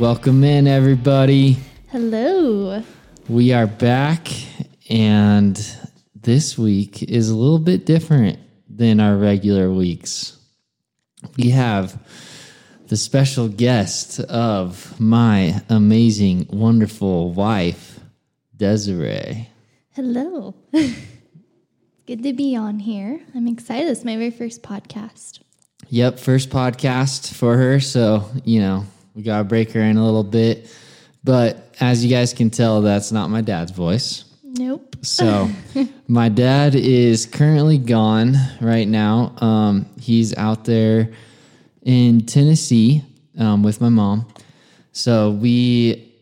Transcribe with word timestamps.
Welcome 0.00 0.44
in, 0.44 0.66
everybody. 0.66 1.58
Hello. 1.88 2.82
We 3.28 3.52
are 3.52 3.66
back, 3.66 4.28
and 4.88 5.54
this 6.14 6.56
week 6.56 7.02
is 7.02 7.28
a 7.28 7.36
little 7.36 7.58
bit 7.58 7.84
different 7.84 8.38
than 8.66 8.98
our 8.98 9.14
regular 9.18 9.70
weeks. 9.70 10.38
We 11.36 11.50
have 11.50 12.02
the 12.86 12.96
special 12.96 13.48
guest 13.48 14.20
of 14.20 14.98
my 14.98 15.60
amazing, 15.68 16.46
wonderful 16.50 17.34
wife, 17.34 18.00
Desiree. 18.56 19.50
Hello. 19.90 20.54
Good 22.06 22.22
to 22.22 22.32
be 22.32 22.56
on 22.56 22.78
here. 22.78 23.20
I'm 23.34 23.46
excited. 23.46 23.90
It's 23.90 24.02
my 24.02 24.16
very 24.16 24.30
first 24.30 24.62
podcast. 24.62 25.40
Yep, 25.90 26.18
first 26.18 26.48
podcast 26.48 27.34
for 27.34 27.58
her, 27.58 27.80
so 27.80 28.30
you 28.46 28.60
know 28.60 28.86
we 29.14 29.22
gotta 29.22 29.44
break 29.44 29.72
her 29.72 29.80
in 29.80 29.96
a 29.96 30.04
little 30.04 30.24
bit. 30.24 30.74
But 31.22 31.74
as 31.80 32.04
you 32.04 32.10
guys 32.10 32.32
can 32.32 32.50
tell, 32.50 32.80
that's 32.82 33.12
not 33.12 33.28
my 33.28 33.40
dad's 33.40 33.72
voice. 33.72 34.24
Nope. 34.44 34.96
So, 35.02 35.48
my 36.08 36.28
dad 36.28 36.74
is 36.74 37.26
currently 37.26 37.78
gone 37.78 38.34
right 38.60 38.88
now. 38.88 39.34
Um, 39.38 39.86
he's 40.00 40.36
out 40.36 40.64
there 40.64 41.10
in 41.82 42.26
Tennessee 42.26 43.02
um, 43.38 43.62
with 43.62 43.80
my 43.80 43.88
mom. 43.88 44.26
So, 44.92 45.30
we, 45.30 46.12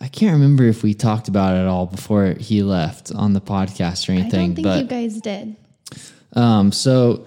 I 0.00 0.08
can't 0.08 0.32
remember 0.32 0.64
if 0.64 0.82
we 0.82 0.94
talked 0.94 1.28
about 1.28 1.56
it 1.56 1.60
at 1.60 1.66
all 1.66 1.86
before 1.86 2.34
he 2.38 2.62
left 2.62 3.12
on 3.12 3.32
the 3.32 3.40
podcast 3.40 4.08
or 4.08 4.12
anything. 4.12 4.40
I 4.40 4.46
don't 4.46 4.54
think 4.56 4.66
but 4.66 4.82
you 4.82 4.84
guys 4.84 5.20
did. 5.20 5.56
um, 6.34 6.72
so 6.72 7.26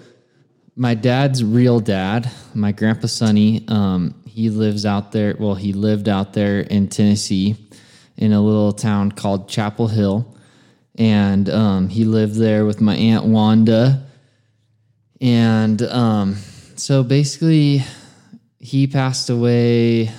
my 0.76 0.94
dad's 0.94 1.44
real 1.44 1.80
dad, 1.80 2.30
my 2.54 2.72
grandpa 2.72 3.06
Sonny, 3.06 3.64
um, 3.68 4.14
he 4.26 4.50
lives 4.50 4.84
out 4.84 5.12
there. 5.12 5.36
Well, 5.38 5.54
he 5.54 5.72
lived 5.72 6.08
out 6.08 6.32
there 6.32 6.60
in 6.60 6.88
Tennessee 6.88 7.56
in 8.16 8.32
a 8.32 8.40
little 8.40 8.72
town 8.72 9.12
called 9.12 9.48
Chapel 9.48 9.88
Hill. 9.88 10.36
And 10.96 11.48
um, 11.48 11.88
he 11.88 12.04
lived 12.04 12.36
there 12.36 12.64
with 12.64 12.80
my 12.80 12.96
Aunt 12.96 13.24
Wanda. 13.24 14.04
And 15.20 15.80
um, 15.82 16.36
so 16.76 17.02
basically, 17.02 17.82
he 18.58 18.86
passed 18.86 19.30
away, 19.30 20.10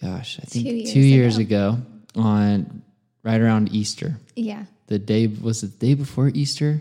gosh, 0.00 0.38
I 0.40 0.44
think 0.46 0.64
Two 0.66 0.74
years 0.74 0.92
two 0.92 1.00
years 1.00 1.38
ago 1.38 1.78
on 2.14 2.82
right 3.22 3.40
around 3.40 3.72
Easter. 3.72 4.18
Yeah. 4.34 4.64
The 4.86 4.98
day 4.98 5.26
was 5.26 5.62
it 5.64 5.80
the 5.80 5.88
day 5.88 5.94
before 5.94 6.28
Easter? 6.28 6.80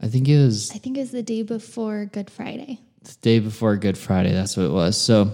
I 0.00 0.08
think 0.08 0.28
it 0.28 0.38
was 0.38 0.70
I 0.72 0.78
think 0.78 0.96
it 0.96 1.00
was 1.00 1.10
the 1.10 1.22
day 1.22 1.42
before 1.42 2.04
Good 2.06 2.30
Friday. 2.30 2.80
the 3.02 3.16
day 3.22 3.38
before 3.38 3.76
Good 3.76 3.96
Friday. 3.98 4.32
That's 4.32 4.56
what 4.56 4.66
it 4.66 4.72
was. 4.72 4.96
So 5.00 5.32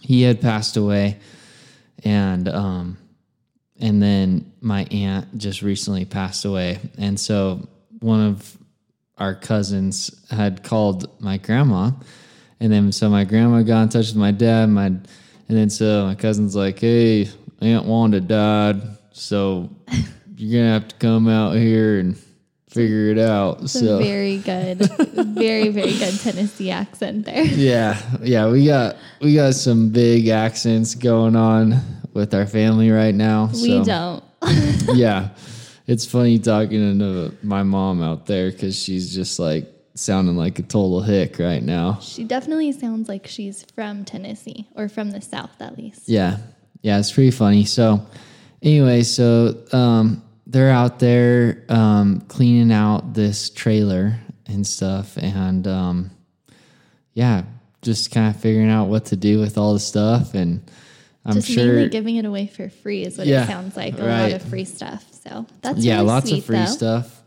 he 0.00 0.22
had 0.22 0.40
passed 0.40 0.76
away, 0.76 1.18
and 2.04 2.48
um, 2.48 2.98
and 3.80 4.02
then 4.02 4.52
my 4.60 4.84
aunt 4.90 5.38
just 5.38 5.62
recently 5.62 6.04
passed 6.04 6.44
away, 6.44 6.78
and 6.98 7.18
so 7.18 7.68
one 8.00 8.20
of 8.20 8.56
our 9.16 9.34
cousins 9.34 10.24
had 10.30 10.62
called 10.62 11.20
my 11.20 11.38
grandma, 11.38 11.90
and 12.60 12.72
then 12.72 12.92
so 12.92 13.08
my 13.08 13.24
grandma 13.24 13.62
got 13.62 13.82
in 13.82 13.88
touch 13.88 14.08
with 14.08 14.16
my 14.16 14.30
dad, 14.32 14.66
my 14.66 14.86
and 14.86 15.56
then 15.56 15.70
so 15.70 16.06
my 16.06 16.14
cousin's 16.14 16.54
like, 16.54 16.78
hey, 16.80 17.28
Aunt 17.60 17.86
Wanda 17.86 18.20
died, 18.20 18.82
so 19.12 19.70
you're 20.36 20.62
gonna 20.62 20.72
have 20.74 20.88
to 20.88 20.96
come 20.96 21.28
out 21.28 21.56
here 21.56 21.98
and 22.00 22.16
figure 22.68 23.10
it 23.10 23.18
out. 23.18 23.68
So 23.70 23.98
very 23.98 24.38
good, 24.38 24.78
very, 24.78 25.68
very 25.68 25.96
good 25.98 26.18
Tennessee 26.20 26.70
accent 26.70 27.24
there. 27.24 27.44
yeah, 27.44 28.00
yeah, 28.22 28.48
we 28.48 28.66
got 28.66 28.96
we 29.20 29.34
got 29.34 29.54
some 29.54 29.90
big 29.90 30.28
accents 30.28 30.94
going 30.94 31.36
on 31.36 31.80
with 32.12 32.34
our 32.34 32.46
family 32.46 32.90
right 32.90 33.14
now. 33.14 33.46
We 33.52 33.78
so, 33.78 33.84
don't. 33.84 34.24
yeah, 34.94 35.30
it's 35.86 36.06
funny 36.06 36.38
talking 36.38 36.98
to 36.98 37.34
my 37.42 37.62
mom 37.62 38.02
out 38.02 38.26
there 38.26 38.50
because 38.50 38.80
she's 38.80 39.14
just 39.14 39.38
like 39.38 39.66
sounding 39.94 40.36
like 40.36 40.58
a 40.58 40.62
total 40.62 41.00
hick 41.02 41.38
right 41.38 41.62
now. 41.62 41.98
She 42.00 42.24
definitely 42.24 42.72
sounds 42.72 43.08
like 43.08 43.26
she's 43.26 43.64
from 43.74 44.04
Tennessee 44.04 44.68
or 44.76 44.88
from 44.88 45.10
the 45.10 45.20
South 45.20 45.60
at 45.60 45.76
least. 45.76 46.08
Yeah, 46.08 46.38
yeah, 46.82 46.98
it's 46.98 47.12
pretty 47.12 47.32
funny. 47.32 47.64
So, 47.64 48.06
anyway, 48.62 49.02
so 49.02 49.56
um, 49.72 50.22
they're 50.48 50.70
out 50.70 50.98
there 50.98 51.62
um, 51.68 52.22
cleaning 52.22 52.72
out 52.72 53.14
this 53.14 53.50
trailer 53.50 54.18
and 54.46 54.66
stuff, 54.66 55.16
and 55.18 55.68
um, 55.68 56.10
yeah, 57.12 57.42
just 57.82 58.10
kind 58.10 58.34
of 58.34 58.40
figuring 58.40 58.70
out 58.70 58.86
what 58.88 59.04
to 59.06 59.16
do 59.16 59.38
with 59.38 59.58
all 59.58 59.74
the 59.74 59.80
stuff. 59.80 60.34
And 60.34 60.62
I'm 61.24 61.34
Just 61.34 61.48
sure, 61.50 61.66
mainly 61.74 61.88
giving 61.90 62.16
it 62.16 62.24
away 62.24 62.46
for 62.46 62.68
free 62.70 63.04
is 63.04 63.18
what 63.18 63.26
Yeah, 63.26 63.44
it 63.44 63.46
sounds 63.46 63.76
like. 63.76 63.98
A 63.98 64.02
lot 64.02 64.32
of 64.32 64.42
free 64.42 64.64
stuff. 64.64 65.04
So 65.24 65.46
that's 65.60 65.80
yeah, 65.80 65.96
really 65.96 66.06
lots 66.06 66.30
sweet, 66.30 66.38
of 66.38 66.44
free 66.46 66.58
though. 66.58 66.64
stuff. 66.66 67.22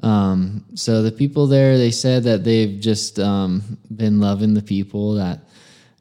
Um, 0.00 0.64
so 0.74 1.02
the 1.02 1.12
people 1.12 1.46
there, 1.46 1.78
they 1.78 1.90
said 1.90 2.24
that 2.24 2.44
they've 2.44 2.80
just 2.80 3.18
um, 3.18 3.78
been 3.94 4.20
loving 4.20 4.54
the 4.54 4.62
people 4.62 5.14
that 5.14 5.40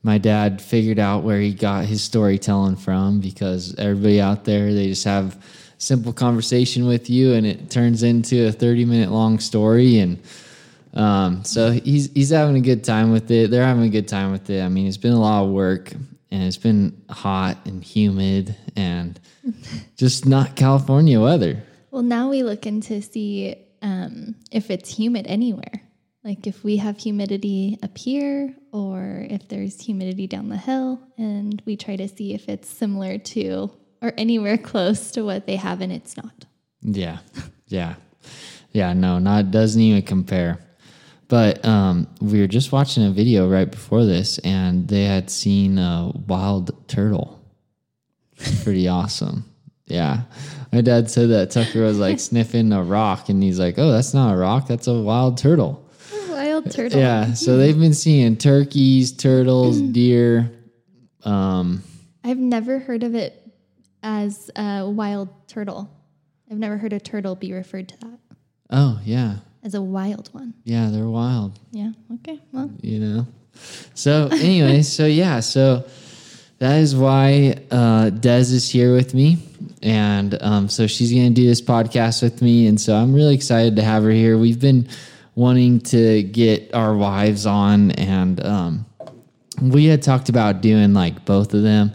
my 0.03 0.17
dad 0.17 0.61
figured 0.61 0.99
out 0.99 1.23
where 1.23 1.39
he 1.39 1.53
got 1.53 1.85
his 1.85 2.01
storytelling 2.03 2.75
from 2.75 3.19
because 3.19 3.75
everybody 3.77 4.21
out 4.21 4.43
there, 4.45 4.73
they 4.73 4.87
just 4.87 5.05
have 5.05 5.37
simple 5.77 6.13
conversation 6.13 6.87
with 6.87 7.09
you 7.09 7.33
and 7.33 7.45
it 7.45 7.69
turns 7.69 8.03
into 8.03 8.47
a 8.47 8.51
30 8.51 8.85
minute 8.85 9.11
long 9.11 9.39
story. 9.39 9.99
And 9.99 10.19
um, 10.93 11.43
so 11.43 11.71
he's, 11.71 12.11
he's 12.13 12.29
having 12.29 12.55
a 12.55 12.61
good 12.61 12.83
time 12.83 13.11
with 13.11 13.29
it. 13.31 13.51
They're 13.51 13.65
having 13.65 13.83
a 13.83 13.89
good 13.89 14.07
time 14.07 14.31
with 14.31 14.49
it. 14.49 14.61
I 14.61 14.69
mean, 14.69 14.87
it's 14.87 14.97
been 14.97 15.13
a 15.13 15.19
lot 15.19 15.43
of 15.43 15.49
work 15.49 15.91
and 16.31 16.43
it's 16.43 16.57
been 16.57 17.01
hot 17.09 17.57
and 17.65 17.83
humid 17.83 18.55
and 18.75 19.19
just 19.97 20.25
not 20.25 20.55
California 20.55 21.19
weather. 21.19 21.63
Well, 21.91 22.03
now 22.03 22.29
we 22.29 22.43
look 22.43 22.65
into 22.65 23.01
see 23.01 23.55
um, 23.81 24.35
if 24.51 24.69
it's 24.69 24.89
humid 24.97 25.27
anywhere. 25.27 25.81
Like 26.23 26.47
if 26.47 26.63
we 26.63 26.77
have 26.77 26.97
humidity 26.97 27.77
up 27.83 27.97
here 27.97 28.55
or 28.73 29.27
if 29.29 29.47
there's 29.47 29.79
humidity 29.79 30.25
down 30.25 30.49
the 30.49 30.57
hill, 30.57 30.99
and 31.17 31.61
we 31.65 31.77
try 31.77 31.95
to 31.95 32.07
see 32.07 32.33
if 32.33 32.49
it's 32.49 32.67
similar 32.67 33.19
to 33.19 33.71
or 34.05 34.13
anywhere 34.17 34.57
close 34.71 35.11
to 35.11 35.23
what 35.23 35.47
they 35.47 35.55
have, 35.55 35.81
and 35.81 35.91
it's 35.91 36.15
not. 36.15 36.45
Yeah, 36.81 37.17
yeah, 37.67 37.95
yeah. 38.71 38.93
No, 38.93 39.19
not 39.19 39.51
doesn't 39.51 39.81
even 39.81 40.03
compare. 40.03 40.59
But 41.27 41.65
um, 41.65 42.07
we 42.21 42.39
were 42.39 42.47
just 42.47 42.71
watching 42.71 43.03
a 43.03 43.09
video 43.09 43.49
right 43.49 43.69
before 43.69 44.05
this, 44.05 44.37
and 44.39 44.87
they 44.87 45.05
had 45.05 45.31
seen 45.31 45.79
a 45.79 46.11
wild 46.27 46.87
turtle. 46.87 47.41
Pretty 48.63 48.87
awesome. 48.99 49.45
Yeah, 49.87 50.21
my 50.71 50.81
dad 50.81 51.09
said 51.09 51.29
that 51.29 51.51
Tucker 51.51 51.81
was 51.81 51.97
like 51.99 52.19
sniffing 52.29 52.71
a 52.71 52.83
rock, 52.83 53.29
and 53.29 53.41
he's 53.41 53.59
like, 53.59 53.79
"Oh, 53.79 53.91
that's 53.91 54.13
not 54.13 54.33
a 54.33 54.37
rock. 54.37 54.67
That's 54.67 54.87
a 54.87 55.01
wild 55.01 55.37
turtle." 55.37 55.81
Wild 56.29 56.69
turtle. 56.69 56.99
Yeah. 56.99 57.33
So 57.33 57.57
they've 57.57 57.79
been 57.79 57.93
seeing 57.93 58.37
turkeys, 58.37 59.11
turtles, 59.11 59.81
deer. 59.81 60.51
Um, 61.23 61.81
I've 62.23 62.37
never 62.37 62.79
heard 62.79 63.03
of 63.03 63.15
it 63.15 63.44
as 64.05 64.51
a 64.55 64.87
wild 64.87 65.29
turtle. 65.47 65.89
I've 66.49 66.59
never 66.59 66.77
heard 66.77 66.93
a 66.93 66.99
turtle 66.99 67.35
be 67.35 67.51
referred 67.51 67.89
to 67.89 67.97
that 67.97 68.19
oh 68.69 68.99
yeah, 69.03 69.37
as 69.63 69.73
a 69.73 69.81
wild 69.81 70.29
one. 70.31 70.53
yeah. 70.63 70.89
They're 70.91 71.07
wild. 71.07 71.59
Yeah. 71.71 71.91
Okay. 72.15 72.39
Well, 72.51 72.71
you 72.81 72.99
know. 72.99 73.27
So 73.93 74.29
anyway, 74.31 74.83
so 74.83 75.05
yeah, 75.05 75.39
so 75.39 75.85
that 76.59 76.79
is 76.79 76.95
why 76.95 77.55
uh, 77.71 78.09
Des 78.11 78.51
is 78.53 78.69
here 78.69 78.93
with 78.93 79.13
me, 79.13 79.37
and 79.81 80.37
um, 80.41 80.69
so 80.69 80.87
she's 80.87 81.11
going 81.11 81.33
to 81.33 81.41
do 81.41 81.47
this 81.47 81.61
podcast 81.61 82.21
with 82.21 82.41
me, 82.41 82.67
and 82.67 82.79
so 82.79 82.95
I'm 82.95 83.13
really 83.13 83.33
excited 83.33 83.75
to 83.77 83.81
have 83.81 84.03
her 84.03 84.11
here. 84.11 84.37
We've 84.37 84.59
been 84.59 84.87
wanting 85.35 85.81
to 85.81 86.21
get 86.23 86.73
our 86.73 86.95
wives 86.95 87.45
on, 87.45 87.91
and 87.91 88.45
um, 88.45 88.85
we 89.61 89.85
had 89.85 90.01
talked 90.01 90.29
about 90.29 90.61
doing 90.61 90.93
like 90.93 91.25
both 91.25 91.53
of 91.53 91.63
them 91.63 91.91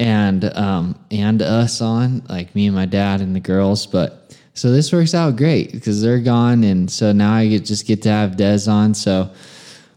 and 0.00 0.44
um, 0.56 0.98
and 1.10 1.42
us 1.42 1.82
on, 1.82 2.22
like 2.28 2.54
me 2.54 2.66
and 2.66 2.74
my 2.74 2.86
dad 2.86 3.20
and 3.20 3.36
the 3.36 3.40
girls, 3.40 3.86
but. 3.86 4.16
So 4.52 4.72
this 4.72 4.92
works 4.92 5.14
out 5.14 5.36
great 5.36 5.72
because 5.72 6.02
they're 6.02 6.18
gone, 6.18 6.64
and 6.64 6.90
so 6.90 7.12
now 7.12 7.34
I 7.34 7.46
get 7.46 7.64
just 7.64 7.86
get 7.86 8.02
to 8.02 8.10
have 8.10 8.36
Des 8.36 8.68
on. 8.68 8.94
So, 8.94 9.30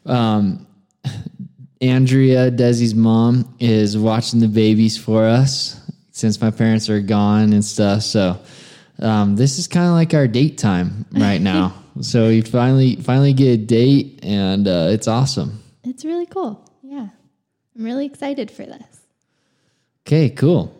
um, 0.06 0.68
Andrea, 1.82 2.52
Desi's 2.52 2.94
mom, 2.94 3.52
is 3.60 3.98
watching 3.98 4.40
the 4.40 4.48
babies 4.48 4.96
for 4.96 5.26
us 5.26 5.82
since 6.12 6.40
my 6.40 6.52
parents 6.52 6.88
are 6.88 7.02
gone 7.02 7.52
and 7.52 7.66
stuff. 7.66 8.04
So 8.04 8.40
um, 9.00 9.36
this 9.36 9.58
is 9.58 9.68
kind 9.68 9.88
of 9.88 9.94
like 9.94 10.14
our 10.14 10.28
date 10.28 10.60
time 10.60 11.06
right 11.12 11.42
now. 11.54 11.74
so 12.00 12.28
we 12.28 12.42
finally 12.42 12.98
finally 12.98 13.34
get 13.34 13.48
a 13.48 13.58
date, 13.58 14.20
and 14.24 14.68
uh, 14.68 14.88
it's 14.92 15.08
awesome. 15.08 15.62
it's 15.84 16.06
really 16.06 16.28
cool. 16.28 16.64
Yeah. 16.84 17.08
I'm 17.76 17.84
really 17.84 18.06
excited 18.06 18.52
for 18.52 18.66
this. 18.66 18.93
Okay, 20.06 20.30
cool. 20.32 20.78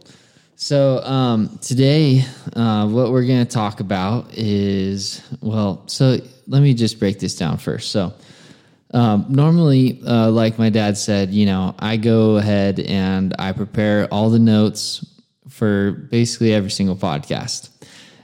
So 0.58 1.02
um, 1.04 1.58
today, 1.62 2.26
uh, 2.58 2.90
what 2.90 3.12
we're 3.12 3.26
going 3.26 3.46
to 3.46 3.50
talk 3.52 3.80
about 3.80 4.34
is 4.34 5.22
well. 5.40 5.84
So 5.88 6.18
let 6.48 6.62
me 6.62 6.74
just 6.74 7.00
break 7.00 7.20
this 7.20 7.34
down 7.38 7.58
first. 7.58 7.92
So 7.92 8.14
um, 8.94 9.26
normally, 9.30 10.02
uh, 10.06 10.30
like 10.30 10.60
my 10.60 10.70
dad 10.70 10.98
said, 10.98 11.32
you 11.32 11.46
know, 11.46 11.74
I 11.80 11.96
go 11.96 12.36
ahead 12.36 12.82
and 12.82 13.34
I 13.40 13.54
prepare 13.54 14.08
all 14.12 14.30
the 14.30 14.40
notes 14.40 15.06
for 15.48 15.92
basically 15.92 16.54
every 16.54 16.72
single 16.72 16.98
podcast. 16.98 17.70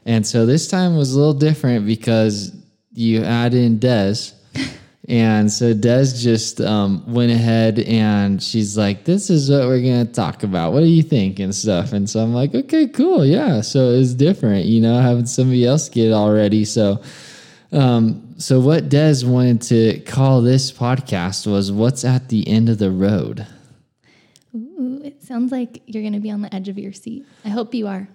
And 0.05 0.27
so 0.27 0.45
this 0.45 0.67
time 0.67 0.97
was 0.97 1.13
a 1.13 1.17
little 1.17 1.33
different 1.33 1.85
because 1.85 2.53
you 2.91 3.23
add 3.23 3.53
in 3.53 3.79
Des. 3.79 4.33
And 5.09 5.51
so 5.51 5.73
Des 5.73 6.13
just 6.15 6.61
um, 6.61 7.03
went 7.11 7.31
ahead 7.31 7.79
and 7.79 8.41
she's 8.41 8.77
like, 8.77 9.06
This 9.06 9.31
is 9.31 9.50
what 9.50 9.61
we're 9.61 9.81
going 9.81 10.06
to 10.06 10.13
talk 10.13 10.44
about. 10.44 10.71
What 10.71 10.81
do 10.81 10.85
you 10.85 11.01
think? 11.01 11.39
And 11.39 11.53
stuff. 11.53 11.94
And 11.94 12.07
so 12.07 12.19
I'm 12.19 12.31
like, 12.31 12.53
Okay, 12.53 12.88
cool. 12.88 13.25
Yeah. 13.25 13.61
So 13.61 13.89
it's 13.89 14.13
different, 14.13 14.65
you 14.65 14.79
know, 14.79 15.01
having 15.01 15.25
somebody 15.25 15.65
else 15.65 15.89
get 15.89 16.09
it 16.09 16.13
already. 16.13 16.63
So, 16.63 17.01
um, 17.71 18.35
so 18.38 18.59
what 18.59 18.89
Des 18.89 19.25
wanted 19.25 19.61
to 19.63 20.00
call 20.01 20.41
this 20.41 20.71
podcast 20.71 21.51
was 21.51 21.71
What's 21.71 22.06
at 22.06 22.29
the 22.29 22.47
End 22.47 22.69
of 22.69 22.77
the 22.77 22.91
Road? 22.91 23.47
Ooh, 24.53 25.01
it 25.03 25.23
sounds 25.23 25.51
like 25.51 25.81
you're 25.88 26.03
going 26.03 26.13
to 26.13 26.19
be 26.19 26.29
on 26.29 26.44
the 26.44 26.53
edge 26.53 26.69
of 26.69 26.77
your 26.77 26.94
seat. 26.94 27.25
I 27.44 27.50
hope 27.50 27.73
you 27.73 27.88
are. 27.88 28.07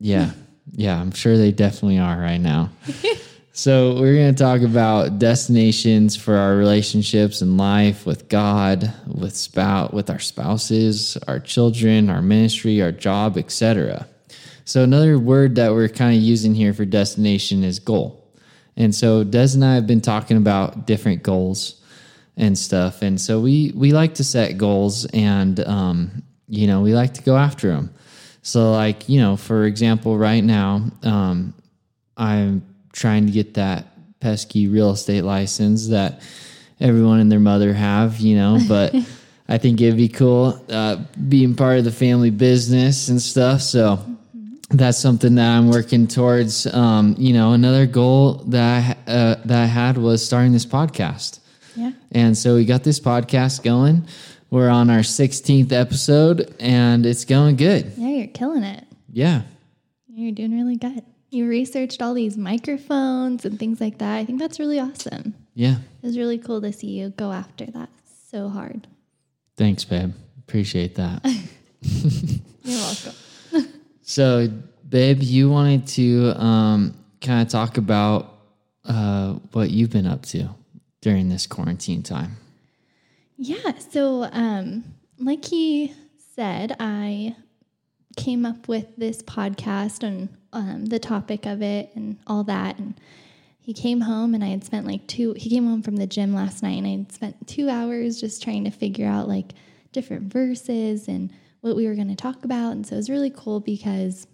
Yeah. 0.00 0.30
Yeah. 0.76 0.98
I'm 0.98 1.12
sure 1.12 1.36
they 1.36 1.52
definitely 1.52 1.98
are 1.98 2.18
right 2.18 2.40
now. 2.40 2.70
So, 3.56 3.94
we're 4.00 4.16
going 4.16 4.34
to 4.34 4.42
talk 4.42 4.62
about 4.62 5.20
destinations 5.20 6.16
for 6.16 6.34
our 6.34 6.56
relationships 6.56 7.40
and 7.40 7.56
life 7.56 8.04
with 8.04 8.28
God, 8.28 8.92
with 9.06 9.36
spout, 9.36 9.94
with 9.94 10.10
our 10.10 10.18
spouses, 10.18 11.16
our 11.28 11.38
children, 11.38 12.10
our 12.10 12.20
ministry, 12.20 12.82
our 12.82 12.90
job, 12.90 13.38
etc. 13.38 14.08
So, 14.64 14.82
another 14.82 15.20
word 15.20 15.54
that 15.54 15.72
we're 15.72 15.88
kind 15.88 16.16
of 16.16 16.20
using 16.20 16.52
here 16.52 16.74
for 16.74 16.84
destination 16.84 17.62
is 17.62 17.78
goal. 17.78 18.28
And 18.76 18.92
so, 18.92 19.22
Des 19.22 19.54
and 19.54 19.64
I 19.64 19.76
have 19.76 19.86
been 19.86 20.00
talking 20.00 20.36
about 20.36 20.88
different 20.88 21.22
goals 21.22 21.80
and 22.36 22.58
stuff, 22.58 23.02
and 23.02 23.20
so 23.20 23.38
we 23.38 23.72
we 23.76 23.92
like 23.92 24.14
to 24.14 24.24
set 24.24 24.58
goals, 24.58 25.06
and 25.12 25.60
um, 25.60 26.24
you 26.48 26.66
know, 26.66 26.80
we 26.80 26.92
like 26.92 27.14
to 27.14 27.22
go 27.22 27.36
after 27.36 27.68
them. 27.68 27.94
So, 28.42 28.72
like 28.72 29.08
you 29.08 29.20
know, 29.20 29.36
for 29.36 29.64
example, 29.64 30.18
right 30.18 30.42
now, 30.42 30.90
um, 31.04 31.54
I'm 32.16 32.73
trying 32.94 33.26
to 33.26 33.32
get 33.32 33.54
that 33.54 33.86
pesky 34.20 34.68
real 34.68 34.92
estate 34.92 35.22
license 35.22 35.88
that 35.88 36.22
everyone 36.80 37.20
and 37.20 37.30
their 37.30 37.40
mother 37.40 37.74
have, 37.74 38.18
you 38.20 38.36
know, 38.36 38.58
but 38.68 38.94
I 39.48 39.58
think 39.58 39.80
it'd 39.80 39.96
be 39.96 40.08
cool 40.08 40.64
uh, 40.70 40.96
being 41.28 41.54
part 41.54 41.78
of 41.78 41.84
the 41.84 41.92
family 41.92 42.30
business 42.30 43.08
and 43.08 43.20
stuff. 43.20 43.60
So 43.60 43.98
that's 44.70 44.98
something 44.98 45.34
that 45.34 45.56
I'm 45.56 45.70
working 45.70 46.06
towards. 46.06 46.66
Um, 46.72 47.14
you 47.18 47.34
know, 47.34 47.52
another 47.52 47.86
goal 47.86 48.34
that 48.46 48.96
I, 49.06 49.10
uh, 49.10 49.34
that 49.44 49.62
I 49.62 49.66
had 49.66 49.98
was 49.98 50.24
starting 50.24 50.52
this 50.52 50.66
podcast. 50.66 51.40
Yeah. 51.76 51.92
And 52.12 52.38
so 52.38 52.54
we 52.54 52.64
got 52.64 52.84
this 52.84 53.00
podcast 53.00 53.62
going. 53.62 54.06
We're 54.50 54.70
on 54.70 54.88
our 54.88 55.00
16th 55.00 55.72
episode 55.72 56.54
and 56.60 57.04
it's 57.04 57.24
going 57.24 57.56
good. 57.56 57.92
Yeah, 57.96 58.08
you're 58.08 58.26
killing 58.28 58.62
it. 58.62 58.84
Yeah. 59.12 59.42
You're 60.08 60.32
doing 60.32 60.52
really 60.52 60.76
good. 60.76 61.02
You 61.34 61.48
researched 61.48 62.00
all 62.00 62.14
these 62.14 62.36
microphones 62.36 63.44
and 63.44 63.58
things 63.58 63.80
like 63.80 63.98
that. 63.98 64.14
I 64.18 64.24
think 64.24 64.38
that's 64.38 64.60
really 64.60 64.78
awesome. 64.78 65.34
Yeah. 65.54 65.78
It 66.00 66.06
was 66.06 66.16
really 66.16 66.38
cool 66.38 66.60
to 66.60 66.72
see 66.72 66.86
you 66.86 67.08
go 67.10 67.32
after 67.32 67.66
that 67.66 67.88
so 68.30 68.48
hard. 68.48 68.86
Thanks, 69.56 69.84
babe. 69.84 70.12
Appreciate 70.38 70.94
that. 70.94 71.24
You're 72.62 72.78
welcome. 72.78 73.12
So, 74.06 74.48
babe, 74.86 75.22
you 75.22 75.48
wanted 75.48 75.86
to 75.88 76.34
um, 76.36 76.94
kind 77.22 77.40
of 77.40 77.48
talk 77.48 77.78
about 77.78 78.34
uh, 78.84 79.32
what 79.52 79.70
you've 79.70 79.88
been 79.88 80.06
up 80.06 80.26
to 80.26 80.50
during 81.00 81.30
this 81.30 81.46
quarantine 81.46 82.02
time. 82.02 82.36
Yeah. 83.38 83.78
So, 83.78 84.28
um, 84.30 84.84
like 85.18 85.46
he 85.46 85.94
said, 86.36 86.76
I 86.78 87.34
came 88.18 88.44
up 88.44 88.68
with 88.68 88.94
this 88.96 89.22
podcast 89.22 90.02
and 90.02 90.28
um, 90.54 90.86
the 90.86 90.98
topic 90.98 91.46
of 91.46 91.60
it 91.60 91.90
and 91.94 92.18
all 92.26 92.44
that. 92.44 92.78
And 92.78 92.98
he 93.60 93.72
came 93.72 94.02
home, 94.02 94.34
and 94.34 94.44
I 94.44 94.48
had 94.48 94.64
spent 94.64 94.86
like 94.86 95.06
two. 95.06 95.34
He 95.34 95.50
came 95.50 95.66
home 95.66 95.82
from 95.82 95.96
the 95.96 96.06
gym 96.06 96.34
last 96.34 96.62
night, 96.62 96.78
and 96.78 96.86
I 96.86 96.90
had 96.90 97.12
spent 97.12 97.46
two 97.46 97.68
hours 97.68 98.20
just 98.20 98.42
trying 98.42 98.64
to 98.64 98.70
figure 98.70 99.06
out 99.06 99.28
like 99.28 99.52
different 99.92 100.32
verses 100.32 101.08
and 101.08 101.32
what 101.60 101.76
we 101.76 101.86
were 101.86 101.94
going 101.94 102.08
to 102.08 102.14
talk 102.14 102.44
about. 102.44 102.72
And 102.72 102.86
so 102.86 102.94
it 102.94 102.98
was 102.98 103.10
really 103.10 103.32
cool 103.34 103.60
because 103.60 104.26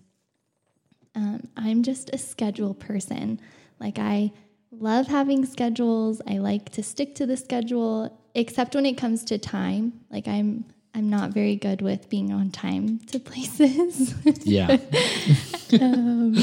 um, 1.15 1.47
I'm 1.57 1.83
just 1.83 2.11
a 2.13 2.19
schedule 2.19 2.75
person. 2.75 3.41
Like 3.79 3.99
I 3.99 4.33
love 4.73 5.07
having 5.07 5.47
schedules. 5.47 6.21
I 6.27 6.39
like 6.39 6.71
to 6.71 6.83
stick 6.83 7.15
to 7.17 7.27
the 7.27 7.37
schedule, 7.37 8.19
except 8.35 8.75
when 8.75 8.87
it 8.87 8.97
comes 8.97 9.25
to 9.25 9.39
time. 9.39 10.01
Like 10.11 10.27
I'm 10.27 10.65
I'm 10.95 11.09
not 11.09 11.31
very 11.31 11.57
good 11.57 11.83
with 11.83 12.09
being 12.09 12.33
on 12.33 12.51
time 12.51 12.99
to 13.07 13.21
places. 13.21 14.15
Yeah. 14.45 14.77
oh, 15.73 15.79
man. 15.79 16.43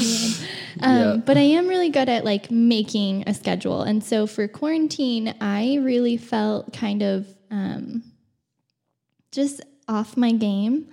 Um, 0.80 0.96
Yeah. 0.96 1.16
But 1.16 1.36
I 1.36 1.40
am 1.40 1.66
really 1.66 1.90
good 1.90 2.08
at 2.08 2.24
like 2.24 2.52
making 2.52 3.24
a 3.26 3.34
schedule. 3.34 3.82
And 3.82 4.02
so 4.02 4.28
for 4.28 4.46
quarantine, 4.46 5.34
I 5.40 5.78
really 5.82 6.16
felt 6.16 6.72
kind 6.72 7.02
of 7.02 7.26
um, 7.50 8.04
just 9.32 9.60
off 9.88 10.16
my 10.16 10.30
game. 10.30 10.86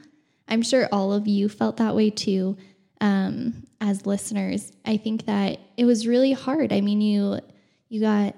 I'm 0.47 0.63
sure 0.63 0.89
all 0.91 1.13
of 1.13 1.27
you 1.27 1.49
felt 1.49 1.77
that 1.77 1.95
way 1.95 2.09
too 2.09 2.57
um, 2.99 3.67
as 3.79 4.07
listeners. 4.07 4.71
I 4.85 4.97
think 4.97 5.27
that 5.27 5.59
it 5.77 5.85
was 5.85 6.07
really 6.07 6.31
hard. 6.31 6.73
I 6.73 6.81
mean, 6.81 7.01
you 7.01 7.39
you 7.89 8.01
got 8.01 8.35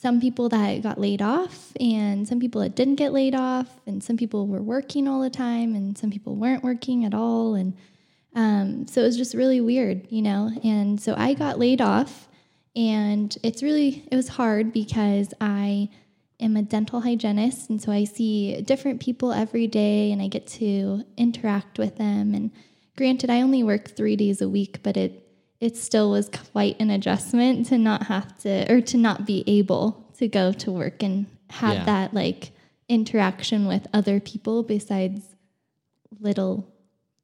some 0.00 0.18
people 0.18 0.48
that 0.48 0.82
got 0.82 0.98
laid 0.98 1.20
off 1.20 1.72
and 1.78 2.26
some 2.26 2.40
people 2.40 2.62
that 2.62 2.74
didn't 2.74 2.94
get 2.94 3.12
laid 3.12 3.34
off 3.34 3.68
and 3.86 4.02
some 4.02 4.16
people 4.16 4.46
were 4.46 4.62
working 4.62 5.06
all 5.06 5.20
the 5.20 5.28
time 5.28 5.74
and 5.74 5.98
some 5.98 6.10
people 6.10 6.36
weren't 6.36 6.64
working 6.64 7.04
at 7.04 7.12
all. 7.12 7.54
And 7.54 7.76
um, 8.34 8.86
so 8.86 9.02
it 9.02 9.04
was 9.04 9.18
just 9.18 9.34
really 9.34 9.60
weird 9.60 10.06
you 10.10 10.22
know? 10.22 10.50
And 10.64 10.98
so 10.98 11.14
i 11.18 11.34
got 11.34 11.58
laid 11.58 11.82
off 11.82 12.28
and 12.74 13.36
it's 13.42 13.62
really 13.62 14.08
it 14.10 14.16
was 14.16 14.28
hard 14.28 14.72
because 14.72 15.34
i 15.40 15.90
am 16.38 16.56
a 16.56 16.62
dental 16.62 17.02
hygienist 17.02 17.68
and 17.68 17.82
so 17.82 17.92
i 17.92 18.04
see 18.04 18.58
different 18.62 19.00
people 19.02 19.32
every 19.32 19.66
day 19.66 20.12
and 20.12 20.22
i 20.22 20.28
get 20.28 20.46
to 20.46 21.04
interact 21.18 21.78
with 21.78 21.98
them. 21.98 22.34
And 22.34 22.52
granted 22.96 23.28
i 23.28 23.42
only 23.42 23.62
work 23.62 23.90
three 23.90 24.16
days 24.16 24.40
a 24.40 24.48
week 24.48 24.82
but 24.82 24.96
it 24.96 25.29
it 25.60 25.76
still 25.76 26.10
was 26.10 26.28
quite 26.52 26.76
an 26.80 26.90
adjustment 26.90 27.66
to 27.66 27.76
not 27.78 28.04
have 28.06 28.36
to 28.38 28.70
or 28.72 28.80
to 28.80 28.96
not 28.96 29.26
be 29.26 29.44
able 29.46 30.06
to 30.18 30.26
go 30.28 30.52
to 30.52 30.70
work 30.72 31.02
and 31.02 31.26
have 31.50 31.74
Yeah. 31.74 31.84
that 31.84 32.14
like 32.14 32.52
interaction 32.88 33.66
with 33.66 33.86
other 33.92 34.20
people 34.20 34.62
besides 34.62 35.22
little 36.18 36.66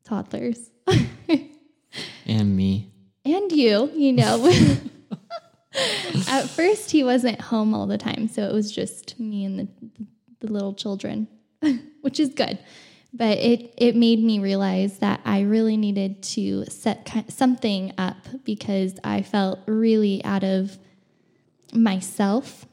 toddlers 0.05 0.71
and 2.27 2.57
me. 2.57 2.91
and 3.25 3.51
you 3.53 3.91
you 3.95 4.13
know 4.13 4.47
at 6.29 6.43
first 6.49 6.91
he 6.91 7.03
wasn't 7.05 7.41
home 7.41 7.75
all 7.75 7.87
the 7.87 7.99
time 7.99 8.29
so 8.29 8.43
it 8.49 8.53
was 8.53 8.71
just 8.73 9.19
me 9.21 9.45
and 9.45 9.59
the, 9.59 9.69
the 10.41 10.53
little 10.53 10.73
children 10.75 11.27
which 12.03 12.19
is 12.21 12.31
good 12.31 12.59
but 13.13 13.39
it 13.39 13.73
it 13.77 13.97
made 13.97 14.23
me 14.23 14.39
realize 14.39 14.99
that 14.99 15.21
I 15.25 15.43
really 15.43 15.77
needed 15.77 16.23
to 16.35 16.65
set 16.67 17.31
something 17.31 17.93
up 17.99 18.17
because 18.45 18.99
I 19.05 19.23
felt 19.23 19.61
really 19.67 20.23
out 20.25 20.45
of 20.45 20.79
myself 21.73 22.67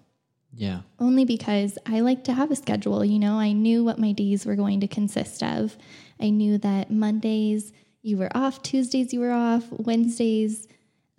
Yeah. 0.56 0.82
only 1.00 1.26
because 1.26 1.78
I 1.86 2.02
like 2.02 2.24
to 2.26 2.34
have 2.34 2.52
a 2.52 2.56
schedule. 2.56 3.04
You 3.04 3.20
know, 3.20 3.36
I 3.40 3.54
knew 3.54 3.84
what 3.84 4.00
my 4.00 4.12
days 4.12 4.46
were 4.46 4.56
going 4.56 4.80
to 4.82 4.88
consist 4.88 5.42
of. 5.44 5.78
I 6.20 6.30
knew 6.30 6.58
that 6.60 6.92
Mondays 6.92 7.72
you 8.02 8.18
were 8.18 8.36
off, 8.36 8.62
Tuesdays 8.62 9.14
you 9.14 9.20
were 9.22 9.32
off, 9.32 9.66
Wednesdays 9.72 10.68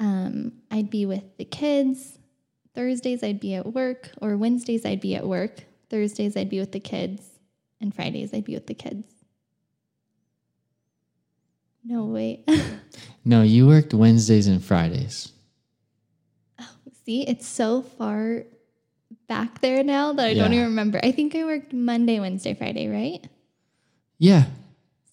um, 0.01 0.53
I'd 0.71 0.91
be 0.91 1.07
with 1.07 1.25
the 1.39 1.45
kids, 1.45 2.19
Thursdays 2.75 3.23
I'd 3.23 3.41
be 3.41 3.55
at 3.55 3.73
work, 3.73 4.11
or 4.21 4.37
Wednesdays 4.37 4.85
I'd 4.85 5.01
be 5.01 5.15
at 5.15 5.27
work, 5.27 5.65
Thursdays 5.89 6.37
I'd 6.37 6.51
be 6.51 6.59
with 6.61 6.73
the 6.73 6.81
kids, 6.81 7.34
and 7.85 7.95
Fridays 7.95 8.35
I'd 8.35 8.45
be 8.45 8.55
with 8.55 8.67
the 8.67 8.75
kids. 8.75 9.07
No, 11.85 12.05
wait. 12.07 12.49
No, 13.27 13.41
you 13.41 13.67
worked 13.67 13.95
Wednesdays 13.95 14.47
and 14.49 14.63
Fridays. 14.63 15.33
Oh, 16.61 16.69
See, 17.07 17.23
it's 17.27 17.47
so 17.47 17.81
far 17.81 18.43
back 19.29 19.63
there 19.63 19.83
now 19.83 20.13
that 20.13 20.27
I 20.27 20.35
don't 20.35 20.53
even 20.53 20.67
remember. 20.67 21.01
I 21.03 21.11
think 21.11 21.35
I 21.35 21.43
worked 21.45 21.73
Monday, 21.73 22.21
Wednesday, 22.21 22.53
Friday, 22.53 22.87
right? 22.89 23.27
Yeah. 24.19 24.45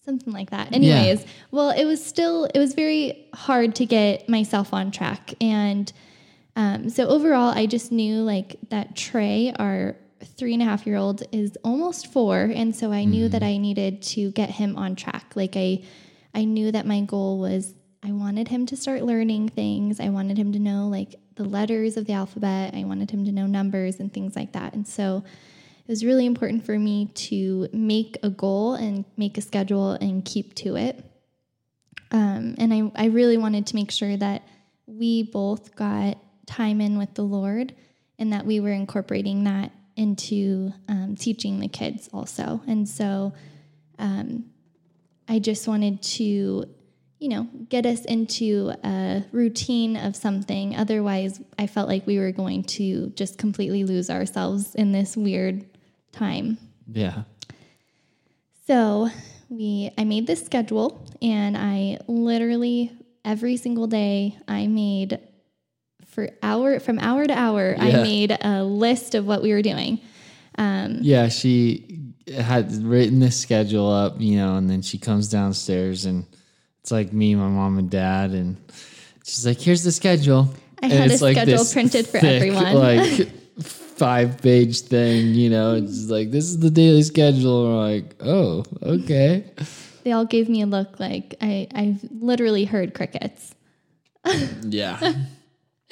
something 0.04 0.32
like 0.32 0.50
that 0.50 0.72
anyways 0.74 1.24
well 1.52 1.70
it 1.70 1.84
was 1.84 2.04
still 2.04 2.44
it 2.54 2.58
was 2.58 2.74
very 2.74 3.28
hard 3.34 3.74
to 3.76 3.86
get 3.86 4.28
myself 4.28 4.74
on 4.74 4.90
track 4.90 5.32
and 5.40 5.92
um, 6.56 6.88
so 6.90 7.06
overall 7.08 7.50
i 7.54 7.66
just 7.66 7.92
knew 7.92 8.16
like 8.22 8.56
that 8.70 8.96
trey 8.96 9.52
our 9.58 9.96
three 10.24 10.54
and 10.54 10.62
a 10.62 10.64
half 10.64 10.86
year 10.86 10.96
old 10.96 11.22
is 11.32 11.56
almost 11.64 12.12
four 12.12 12.40
and 12.54 12.74
so 12.74 12.92
i 12.92 13.04
knew 13.04 13.28
that 13.28 13.42
i 13.42 13.56
needed 13.56 14.02
to 14.02 14.30
get 14.32 14.50
him 14.50 14.76
on 14.76 14.94
track 14.96 15.32
like 15.34 15.56
i 15.56 15.82
i 16.34 16.44
knew 16.44 16.70
that 16.72 16.86
my 16.86 17.00
goal 17.00 17.38
was 17.38 17.74
i 18.02 18.12
wanted 18.12 18.48
him 18.48 18.66
to 18.66 18.76
start 18.76 19.02
learning 19.02 19.48
things 19.48 20.00
i 20.00 20.08
wanted 20.08 20.38
him 20.38 20.52
to 20.52 20.58
know 20.58 20.88
like 20.88 21.16
the 21.36 21.44
letters 21.44 21.96
of 21.96 22.06
the 22.06 22.12
alphabet. 22.12 22.74
I 22.74 22.84
wanted 22.84 23.10
him 23.10 23.24
to 23.24 23.32
know 23.32 23.46
numbers 23.46 24.00
and 24.00 24.12
things 24.12 24.36
like 24.36 24.52
that. 24.52 24.74
And 24.74 24.86
so 24.86 25.24
it 25.78 25.88
was 25.88 26.04
really 26.04 26.26
important 26.26 26.64
for 26.64 26.78
me 26.78 27.06
to 27.06 27.68
make 27.72 28.18
a 28.22 28.30
goal 28.30 28.74
and 28.74 29.04
make 29.16 29.38
a 29.38 29.42
schedule 29.42 29.92
and 29.92 30.24
keep 30.24 30.54
to 30.56 30.76
it. 30.76 31.04
Um, 32.10 32.54
and 32.58 32.72
I, 32.72 33.04
I 33.04 33.06
really 33.06 33.38
wanted 33.38 33.66
to 33.68 33.74
make 33.74 33.90
sure 33.90 34.16
that 34.16 34.46
we 34.86 35.22
both 35.22 35.74
got 35.74 36.18
time 36.46 36.80
in 36.80 36.98
with 36.98 37.14
the 37.14 37.22
Lord 37.22 37.74
and 38.18 38.32
that 38.32 38.44
we 38.44 38.60
were 38.60 38.70
incorporating 38.70 39.44
that 39.44 39.72
into 39.96 40.72
um, 40.88 41.16
teaching 41.16 41.60
the 41.60 41.68
kids 41.68 42.08
also. 42.12 42.60
And 42.66 42.88
so 42.88 43.32
um, 43.98 44.46
I 45.28 45.38
just 45.38 45.68
wanted 45.68 46.02
to, 46.02 46.22
you 47.18 47.28
know, 47.28 47.48
get 47.68 47.86
us 47.86 48.04
into 48.04 48.72
a 48.84 49.24
routine 49.32 49.96
of 49.96 50.16
something. 50.16 50.76
Otherwise, 50.76 51.40
I 51.58 51.66
felt 51.66 51.88
like 51.88 52.06
we 52.06 52.18
were 52.18 52.32
going 52.32 52.64
to 52.64 53.10
just 53.10 53.38
completely 53.38 53.84
lose 53.84 54.10
ourselves 54.10 54.74
in 54.74 54.92
this 54.92 55.16
weird 55.16 55.64
time. 56.12 56.58
Yeah. 56.90 57.22
So 58.66 59.10
we 59.48 59.90
I 59.98 60.04
made 60.04 60.26
this 60.26 60.44
schedule 60.44 61.06
and 61.20 61.56
I 61.56 61.98
literally 62.06 62.92
every 63.24 63.56
single 63.56 63.86
day 63.86 64.38
I 64.48 64.66
made 64.66 65.18
for 66.12 66.28
hour 66.42 66.78
from 66.78 66.98
hour 66.98 67.24
to 67.26 67.32
hour 67.36 67.74
I 67.78 67.90
made 68.02 68.36
a 68.40 68.62
list 68.62 69.14
of 69.14 69.26
what 69.26 69.42
we 69.42 69.52
were 69.52 69.62
doing. 69.62 69.98
Um, 70.58 70.98
Yeah, 71.00 71.28
she 71.28 71.98
had 72.36 72.70
written 72.84 73.18
this 73.18 73.38
schedule 73.40 73.90
up, 73.90 74.20
you 74.20 74.36
know, 74.36 74.56
and 74.56 74.68
then 74.70 74.82
she 74.82 74.98
comes 74.98 75.28
downstairs 75.28 76.04
and 76.04 76.26
it's 76.80 76.90
like 76.90 77.12
me, 77.12 77.34
my 77.34 77.48
mom, 77.48 77.78
and 77.78 77.88
dad, 77.90 78.30
and 78.32 78.56
she's 79.24 79.46
like, 79.46 79.60
"Here's 79.60 79.82
the 79.84 79.92
schedule." 79.92 80.52
I 80.82 80.86
And 80.86 80.92
had 80.92 81.10
a 81.12 81.24
like 81.24 81.36
schedule 81.36 81.64
printed 81.72 82.06
for 82.08 82.18
thick, 82.18 82.42
everyone. 82.42 82.74
like 82.74 83.28
five 83.62 84.42
page 84.42 84.80
thing, 84.80 85.34
you 85.34 85.48
know. 85.48 85.76
It's 85.76 86.10
like 86.10 86.30
this 86.32 86.44
is 86.46 86.58
the 86.58 86.70
daily 86.70 87.02
schedule. 87.04 87.68
We're 87.68 87.92
like, 87.94 88.14
oh, 88.20 88.64
okay. 88.82 89.44
they 90.02 90.10
all 90.12 90.24
gave 90.24 90.48
me 90.48 90.60
a 90.62 90.66
look 90.66 90.98
like 90.98 91.36
I 91.40 91.68
I've 91.74 92.04
literally 92.10 92.64
heard 92.64 92.94
crickets. 92.94 93.54
Yeah, 94.62 95.14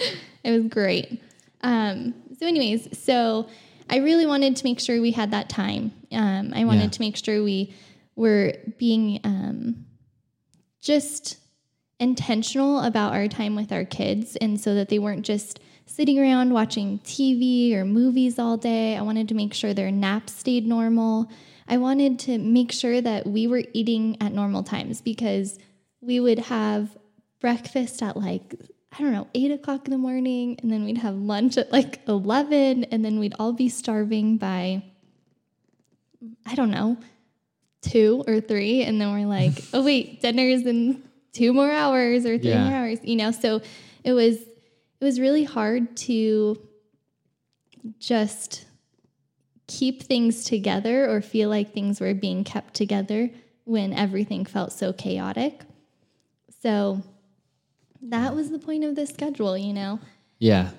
It 0.43 0.53
was 0.53 0.67
great. 0.69 1.21
Um, 1.61 2.15
so, 2.39 2.47
anyways, 2.47 2.99
so 2.99 3.47
I 3.91 3.99
really 3.99 4.25
wanted 4.25 4.57
to 4.57 4.65
make 4.65 4.81
sure 4.81 4.99
we 5.03 5.11
had 5.11 5.33
that 5.33 5.51
time. 5.51 5.93
Um, 6.13 6.53
I 6.55 6.65
wanted 6.65 6.85
Yeah. 6.85 6.89
to 6.91 7.01
make 7.03 7.17
sure 7.23 7.43
we 7.45 7.75
were 8.17 8.55
being 8.79 9.21
um, 9.25 9.85
just 10.81 11.37
intentional 11.99 12.81
about 12.81 13.13
our 13.13 13.29
time 13.29 13.55
with 13.55 13.71
our 13.73 13.85
kids, 13.85 14.37
and 14.37 14.59
so 14.59 14.75
that 14.75 14.89
they 14.89 14.99
weren't 14.99 15.27
just 15.27 15.61
sitting 15.85 16.19
around 16.19 16.53
watching 16.55 17.01
TV 17.01 17.75
or 17.75 17.85
movies 17.85 18.39
all 18.39 18.57
day. 18.57 18.97
I 18.97 19.03
wanted 19.03 19.29
to 19.29 19.35
make 19.35 19.53
sure 19.53 19.75
their 19.75 19.91
naps 19.91 20.33
stayed 20.33 20.67
normal. 20.67 21.31
I 21.69 21.77
wanted 21.77 22.19
to 22.21 22.39
make 22.39 22.73
sure 22.73 23.01
that 23.03 23.27
we 23.27 23.47
were 23.47 23.65
eating 23.75 24.17
at 24.23 24.33
normal 24.33 24.63
times 24.63 25.03
because 25.03 25.59
we 26.01 26.19
would 26.19 26.39
have 26.39 26.97
breakfast 27.41 28.03
at 28.03 28.17
like 28.17 28.55
I 28.93 29.03
don't 29.03 29.13
know, 29.13 29.29
eight 29.35 29.51
o'clock 29.53 29.85
in 29.87 29.93
the 29.93 29.99
morning, 29.99 30.59
and 30.63 30.71
then 30.71 30.85
we'd 30.85 30.99
have 30.99 31.15
lunch 31.15 31.57
at 31.57 31.71
like 31.73 32.01
11, 32.09 32.85
and 32.85 33.05
then 33.05 33.19
we'd 33.21 33.35
all 33.39 33.53
be 33.53 33.69
starving 33.69 34.37
by, 34.37 34.83
I 36.45 36.55
don't 36.57 36.71
know, 36.73 36.97
two 37.83 38.25
or 38.27 38.41
three. 38.41 38.83
And 38.83 39.01
then 39.01 39.13
we're 39.13 39.27
like, 39.29 39.53
oh, 39.73 39.85
wait, 39.85 40.21
dinner's 40.21 40.67
in 40.67 41.03
two 41.33 41.53
more 41.53 41.71
hours 41.71 42.27
or 42.27 42.37
three 42.39 42.51
Yeah. 42.51 42.65
more 42.65 42.75
hours, 42.75 42.99
you 43.05 43.15
know? 43.17 43.31
So 43.31 43.63
it 44.03 44.13
was, 44.13 44.37
it 44.37 45.05
was 45.05 45.21
really 45.21 45.45
hard 45.45 45.97
to 45.99 46.59
just 48.01 48.65
keep 49.69 50.03
things 50.03 50.45
together 50.45 51.09
or 51.09 51.21
feel 51.23 51.49
like 51.49 51.73
things 51.73 52.01
were 52.01 52.13
being 52.13 52.43
kept 52.43 52.75
together 52.75 53.31
when 53.65 53.93
everything 53.93 54.45
felt 54.45 54.73
so 54.73 54.93
chaotic. 54.93 55.61
So 56.61 57.03
that 58.03 58.35
was 58.35 58.51
the 58.51 58.59
point 58.59 58.85
of 58.85 58.95
this 58.95 59.11
schedule, 59.11 59.57
you 59.57 59.73
know. 59.73 60.01
yeah, 60.39 60.71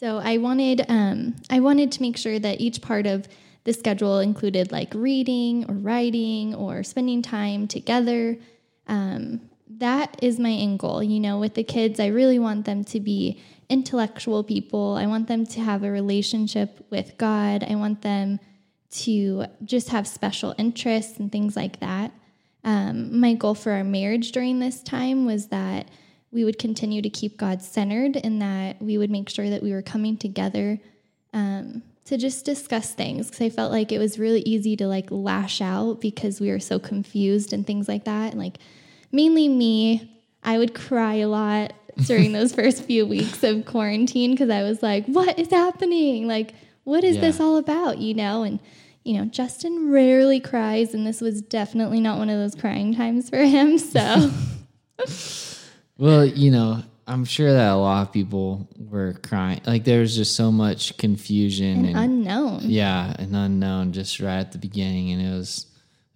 So 0.00 0.18
I 0.18 0.38
wanted 0.38 0.84
um, 0.88 1.36
I 1.50 1.60
wanted 1.60 1.92
to 1.92 2.02
make 2.02 2.16
sure 2.16 2.38
that 2.38 2.60
each 2.60 2.80
part 2.80 3.06
of 3.06 3.28
the 3.64 3.72
schedule 3.72 4.20
included 4.20 4.70
like 4.70 4.94
reading 4.94 5.68
or 5.68 5.74
writing 5.74 6.54
or 6.54 6.82
spending 6.82 7.20
time 7.22 7.66
together. 7.66 8.38
Um, 8.86 9.40
that 9.78 10.16
is 10.22 10.38
my 10.38 10.52
end 10.52 10.78
goal. 10.78 11.02
You 11.02 11.20
know, 11.20 11.38
with 11.38 11.54
the 11.54 11.64
kids, 11.64 11.98
I 11.98 12.06
really 12.06 12.38
want 12.38 12.64
them 12.64 12.84
to 12.84 13.00
be 13.00 13.40
intellectual 13.68 14.44
people. 14.44 14.94
I 14.94 15.06
want 15.06 15.26
them 15.26 15.44
to 15.46 15.60
have 15.60 15.82
a 15.82 15.90
relationship 15.90 16.86
with 16.90 17.18
God. 17.18 17.64
I 17.68 17.74
want 17.74 18.02
them 18.02 18.38
to 18.88 19.46
just 19.64 19.88
have 19.88 20.06
special 20.06 20.54
interests 20.56 21.18
and 21.18 21.30
things 21.30 21.56
like 21.56 21.80
that. 21.80 22.12
Um, 22.62 23.20
my 23.20 23.34
goal 23.34 23.54
for 23.54 23.72
our 23.72 23.84
marriage 23.84 24.32
during 24.32 24.60
this 24.60 24.82
time 24.82 25.26
was 25.26 25.48
that 25.48 25.88
we 26.32 26.44
would 26.44 26.58
continue 26.58 27.00
to 27.02 27.08
keep 27.10 27.36
God 27.38 27.62
centered 27.62 28.16
and 28.16 28.40
that 28.42 28.80
we 28.82 28.98
would 28.98 29.10
make 29.10 29.28
sure 29.28 29.48
that 29.48 29.62
we 29.62 29.72
were 29.72 29.82
coming 29.82 30.16
together 30.16 30.78
um, 31.32 31.82
to 32.06 32.16
just 32.18 32.44
discuss 32.44 32.92
things 32.94 33.26
because 33.26 33.40
I 33.40 33.50
felt 33.50 33.72
like 33.72 33.90
it 33.92 33.98
was 33.98 34.18
really 34.18 34.40
easy 34.42 34.76
to 34.76 34.86
like 34.86 35.06
lash 35.10 35.60
out 35.60 36.00
because 36.00 36.40
we 36.40 36.50
were 36.50 36.60
so 36.60 36.78
confused 36.78 37.52
and 37.52 37.66
things 37.66 37.88
like 37.88 38.04
that. 38.04 38.32
And 38.32 38.40
like 38.40 38.58
mainly 39.12 39.48
me, 39.48 40.12
I 40.42 40.58
would 40.58 40.74
cry 40.74 41.14
a 41.16 41.28
lot 41.28 41.72
during 42.06 42.32
those 42.32 42.52
first 42.52 42.84
few 42.84 43.06
weeks 43.06 43.42
of 43.42 43.64
quarantine 43.64 44.32
because 44.32 44.50
I 44.50 44.62
was 44.62 44.82
like, 44.82 45.06
what 45.06 45.38
is 45.38 45.50
happening? 45.50 46.26
Like, 46.28 46.54
what 46.84 47.02
is 47.02 47.16
Yeah. 47.16 47.22
this 47.22 47.40
all 47.40 47.56
about? 47.56 47.98
You 47.98 48.14
know, 48.14 48.42
and 48.42 48.60
you 49.04 49.14
know, 49.16 49.24
Justin 49.26 49.90
rarely 49.90 50.40
cries, 50.40 50.92
and 50.92 51.06
this 51.06 51.20
was 51.20 51.40
definitely 51.40 52.00
not 52.00 52.18
one 52.18 52.28
of 52.28 52.38
those 52.38 52.56
crying 52.56 52.92
times 52.94 53.30
for 53.30 53.38
him. 53.38 53.78
So, 53.78 54.30
Well, 55.98 56.24
you 56.24 56.50
know, 56.50 56.82
I'm 57.06 57.24
sure 57.24 57.52
that 57.52 57.72
a 57.72 57.76
lot 57.76 58.02
of 58.06 58.12
people 58.12 58.68
were 58.78 59.14
crying. 59.22 59.60
Like 59.66 59.84
there 59.84 60.00
was 60.00 60.16
just 60.16 60.34
so 60.34 60.50
much 60.50 60.96
confusion 60.98 61.84
and, 61.86 61.96
unknown. 61.96 62.62
yeah, 62.64 63.14
and 63.18 63.34
unknown 63.34 63.92
just 63.92 64.20
right 64.20 64.38
at 64.38 64.52
the 64.52 64.58
beginning, 64.58 65.12
and 65.12 65.22
it 65.22 65.36
was 65.36 65.66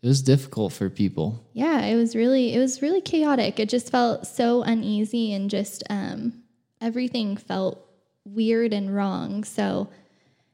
it 0.02 0.06
was 0.06 0.22
difficult 0.22 0.72
for 0.72 0.88
people. 0.88 1.44
yeah 1.52 1.82
it 1.82 1.94
was 1.94 2.16
really 2.16 2.54
it 2.54 2.58
was 2.58 2.82
really 2.82 3.00
chaotic 3.00 3.60
it 3.60 3.68
just 3.68 3.90
felt 3.90 4.26
so 4.26 4.62
uneasy 4.62 5.32
and 5.32 5.50
just 5.50 5.82
um, 5.90 6.42
everything 6.80 7.37
felt 7.37 7.87
weird 8.25 8.72
and 8.72 8.94
wrong 8.94 9.44
so 9.44 9.90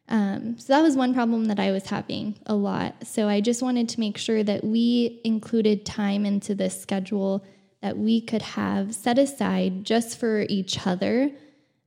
um, 0.08 0.58
so 0.58 0.72
that 0.72 0.82
was 0.82 0.96
one 0.96 1.14
problem 1.14 1.46
that 1.46 1.60
i 1.60 1.70
was 1.70 1.86
having 1.86 2.36
a 2.46 2.54
lot 2.54 2.94
so 3.06 3.28
i 3.28 3.40
just 3.40 3.62
wanted 3.62 3.88
to 3.88 4.00
make 4.00 4.16
sure 4.18 4.42
that 4.42 4.64
we 4.64 5.20
included 5.24 5.84
time 5.84 6.24
into 6.26 6.54
this 6.54 6.80
schedule 6.80 7.44
that 7.86 7.96
we 7.96 8.20
could 8.20 8.42
have 8.42 8.92
set 8.92 9.16
aside 9.16 9.84
just 9.84 10.18
for 10.18 10.44
each 10.48 10.88
other 10.88 11.30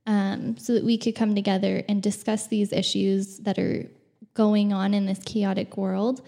um, 0.06 0.56
so 0.56 0.72
that 0.72 0.82
we 0.82 0.96
could 0.96 1.14
come 1.14 1.34
together 1.34 1.84
and 1.90 2.02
discuss 2.02 2.46
these 2.46 2.72
issues 2.72 3.36
that 3.40 3.58
are 3.58 3.86
going 4.32 4.72
on 4.72 4.94
in 4.94 5.04
this 5.04 5.18
chaotic 5.26 5.76
world. 5.76 6.22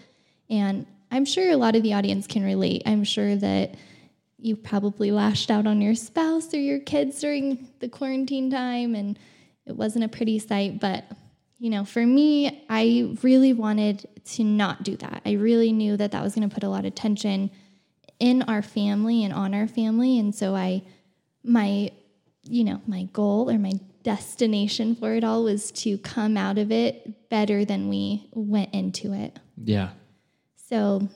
And 0.51 0.85
I'm 1.11 1.25
sure 1.25 1.51
a 1.51 1.57
lot 1.57 1.75
of 1.75 1.83
the 1.83 1.95
audience 1.95 2.27
can 2.27 2.45
relate. 2.45 2.83
I'm 2.85 3.03
sure 3.03 3.35
that 3.35 3.77
you 4.37 4.57
probably 4.57 5.11
lashed 5.11 5.51
out 5.51 5.67
on 5.67 5.81
your 5.81 5.95
spouse 5.95 6.53
or 6.53 6.61
your 6.61 6.81
kids 6.81 7.19
during 7.19 7.67
the 7.81 7.89
quarantine 7.89 8.51
time, 8.51 8.95
and 8.95 9.19
it 9.65 9.75
wasn't 9.75 10.05
a 10.05 10.09
pretty 10.09 10.39
sight. 10.39 10.81
But, 10.81 11.07
you 11.59 11.71
know, 11.71 11.87
for 11.87 12.05
me, 12.05 12.63
I 12.69 13.17
really 13.23 13.55
wanted 13.55 14.07
to 14.35 14.45
not 14.45 14.83
do 14.83 14.99
that. 14.99 15.23
I 15.25 15.33
really 15.33 15.73
knew 15.73 15.97
that 15.97 16.13
that 16.13 16.23
was 16.23 16.35
going 16.35 16.47
to 16.47 16.55
put 16.55 16.63
a 16.63 16.69
lot 16.69 16.85
of 16.85 16.95
tension 16.95 17.51
in 18.23 18.43
our 18.43 18.63
family 18.63 19.25
and 19.25 19.35
on 19.35 19.53
our 19.53 19.67
family. 19.67 20.17
And 20.17 20.33
so 20.33 20.55
I, 20.55 20.83
my, 21.43 21.91
you 22.45 22.63
know, 22.63 22.81
my 22.87 23.09
goal 23.13 23.51
or 23.51 23.59
my 23.59 23.73
destination 24.05 24.95
for 24.95 25.13
it 25.15 25.25
all 25.25 25.43
was 25.43 25.73
to 25.73 25.99
come 25.99 26.37
out 26.37 26.57
of 26.57 26.71
it 26.71 27.29
better 27.29 27.65
than 27.65 27.89
we 27.89 28.29
went 28.33 28.73
into 28.73 29.13
it. 29.13 29.41
Yeah. 29.57 29.91
So, 30.69 31.09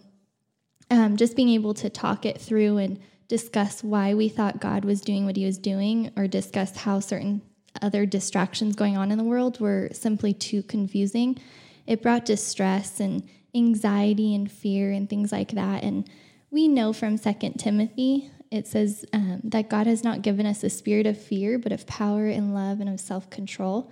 um, 0.91 1.17
just 1.17 1.37
being 1.37 1.51
able 1.51 1.75
to 1.75 1.89
talk 1.89 2.27
it 2.27 2.41
through 2.41 2.79
and 2.79 2.99
discuss 3.29 3.85
why 3.85 4.15
we 4.15 4.29
thought 4.29 4.61
God 4.61 4.85
was 4.85 5.01
doing 5.01 5.27
what 5.27 5.37
he 5.37 5.47
was 5.47 5.59
doing, 5.59 6.11
or 6.17 6.27
discuss 6.27 6.77
how 6.77 6.99
certain 6.99 7.41
other 7.83 8.05
distractions 8.05 8.75
going 8.75 8.97
on 8.97 9.13
in 9.13 9.19
the 9.19 9.25
world 9.25 9.61
were 9.61 9.91
simply 9.93 10.33
too 10.33 10.63
confusing, 10.65 11.39
it 11.87 12.03
brought 12.03 12.25
distress 12.25 12.99
and 12.99 13.29
anxiety 13.55 14.35
and 14.35 14.51
fear 14.51 14.91
and 14.91 15.09
things 15.09 15.31
like 15.31 15.53
that. 15.53 15.85
And 15.85 16.09
we 16.51 16.69
know 16.69 16.93
from 16.93 17.17
Second 17.17 17.55
Timothy, 17.55 18.31
it 18.51 18.67
says 18.67 19.05
um, 19.13 19.41
that 19.45 19.69
God 19.69 19.87
has 19.87 20.05
not 20.05 20.23
given 20.23 20.47
us 20.47 20.63
a 20.63 20.71
spirit 20.71 21.07
of 21.07 21.21
fear, 21.21 21.59
but 21.59 21.73
of 21.73 21.87
power 21.87 22.27
and 22.27 22.55
love 22.55 22.81
and 22.81 22.89
of 22.89 23.01
self 23.01 23.29
control. 23.31 23.91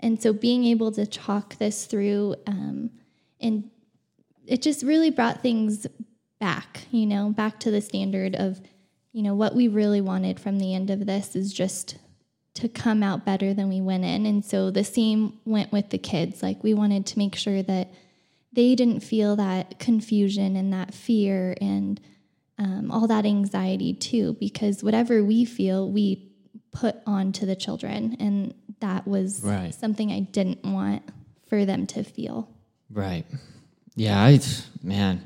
And 0.00 0.22
so, 0.22 0.32
being 0.32 0.64
able 0.64 0.92
to 0.92 1.06
talk 1.06 1.56
this 1.58 1.86
through 1.86 2.36
um, 2.46 2.90
and 3.40 3.70
it 4.46 4.62
just 4.62 4.82
really 4.82 5.10
brought 5.10 5.42
things 5.42 5.86
back, 6.40 6.86
you 6.90 7.06
know, 7.06 7.30
back 7.30 7.60
to 7.60 7.70
the 7.70 7.80
standard 7.80 8.34
of, 8.34 8.60
you 9.12 9.22
know, 9.22 9.34
what 9.34 9.54
we 9.54 9.68
really 9.68 10.00
wanted 10.00 10.40
from 10.40 10.58
the 10.58 10.74
end 10.74 10.90
of 10.90 11.06
this 11.06 11.36
is 11.36 11.52
just 11.52 11.98
to 12.54 12.68
come 12.68 13.02
out 13.02 13.24
better 13.24 13.52
than 13.52 13.68
we 13.68 13.80
went 13.80 14.04
in. 14.04 14.26
And 14.26 14.44
so 14.44 14.70
the 14.70 14.84
same 14.84 15.38
went 15.44 15.70
with 15.70 15.90
the 15.90 15.98
kids. 15.98 16.42
Like 16.42 16.62
we 16.64 16.74
wanted 16.74 17.06
to 17.06 17.18
make 17.18 17.36
sure 17.36 17.62
that 17.62 17.92
they 18.52 18.74
didn't 18.74 19.00
feel 19.00 19.36
that 19.36 19.78
confusion 19.78 20.56
and 20.56 20.72
that 20.72 20.94
fear 20.94 21.54
and 21.60 22.00
um, 22.58 22.90
all 22.90 23.06
that 23.06 23.24
anxiety 23.24 23.94
too, 23.94 24.36
because 24.40 24.82
whatever 24.82 25.22
we 25.22 25.44
feel, 25.44 25.90
we 25.90 26.32
put 26.72 26.96
onto 27.06 27.46
the 27.46 27.54
children. 27.56 28.16
And 28.18 28.54
that 28.80 29.06
was 29.06 29.42
Right. 29.42 29.74
something 29.74 30.10
I 30.10 30.20
didn't 30.20 30.64
want 30.64 31.02
for 31.46 31.64
them 31.64 31.86
to 31.88 32.02
feel. 32.02 32.48
Right. 32.90 33.24
Yeah, 33.96 34.20
I 34.20 34.40
man, 34.82 35.22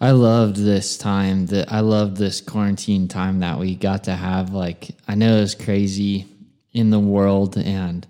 I 0.00 0.10
loved 0.10 0.56
this 0.56 0.98
time 0.98 1.46
that 1.46 1.72
I 1.72 1.80
loved 1.80 2.16
this 2.16 2.40
quarantine 2.40 3.08
time 3.08 3.40
that 3.40 3.58
we 3.58 3.74
got 3.74 4.04
to 4.04 4.14
have. 4.14 4.52
Like 4.52 4.90
I 5.08 5.14
know 5.14 5.40
it's 5.40 5.54
crazy 5.54 6.26
in 6.72 6.90
the 6.90 7.00
world 7.00 7.56
and 7.56 8.06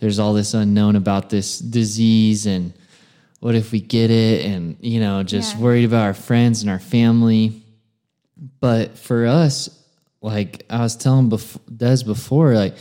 there's 0.00 0.18
all 0.18 0.34
this 0.34 0.52
unknown 0.52 0.96
about 0.96 1.30
this 1.30 1.58
disease 1.58 2.44
and 2.44 2.74
what 3.44 3.54
if 3.54 3.72
we 3.72 3.80
get 3.80 4.10
it 4.10 4.46
and 4.46 4.74
you 4.80 4.98
know, 5.00 5.22
just 5.22 5.56
Yeah. 5.56 5.60
worried 5.60 5.84
about 5.84 6.04
our 6.04 6.14
friends 6.14 6.62
and 6.62 6.70
our 6.70 6.78
family. 6.78 7.62
But 8.58 8.96
for 8.96 9.26
us, 9.26 9.68
like 10.22 10.64
I 10.70 10.78
was 10.80 10.96
telling 10.96 11.28
bef- 11.28 11.58
Des 11.76 12.04
before, 12.04 12.54
like 12.54 12.74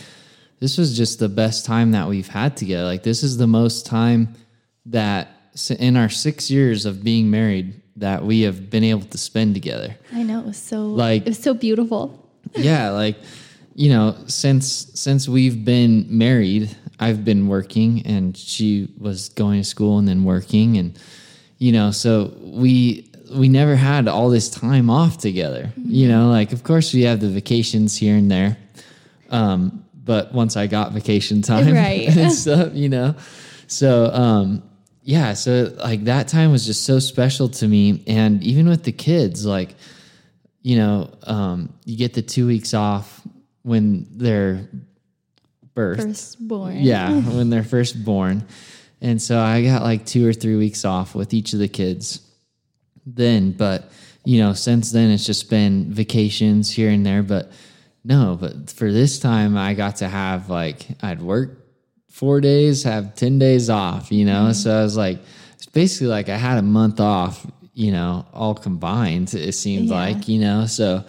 this 0.62 0.77
was 0.77 0.96
just 0.96 1.20
the 1.20 1.27
best 1.27 1.65
time 1.65 1.91
that 1.91 2.08
we've 2.08 2.29
had 2.29 2.55
together. 2.55 2.86
Like 2.86 3.03
this 3.03 3.24
is 3.24 3.36
the 3.36 3.46
most 3.46 3.86
time 3.86 4.36
that 4.86 5.27
in 5.79 5.98
our 5.98 6.08
six 6.08 6.50
years 6.50 6.86
of 6.86 7.03
being 7.03 7.29
married 7.29 7.74
that 7.98 8.24
we 8.24 8.41
have 8.43 8.70
been 8.70 8.86
able 8.86 9.03
to 9.08 9.17
spend 9.17 9.53
together. 9.55 9.98
I 10.13 10.24
know 10.24 10.39
it 10.39 10.46
was 10.46 10.55
so 10.58 10.88
Like- 10.88 11.24
it 11.24 11.27
was 11.27 11.39
so 11.39 11.53
beautiful. 11.53 12.25
yeah, 12.55 12.89
like 12.91 13.17
you 13.75 13.89
know, 13.89 14.15
since 14.27 14.91
since 14.93 15.27
we've 15.27 15.65
been 15.65 16.05
married, 16.09 16.75
I've 16.99 17.25
been 17.25 17.47
working 17.47 18.05
and 18.05 18.37
she 18.37 18.93
was 18.97 19.29
going 19.29 19.61
to 19.61 19.63
school 19.63 19.97
and 19.97 20.07
then 20.07 20.23
working 20.23 20.77
and 20.77 20.97
you 21.57 21.71
know, 21.71 21.91
so 21.91 22.35
we 22.41 23.09
we 23.33 23.49
never 23.49 23.75
had 23.75 24.07
all 24.07 24.29
this 24.29 24.49
time 24.49 24.89
off 24.89 25.17
together. 25.17 25.71
You 25.77 26.07
know, 26.07 26.29
like 26.29 26.53
of 26.53 26.63
course 26.63 26.93
we 26.93 27.03
have 27.03 27.19
the 27.19 27.29
vacations 27.29 27.95
here 27.95 28.15
and 28.15 28.29
there. 28.29 28.57
Um, 29.29 29.85
but 29.95 30.33
once 30.33 30.55
I 30.57 30.67
got 30.67 30.91
vacation 30.91 31.41
time 31.53 31.73
Right. 31.73 32.07
and 32.17 32.31
stuff, 32.31 32.73
you 32.73 32.89
know. 32.89 33.15
So 33.67 34.11
um 34.13 34.63
yeah, 35.01 35.33
so 35.33 35.73
like 35.79 36.05
that 36.05 36.27
time 36.27 36.51
was 36.51 36.65
just 36.65 36.83
so 36.83 36.99
special 36.99 37.49
to 37.49 37.67
me 37.67 38.03
and 38.07 38.41
even 38.43 38.69
with 38.69 38.83
the 38.83 38.91
kids 38.91 39.45
like 39.45 39.75
you 40.61 40.77
know, 40.77 41.11
um, 41.23 41.73
you 41.83 41.97
get 41.97 42.13
the 42.13 42.21
two 42.21 42.47
weeks 42.47 42.73
off 42.73 43.21
when 43.63 44.08
they're 44.12 44.67
first 45.75 46.46
born, 46.48 46.77
Yeah, 46.77 47.12
when 47.22 47.50
they're 47.50 47.63
first 47.63 48.03
born. 48.05 48.46
And 49.01 49.22
so 49.22 49.39
I 49.39 49.63
got 49.63 49.82
like 49.82 50.05
two 50.05 50.27
or 50.27 50.34
three 50.34 50.55
weeks 50.55 50.86
off 50.86 51.15
with 51.15 51.34
each 51.34 51.53
of 51.53 51.60
the 51.60 51.67
kids 51.67 52.22
then. 53.05 53.51
But, 53.51 53.91
you 54.24 54.39
know, 54.39 54.53
since 54.53 54.91
then 54.91 55.12
it's 55.12 55.25
just 55.25 55.50
been 55.50 55.91
vacations 55.91 56.72
here 56.72 56.89
and 56.89 57.05
there. 57.05 57.24
But 57.24 57.51
no, 58.05 58.38
but 58.39 58.70
for 58.70 58.91
this 58.91 59.20
time 59.20 59.58
I 59.58 59.74
got 59.74 59.98
to 59.98 60.08
have 60.08 60.50
like, 60.50 60.86
I'd 61.02 61.21
work 61.21 61.60
four 62.10 62.39
days, 62.39 62.84
have 62.84 63.15
10 63.15 63.39
days 63.39 63.69
off, 63.69 64.12
you 64.12 64.23
know? 64.26 64.43
Mm-hmm. 64.43 64.52
So 64.54 64.80
I 64.80 64.84
was 64.84 64.95
like, 64.95 65.19
it's 65.56 65.65
basically 65.65 66.08
like 66.08 66.30
I 66.30 66.38
had 66.38 66.58
a 66.58 66.62
month 66.62 66.99
off, 66.99 67.45
you 67.73 67.91
know, 67.91 68.26
all 68.34 68.54
combined, 68.54 69.34
it 69.34 69.54
seemed 69.54 69.89
Yeah. 69.89 69.95
like, 69.95 70.28
you 70.28 70.39
know? 70.39 70.65
So 70.67 71.04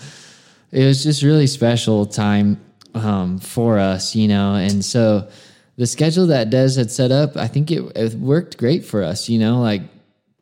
it 0.74 0.84
was 0.84 1.02
just 1.04 1.22
really 1.22 1.46
special 1.46 2.04
time 2.04 2.60
um, 2.94 3.38
for 3.38 3.78
us, 3.78 4.14
you 4.16 4.26
know. 4.28 4.54
And 4.56 4.84
so 4.84 5.28
the 5.76 5.86
schedule 5.86 6.26
that 6.26 6.50
Des 6.50 6.74
had 6.76 6.90
set 6.90 7.12
up, 7.12 7.36
I 7.36 7.46
think 7.46 7.70
it, 7.70 7.82
it 7.96 8.14
worked 8.14 8.58
great 8.58 8.84
for 8.84 9.02
us, 9.02 9.28
you 9.28 9.38
know, 9.38 9.60
like 9.60 9.82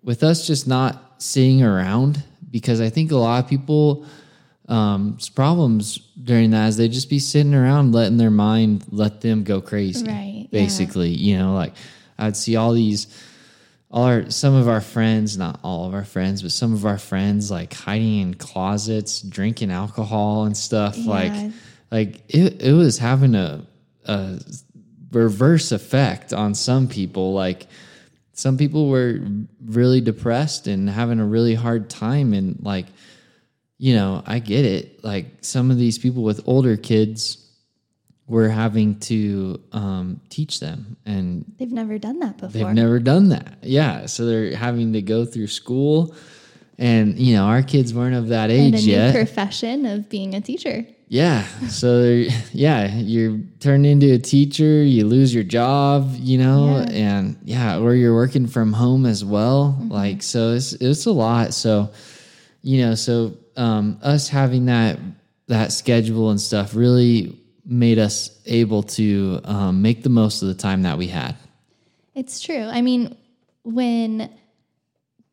with 0.03 0.23
us 0.23 0.47
just 0.47 0.67
not 0.67 1.23
sitting 1.23 1.63
around 1.63 2.23
because 2.51 2.81
I 2.81 2.89
think 2.89 3.13
a 3.13 3.17
lot 3.17 3.45
of 3.45 3.49
people 3.51 4.07
um 4.69 5.19
problems 5.35 5.99
during 6.23 6.53
that 6.53 6.69
is 6.69 6.77
they 6.77 6.89
just 6.89 7.11
be 7.11 7.19
sitting 7.19 7.53
around 7.53 7.93
letting 7.93 8.17
their 8.17 8.31
mind 8.31 8.85
let 8.91 9.21
them 9.21 9.43
go 9.43 9.61
crazy 9.61 10.07
Right, 10.07 10.49
yeah. 10.51 10.61
basically 10.61 11.09
you 11.11 11.37
know 11.37 11.53
like 11.53 11.75
i'd 12.21 12.37
see 12.37 12.55
all 12.55 12.73
these 12.73 13.09
all 13.93 14.05
our 14.05 14.31
some 14.31 14.55
of 14.55 14.69
our 14.69 14.81
friends 14.81 15.37
not 15.37 15.61
all 15.63 15.87
of 15.87 15.95
our 15.95 16.05
friends 16.05 16.41
but 16.43 16.51
some 16.51 16.73
of 16.73 16.87
our 16.87 16.99
friends 16.99 17.51
like 17.51 17.75
hiding 17.75 18.21
in 18.21 18.35
closets 18.35 19.21
drinking 19.21 19.71
alcohol 19.71 20.45
and 20.45 20.57
stuff 20.57 20.97
Yeah. 20.97 21.11
like 21.11 21.53
like 21.91 22.23
it, 22.29 22.63
it 22.63 22.73
was 22.73 22.99
having 22.99 23.35
a 23.35 23.67
a 24.07 24.41
reverse 25.13 25.73
effect 25.73 26.33
on 26.33 26.55
some 26.55 26.89
people 26.89 27.35
like 27.35 27.67
some 28.33 28.57
people 28.57 28.89
were 28.89 29.21
really 29.65 30.01
depressed 30.01 30.67
and 30.67 30.89
having 30.89 31.21
a 31.21 31.27
really 31.27 31.55
hard 31.55 31.91
time 31.91 32.33
and 32.33 32.59
like 32.63 32.87
you 33.79 33.95
know 33.95 34.23
i 34.27 34.39
get 34.39 34.65
it 34.65 35.05
like 35.05 35.27
some 35.43 35.71
of 35.71 35.77
these 35.77 35.99
people 35.99 36.23
with 36.23 36.41
older 36.47 36.77
kids 36.79 37.42
were 38.27 38.49
having 38.49 38.99
to 39.01 39.61
um, 39.73 40.21
teach 40.31 40.61
them 40.61 40.97
and 41.05 41.45
They've 41.59 41.71
never 41.73 41.99
done 41.99 42.21
that 42.21 42.39
before. 42.39 42.49
They've 42.51 42.75
never 42.75 42.99
done 43.01 43.31
that. 43.31 43.59
Yeah. 43.63 44.07
So 44.07 44.25
they're 44.27 44.55
having 44.57 44.93
to 44.95 45.03
go 45.03 45.25
through 45.25 45.49
school. 45.49 46.15
And, 46.79 47.19
you 47.19 47.35
know, 47.35 47.45
our 47.45 47.63
kids 47.63 47.93
weren't 47.93 48.15
of 48.15 48.29
that 48.29 48.51
and 48.51 48.75
a 48.75 48.79
age 48.79 48.87
new 48.87 48.93
yet. 48.93 49.15
profession 49.15 49.87
of 49.87 50.09
being 50.09 50.35
a 50.35 50.41
teacher. 50.41 50.87
yeah. 51.09 51.45
So, 51.69 52.25
yeah, 52.53 52.95
you're 52.97 53.39
turned 53.61 53.85
into 53.87 54.13
a 54.15 54.19
teacher, 54.19 54.83
you 54.83 55.05
lose 55.07 55.35
your 55.35 55.45
job, 55.45 56.11
you 56.19 56.39
know, 56.39 56.79
Yeah. 56.89 56.93
and 56.97 57.37
yeah, 57.45 57.79
or 57.79 57.95
you're 57.95 58.15
working 58.15 58.47
from 58.47 58.73
home 58.73 59.05
as 59.05 59.25
well. 59.25 59.77
Like, 59.89 60.23
so 60.23 60.53
it's, 60.55 60.73
it's 60.75 61.05
a 61.07 61.13
lot. 61.13 61.53
So, 61.55 61.91
you 62.63 62.87
know, 62.87 62.95
so 62.95 63.37
um, 63.57 63.99
us 64.03 64.29
having 64.29 64.67
that, 64.67 64.99
that 65.49 65.71
schedule 65.73 66.31
and 66.31 66.41
stuff 66.41 66.75
really 66.75 67.39
made 67.65 67.99
us 67.99 68.31
able 68.47 68.83
to 68.83 69.41
um, 69.45 69.83
make 69.83 70.03
the 70.03 70.09
most 70.09 70.43
of 70.43 70.49
the 70.49 70.55
time 70.55 70.83
that 70.83 70.99
we 70.99 71.07
had. 71.09 71.37
It's 72.15 72.41
true. 72.41 72.65
I 72.65 72.83
mean, 72.83 73.17
when 73.63 74.31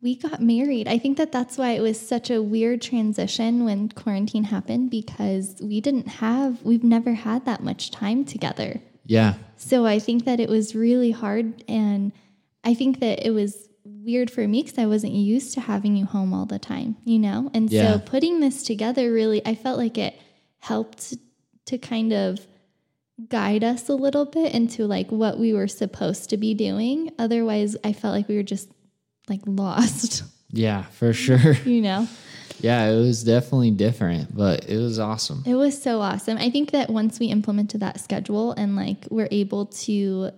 we 0.01 0.15
got 0.15 0.41
married, 0.41 0.87
I 0.87 0.97
think 0.97 1.17
that 1.17 1.31
that's 1.31 1.57
why 1.57 1.71
it 1.71 1.81
was 1.81 1.99
such 1.99 2.29
a 2.29 2.41
weird 2.41 2.81
transition 2.81 3.65
when 3.65 3.89
quarantine 3.89 4.45
happened 4.45 4.91
because 4.91 5.55
we 5.61 5.81
didn't 5.81 6.07
have, 6.07 6.63
we've 6.63 6.83
never 6.83 7.13
had 7.13 7.45
that 7.45 7.63
much 7.63 7.91
time 7.91 8.23
together. 8.23 8.79
Yeah. 9.05 9.33
So 9.57 9.85
I 9.85 9.99
think 9.99 10.25
that 10.25 10.39
it 10.39 10.47
was 10.49 10.75
really 10.75 11.11
hard. 11.11 11.63
And 11.67 12.13
I 12.63 12.75
think 12.75 12.99
that 13.01 13.25
it 13.25 13.31
was 13.31 13.67
weird 13.83 14.31
for 14.31 14.47
me 14.47 14.61
because 14.63 14.77
I 14.77 14.85
wasn't 14.85 15.13
used 15.13 15.53
to 15.55 15.61
having 15.61 15.95
you 15.97 16.05
home 16.05 16.33
all 16.33 16.45
the 16.45 16.59
time, 16.59 16.95
you 17.03 17.19
know? 17.19 17.49
And 17.53 17.69
Yeah. 17.69 17.93
so 17.93 17.99
putting 17.99 18.39
this 18.39 18.63
together 18.63 19.11
really, 19.11 19.45
I 19.45 19.55
felt 19.55 19.77
like 19.77 19.97
it 19.97 20.15
helped 20.59 21.15
to 21.69 21.77
kind 21.77 22.13
of 22.13 22.45
guide 23.27 23.63
us 23.63 23.89
a 23.89 23.93
little 23.95 24.25
bit 24.25 24.53
into 24.53 24.85
like 24.85 25.11
what 25.11 25.37
we 25.37 25.53
were 25.53 25.67
supposed 25.67 26.29
to 26.29 26.37
be 26.37 26.53
doing. 26.53 27.11
Otherwise, 27.19 27.75
I 27.83 27.93
felt 27.93 28.13
like 28.13 28.27
we 28.27 28.35
were 28.35 28.43
just 28.43 28.69
like 29.27 29.41
lost, 29.45 30.23
Yeah, 30.51 30.83
for 30.83 31.13
sure. 31.13 31.53
you 31.65 31.81
know? 31.81 32.07
Yeah, 32.61 32.89
it 32.89 32.95
was 32.97 33.23
definitely 33.23 33.71
different, 33.71 34.35
but 34.35 34.67
it 34.67 34.77
was 34.77 34.99
awesome. 34.99 35.43
It 35.45 35.55
was 35.55 35.81
so 35.81 36.01
awesome. 36.01 36.37
I 36.37 36.49
think 36.49 36.71
that 36.71 36.89
once 36.89 37.17
we 37.19 37.27
implemented 37.27 37.79
that 37.79 38.01
schedule 38.01 38.51
and 38.51 38.75
like 38.75 39.07
we're 39.09 39.29
able 39.31 39.67
to 39.67 40.31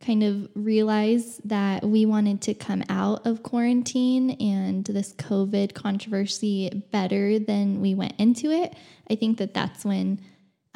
kind 0.00 0.22
of 0.22 0.48
realize 0.54 1.38
that 1.44 1.84
we 1.84 2.06
wanted 2.06 2.40
to 2.42 2.54
come 2.54 2.82
out 2.88 3.26
of 3.26 3.42
quarantine 3.42 4.30
and 4.40 4.84
this 4.84 5.12
COVID 5.14 5.74
controversy 5.74 6.82
better 6.92 7.38
than 7.38 7.80
we 7.80 7.94
went 7.94 8.14
into 8.18 8.50
it, 8.50 8.74
I 9.10 9.14
think 9.16 9.38
that 9.38 9.54
that's 9.54 9.84
when 9.84 10.20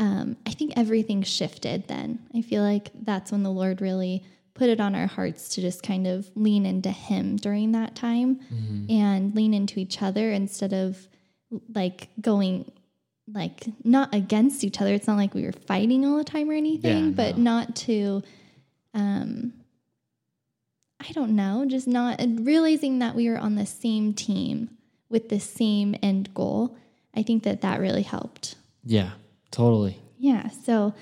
um, 0.03 0.37
I 0.47 0.51
think 0.51 0.73
everything 0.77 1.23
shifted 1.23 1.87
then. 1.87 2.19
I 2.35 2.41
feel 2.43 2.63
like 2.65 2.91
that's 3.03 3.31
when 3.31 3.43
the 3.45 3.51
Lord 3.53 3.81
really 3.81 4.25
put 4.55 4.69
it 4.69 4.81
on 4.81 4.95
our 4.97 5.07
hearts 5.07 5.49
to 5.51 5.61
just 5.61 5.83
kind 5.85 6.07
of 6.09 6.29
lean 6.35 6.67
into 6.67 6.91
Him 6.91 7.37
during 7.37 7.71
that 7.73 7.95
time 7.95 8.41
and 8.91 9.35
lean 9.35 9.55
into 9.55 9.79
each 9.79 10.03
other 10.03 10.31
instead 10.33 10.73
of 10.73 11.07
like 11.75 12.09
going 12.21 12.71
like 13.33 13.65
not 13.85 14.13
against 14.13 14.65
each 14.65 14.81
other. 14.81 14.93
It's 14.93 15.07
not 15.07 15.17
like 15.17 15.35
we 15.35 15.45
were 15.45 15.53
fighting 15.53 16.05
all 16.05 16.17
the 16.17 16.25
time 16.25 16.51
or 16.51 16.55
anything, 16.55 17.07
Yeah, 17.07 17.13
but 17.13 17.39
no. 17.39 17.43
not 17.53 17.77
to 17.87 18.23
um 18.95 19.53
I 21.01 21.13
don't 21.13 21.35
know, 21.37 21.65
just 21.67 21.87
not 21.89 22.21
realizing 22.41 22.99
that 23.01 23.15
we 23.15 23.29
were 23.31 23.39
on 23.39 23.55
the 23.55 23.67
same 23.67 24.15
team 24.15 24.71
with 25.09 25.29
the 25.29 25.41
same 25.41 25.95
end 26.03 26.33
goal. 26.35 26.77
I 27.15 27.23
think 27.23 27.43
that 27.45 27.61
that 27.63 27.81
really 27.81 28.03
helped. 28.03 28.55
Yeah, 28.85 29.11
totally. 29.53 29.99
Yeah. 30.19 30.49
So, 30.49 30.95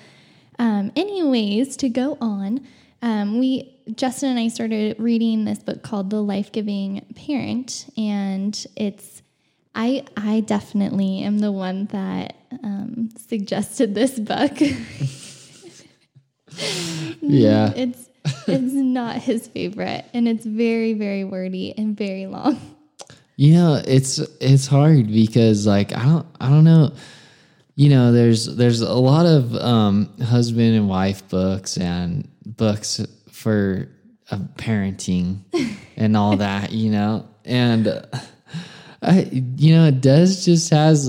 um, 0.58 0.92
anyways, 0.94 1.78
to 1.78 1.88
go 1.88 2.18
on, 2.20 2.66
um, 3.00 3.38
we 3.38 3.74
Justin 3.94 4.30
and 4.30 4.38
I 4.38 4.48
started 4.48 4.96
reading 4.98 5.46
this 5.46 5.60
book 5.60 5.82
called 5.82 6.10
The 6.10 6.22
Life 6.22 6.52
Giving 6.52 7.04
Parent, 7.16 7.86
and 7.96 8.66
it's 8.76 9.22
I 9.74 10.04
I 10.16 10.40
definitely 10.40 11.22
am 11.22 11.38
the 11.38 11.50
one 11.50 11.86
that 11.86 12.36
um, 12.62 13.08
suggested 13.16 13.94
this 13.94 14.20
book. 14.20 14.52
Yeah. 17.30 17.72
It's 17.76 18.08
it's 18.46 18.72
not 18.72 19.16
his 19.16 19.48
favorite 19.48 20.04
and 20.12 20.28
it's 20.28 20.44
very 20.44 20.94
very 20.94 21.24
wordy 21.24 21.74
and 21.76 21.96
very 21.96 22.26
long. 22.26 22.60
You 23.36 23.54
know, 23.54 23.82
it's 23.86 24.18
it's 24.40 24.66
hard 24.66 25.06
because 25.06 25.66
like 25.66 25.96
I 25.96 26.04
don't 26.04 26.26
I 26.40 26.48
don't 26.48 26.64
know. 26.64 26.92
You 27.80 27.88
know, 27.88 28.12
there's 28.12 28.44
there's 28.44 28.82
a 28.82 28.92
lot 28.92 29.24
of 29.24 29.54
um, 29.54 30.14
husband 30.18 30.76
and 30.76 30.86
wife 30.86 31.26
books 31.30 31.78
and 31.78 32.28
books 32.44 33.00
for 33.32 33.88
uh, 34.30 34.36
parenting 34.56 35.38
and 35.96 36.14
all 36.14 36.36
that. 36.36 36.72
You 36.72 36.90
know, 36.90 37.28
and 37.46 37.88
uh, 37.88 38.02
I 39.00 39.30
you 39.32 39.74
know 39.74 39.86
it 39.86 40.02
does 40.02 40.44
just 40.44 40.68
has 40.68 41.08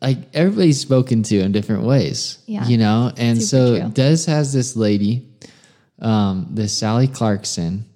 like 0.00 0.18
everybody's 0.32 0.78
spoken 0.78 1.24
to 1.24 1.40
in 1.40 1.50
different 1.50 1.82
ways. 1.82 2.38
Yeah. 2.46 2.64
you 2.64 2.78
know, 2.78 3.10
and 3.16 3.42
so 3.42 3.80
true. 3.80 3.88
Des 3.88 4.26
has 4.26 4.52
this 4.52 4.76
lady, 4.76 5.26
um, 5.98 6.46
this 6.48 6.72
Sally 6.72 7.08
Clarkson 7.08 7.86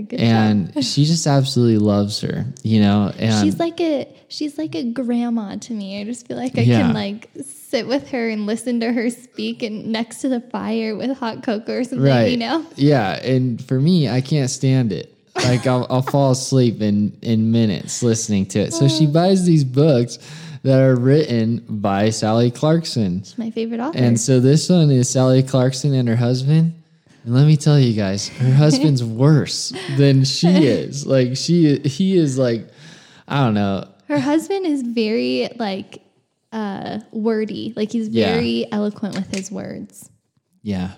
good 0.08 0.20
and 0.20 0.84
she 0.84 1.04
just 1.04 1.26
absolutely 1.26 1.78
loves 1.78 2.20
her, 2.20 2.44
you 2.62 2.80
know. 2.80 3.12
And 3.18 3.44
She's 3.44 3.58
like 3.58 3.80
a 3.80 4.08
she's 4.28 4.58
like 4.58 4.74
a 4.74 4.84
grandma 4.84 5.56
to 5.56 5.72
me. 5.72 6.00
I 6.00 6.04
just 6.04 6.26
feel 6.26 6.36
like 6.36 6.58
I 6.58 6.62
Yeah. 6.62 6.82
can 6.82 6.94
like 6.94 7.30
sit 7.44 7.86
with 7.86 8.10
her 8.10 8.28
and 8.28 8.46
listen 8.46 8.80
to 8.80 8.92
her 8.92 9.10
speak 9.10 9.62
and 9.62 9.86
next 9.86 10.20
to 10.22 10.28
the 10.28 10.40
fire 10.40 10.96
with 10.96 11.16
hot 11.18 11.42
cocoa 11.42 11.78
or 11.78 11.84
something, 11.84 12.00
right, 12.06 12.30
you 12.30 12.36
know? 12.36 12.64
yeah. 12.76 13.20
And 13.22 13.62
for 13.64 13.80
me, 13.80 14.08
I 14.08 14.20
can't 14.20 14.50
stand 14.50 14.92
it. 14.92 15.12
Like 15.36 15.66
I'll, 15.66 15.86
I'll 15.90 16.02
fall 16.14 16.30
asleep 16.30 16.80
in 16.80 17.16
in 17.22 17.50
minutes 17.52 18.02
listening 18.02 18.46
to 18.46 18.60
it. 18.60 18.72
So 18.72 18.88
she 18.88 19.06
oh. 19.06 19.10
buys 19.12 19.44
these 19.44 19.64
books 19.64 20.18
that 20.62 20.80
are 20.80 20.96
written 20.96 21.64
by 21.68 22.10
Sally 22.10 22.50
Clarkson, 22.50 23.22
She's 23.22 23.38
my 23.38 23.50
favorite 23.50 23.78
author. 23.78 23.96
and 23.98 24.18
so 24.18 24.40
this 24.40 24.68
one 24.68 24.90
is 24.90 25.08
Sally 25.08 25.42
Clarkson 25.44 25.94
and 25.94 26.08
her 26.08 26.16
husband. 26.16 26.72
And 27.26 27.34
let 27.34 27.46
me 27.46 27.56
tell 27.56 27.78
you 27.78 27.92
guys, 27.92 28.28
her 28.28 28.52
husband's 28.54 29.04
worse 29.04 29.72
than 29.98 30.24
she 30.24 30.46
is. 30.66 31.04
Like 31.06 31.36
she, 31.36 31.78
he 31.80 32.16
is 32.16 32.38
like, 32.38 32.66
I 33.28 33.44
don't 33.44 33.54
know. 33.54 33.88
her 34.08 34.18
husband 34.20 34.64
is 34.64 34.80
very 34.82 35.48
like 35.58 36.02
uh 36.52 37.00
wordy. 37.10 37.72
Like 37.76 37.90
he's 37.92 38.08
Yeah. 38.08 38.34
very 38.34 38.66
eloquent 38.72 39.16
with 39.16 39.34
his 39.34 39.50
words. 39.50 40.08
Yeah, 40.62 40.92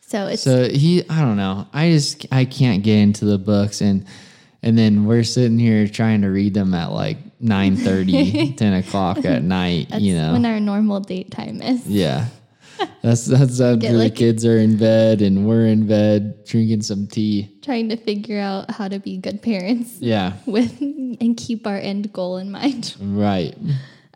So 0.00 0.28
it's 0.28 0.42
So 0.42 0.68
he, 0.68 1.02
I 1.10 1.20
don't 1.20 1.36
know. 1.36 1.66
I 1.72 1.90
just 1.90 2.24
I 2.32 2.44
can't 2.44 2.82
get 2.84 2.98
into 2.98 3.24
the 3.24 3.36
books, 3.38 3.80
and 3.80 4.04
and 4.62 4.78
then 4.78 5.04
we're 5.04 5.22
sitting 5.24 5.58
here 5.58 5.86
trying 5.88 6.22
to 6.22 6.28
read 6.28 6.54
them 6.54 6.72
at 6.74 6.90
like 6.92 7.18
9 7.40 7.76
30 7.76 8.52
10 8.56 8.72
o'clock 8.74 9.24
at 9.24 9.42
night. 9.42 9.90
you 10.00 10.14
know, 10.14 10.32
when 10.32 10.46
our 10.46 10.58
normal 10.60 11.00
date 11.00 11.30
time 11.32 11.60
is. 11.62 11.86
yeah. 11.86 12.26
That's 13.02 13.26
that's 13.26 13.60
after 13.60 13.76
the 13.88 13.92
like- 13.92 14.16
kids 14.16 14.44
are 14.44 14.58
in 14.58 14.76
bed 14.76 15.22
and 15.22 15.46
we're 15.46 15.66
in 15.66 15.86
bed 15.86 16.44
drinking 16.44 16.82
some 16.82 17.06
tea. 17.06 17.56
Trying 17.62 17.88
to 17.90 17.96
figure 17.96 18.38
out 18.40 18.70
how 18.70 18.88
to 18.88 18.98
be 18.98 19.18
good 19.18 19.42
parents 19.42 19.98
Yeah, 20.00 20.34
with 20.46 20.80
and 20.80 21.36
keep 21.36 21.66
our 21.66 21.78
end 21.78 22.12
goal 22.12 22.36
in 22.38 22.50
mind. 22.50 22.96
right. 23.00 23.56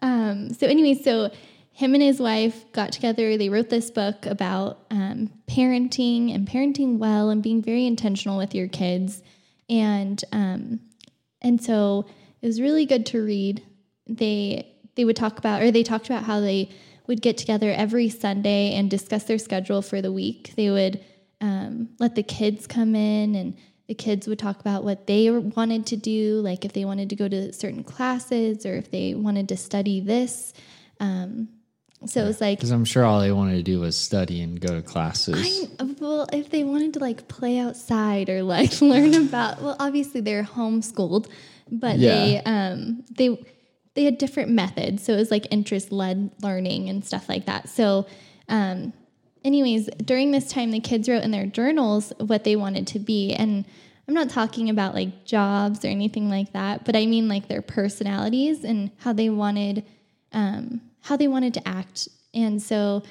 Um, 0.03 0.53
so 0.55 0.66
anyway, 0.66 1.01
so 1.01 1.31
him 1.73 1.94
and 1.94 2.03
his 2.03 2.18
wife 2.20 2.70
got 2.73 2.92
together. 2.92 3.37
They 3.37 3.49
wrote 3.49 3.70
this 3.70 3.90
book 3.90 4.27
about 4.27 4.81
um, 4.90 5.31
parenting 5.46 6.35
and 6.35 6.49
parenting 6.49 6.99
well 6.99 7.31
and 7.31 7.42
being 7.42 7.62
very 7.62 7.87
intentional 7.87 8.37
with 8.38 8.55
your 8.55 8.68
kids. 8.68 9.23
And 9.68 10.23
um, 10.33 10.81
and 11.42 11.62
so 11.62 12.07
it 12.42 12.46
was 12.46 12.61
really 12.61 12.87
good 12.87 13.07
to 13.07 13.23
read. 13.25 13.62
They 14.07 14.66
they 14.96 15.05
would 15.05 15.16
talk 15.16 15.38
about, 15.38 15.62
or 15.62 15.70
they 15.70 15.83
talked 15.85 16.07
about 16.07 16.25
how 16.25 16.40
they 16.40 16.70
would 17.07 17.21
get 17.23 17.37
together 17.39 17.71
every 17.73 18.09
Sunday 18.09 18.75
and 18.75 18.91
discuss 18.91 19.25
their 19.25 19.39
schedule 19.39 19.83
for 19.83 20.01
the 20.03 20.13
week. 20.13 20.53
They 20.57 20.71
would 20.71 21.01
um, 21.41 21.89
let 21.99 22.15
the 22.15 22.23
kids 22.23 22.67
come 22.67 22.95
in 22.95 23.35
and 23.35 23.57
the 23.89 23.95
kids 23.95 24.29
would 24.29 24.39
talk 24.39 24.61
about 24.61 24.85
what 24.85 25.07
they 25.07 25.31
wanted 25.31 25.87
to 25.87 25.97
do, 25.97 26.41
like 26.43 26.65
if 26.65 26.73
they 26.73 26.85
wanted 26.85 27.11
to 27.11 27.17
go 27.17 27.27
to 27.29 27.53
certain 27.53 27.83
classes 27.83 28.65
or 28.65 28.75
if 28.77 28.91
they 28.91 29.15
wanted 29.15 29.49
to 29.49 29.57
study 29.57 30.01
this. 30.01 30.53
Um, 31.01 31.49
so 32.07 32.23
it 32.23 32.27
was 32.27 32.41
like, 32.41 32.59
Because 32.59 32.71
I'm 32.71 32.85
sure 32.85 33.05
all 33.05 33.21
they 33.21 33.33
wanted 33.33 33.57
to 33.57 33.63
do 33.63 33.81
was 33.81 33.97
study 33.97 34.41
and 34.43 34.59
go 34.61 34.69
to 34.75 34.81
classes. 34.83 35.69
well, 35.99 36.27
if 36.33 36.49
they 36.51 36.63
wanted 36.65 36.95
to 36.95 36.99
like 37.01 37.27
play 37.29 37.59
outside 37.59 38.31
or 38.31 38.43
like 38.43 38.81
learn 38.81 39.15
about, 39.15 39.61
well, 39.61 39.77
obviously 39.81 40.21
they're 40.21 40.45
homeschooled, 40.45 41.27
but 41.71 41.99
they 41.99 42.35
Yeah. 42.45 42.71
um 42.73 43.05
they 43.11 43.39
they 43.94 44.05
had 44.05 44.18
different 44.18 44.50
methods. 44.50 45.03
So 45.03 45.12
it 45.12 45.16
was 45.16 45.31
like 45.31 45.46
interest 45.50 45.92
led 45.92 46.31
learning 46.42 46.88
and 46.88 47.05
stuff 47.05 47.29
like 47.29 47.46
that. 47.46 47.68
So 47.68 48.07
um 48.48 48.92
anyways, 49.44 49.88
during 50.05 50.31
this 50.31 50.50
time 50.50 50.70
the 50.70 50.81
kids 50.81 51.09
wrote 51.09 51.24
in 51.24 51.31
their 51.31 51.46
journals 51.46 52.12
what 52.18 52.44
they 52.44 52.57
wanted 52.57 52.87
to 52.88 52.98
be 52.98 53.33
and 53.33 53.64
I'm 54.09 54.14
not 54.14 54.31
talking 54.31 54.70
about 54.70 54.94
like 54.94 55.24
jobs 55.24 55.85
or 55.85 55.88
anything 55.88 56.29
like 56.29 56.53
that, 56.53 56.85
but 56.85 56.96
I 56.96 57.07
mean 57.07 57.29
like 57.29 57.46
their 57.46 57.62
personalities 57.62 58.64
and 58.64 58.90
how 58.98 59.12
they 59.12 59.31
wanted 59.31 59.85
um 60.33 60.81
how 61.03 61.16
they 61.16 61.29
wanted 61.29 61.55
to 61.55 61.68
act. 61.68 62.09
And 62.35 62.61
so 62.61 63.03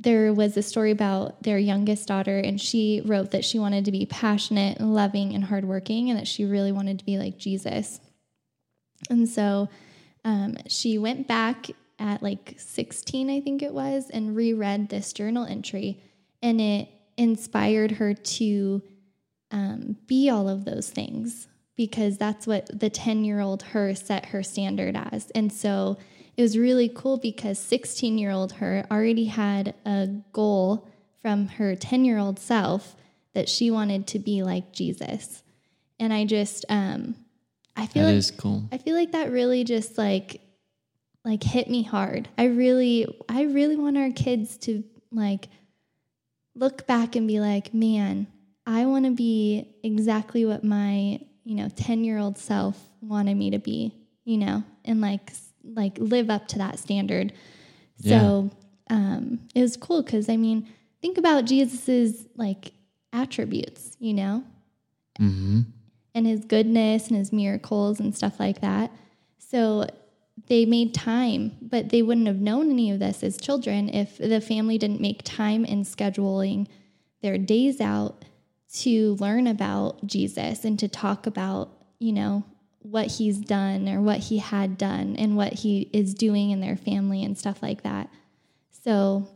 there 0.00 0.32
was 0.32 0.56
a 0.56 0.62
story 0.62 0.90
about 0.90 1.42
their 1.42 1.58
youngest 1.58 2.08
daughter, 2.08 2.38
and 2.38 2.60
she 2.60 3.02
wrote 3.04 3.30
that 3.30 3.44
she 3.44 3.58
wanted 3.58 3.84
to 3.86 3.92
be 3.92 4.06
passionate, 4.06 4.78
and 4.78 4.94
loving, 4.94 5.34
and 5.34 5.44
hardworking, 5.44 6.10
and 6.10 6.18
that 6.18 6.28
she 6.28 6.44
really 6.44 6.72
wanted 6.72 6.98
to 6.98 7.04
be 7.04 7.18
like 7.18 7.38
Jesus. 7.38 8.00
And 9.10 9.28
so 9.28 9.68
um, 10.24 10.56
she 10.68 10.98
went 10.98 11.28
back 11.28 11.66
at 11.98 12.22
like 12.22 12.54
16, 12.58 13.30
I 13.30 13.40
think 13.40 13.62
it 13.62 13.72
was, 13.72 14.10
and 14.10 14.34
reread 14.34 14.88
this 14.88 15.12
journal 15.12 15.44
entry, 15.44 16.00
and 16.42 16.60
it 16.60 16.88
inspired 17.16 17.92
her 17.92 18.14
to 18.14 18.82
um, 19.50 19.96
be 20.06 20.30
all 20.30 20.48
of 20.48 20.64
those 20.64 20.90
things 20.90 21.48
because 21.76 22.18
that's 22.18 22.46
what 22.46 22.68
the 22.78 22.90
10 22.90 23.24
year 23.24 23.40
old 23.40 23.62
her 23.62 23.94
set 23.94 24.26
her 24.26 24.42
standard 24.42 24.96
as. 24.96 25.30
And 25.34 25.52
so 25.52 25.96
it 26.36 26.42
was 26.42 26.58
really 26.58 26.88
cool 26.88 27.18
because 27.18 27.58
16 27.58 28.18
year 28.18 28.30
old 28.30 28.52
her 28.54 28.86
already 28.90 29.26
had 29.26 29.74
a 29.84 30.08
goal 30.32 30.88
from 31.22 31.48
her 31.48 31.76
10 31.76 32.04
year 32.04 32.18
old 32.18 32.38
self 32.38 32.96
that 33.32 33.48
she 33.48 33.70
wanted 33.70 34.06
to 34.08 34.18
be 34.18 34.42
like 34.42 34.72
Jesus. 34.72 35.42
And 35.98 36.12
I 36.12 36.24
just, 36.24 36.64
um, 36.68 37.16
I 37.76 37.86
feel 37.86 38.02
That 38.04 38.08
like 38.10 38.16
is 38.18 38.30
cool. 38.30 38.62
I 38.72 38.78
feel 38.78 38.94
like 38.94 39.12
that 39.12 39.30
really 39.30 39.64
just 39.64 39.98
like 39.98 40.40
like 41.24 41.42
hit 41.42 41.68
me 41.68 41.82
hard. 41.82 42.28
I 42.38 42.44
really 42.44 43.06
I 43.28 43.42
really 43.42 43.76
want 43.76 43.96
our 43.98 44.10
kids 44.10 44.56
to 44.58 44.84
like 45.10 45.48
look 46.54 46.86
back 46.86 47.16
and 47.16 47.26
be 47.26 47.40
like, 47.40 47.74
"Man, 47.74 48.26
I 48.66 48.86
want 48.86 49.04
to 49.06 49.10
be 49.10 49.74
exactly 49.82 50.44
what 50.44 50.64
my, 50.64 51.20
you 51.44 51.54
know, 51.54 51.68
10-year-old 51.68 52.38
self 52.38 52.78
wanted 53.00 53.34
me 53.36 53.50
to 53.50 53.58
be." 53.58 53.94
You 54.24 54.38
know, 54.38 54.64
and 54.84 55.00
like 55.00 55.32
like 55.62 55.98
live 55.98 56.30
up 56.30 56.48
to 56.48 56.58
that 56.58 56.78
standard. 56.78 57.32
So, 58.02 58.50
um 58.90 59.40
it 59.54 59.60
was 59.62 59.76
cool 59.76 60.02
cuz 60.02 60.28
I 60.28 60.36
mean, 60.36 60.68
think 61.00 61.18
about 61.18 61.44
Jesus's 61.46 62.26
like 62.36 62.72
attributes, 63.12 63.96
you 64.00 64.14
know? 64.14 64.44
hmm 65.18 65.60
and 66.14 66.26
his 66.26 66.44
goodness 66.44 67.08
and 67.08 67.16
his 67.16 67.32
miracles 67.32 68.00
and 68.00 68.14
stuff 68.14 68.38
like 68.38 68.60
that. 68.60 68.90
So 69.38 69.86
they 70.46 70.64
made 70.64 70.94
time, 70.94 71.56
but 71.60 71.90
they 71.90 72.02
wouldn't 72.02 72.26
have 72.26 72.40
known 72.40 72.70
any 72.70 72.90
of 72.90 72.98
this 72.98 73.22
as 73.22 73.36
children 73.36 73.88
if 73.88 74.18
the 74.18 74.40
family 74.40 74.78
didn't 74.78 75.00
make 75.00 75.22
time 75.22 75.64
in 75.64 75.84
scheduling 75.84 76.66
their 77.22 77.38
days 77.38 77.80
out 77.80 78.24
to 78.74 79.14
learn 79.14 79.46
about 79.46 80.06
Jesus 80.06 80.64
and 80.64 80.78
to 80.78 80.88
talk 80.88 81.26
about, 81.26 81.70
you 81.98 82.12
know, 82.12 82.44
what 82.82 83.06
he's 83.06 83.38
done 83.38 83.88
or 83.88 84.00
what 84.00 84.18
he 84.18 84.38
had 84.38 84.76
done 84.76 85.16
and 85.16 85.36
what 85.36 85.52
he 85.52 85.88
is 85.92 86.12
doing 86.12 86.50
in 86.50 86.60
their 86.60 86.76
family 86.76 87.24
and 87.24 87.38
stuff 87.38 87.62
like 87.62 87.82
that. 87.82 88.10
So 88.82 89.28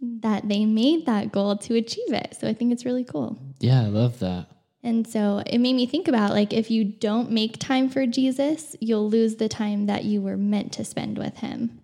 that 0.00 0.48
they 0.48 0.64
made 0.64 1.06
that 1.06 1.32
goal 1.32 1.56
to 1.56 1.74
achieve 1.74 2.12
it. 2.12 2.36
So 2.40 2.48
I 2.48 2.54
think 2.54 2.72
it's 2.72 2.84
really 2.84 3.04
cool. 3.04 3.36
Yeah, 3.58 3.82
I 3.82 3.86
love 3.86 4.20
that. 4.20 4.46
And 4.82 5.06
so 5.06 5.42
it 5.44 5.58
made 5.58 5.74
me 5.74 5.86
think 5.86 6.06
about 6.08 6.30
like 6.30 6.52
if 6.52 6.70
you 6.70 6.84
don't 6.84 7.30
make 7.30 7.58
time 7.58 7.88
for 7.88 8.06
Jesus, 8.06 8.76
you'll 8.80 9.08
lose 9.10 9.36
the 9.36 9.48
time 9.48 9.86
that 9.86 10.04
you 10.04 10.20
were 10.20 10.36
meant 10.36 10.72
to 10.74 10.84
spend 10.84 11.18
with 11.18 11.38
him. 11.38 11.80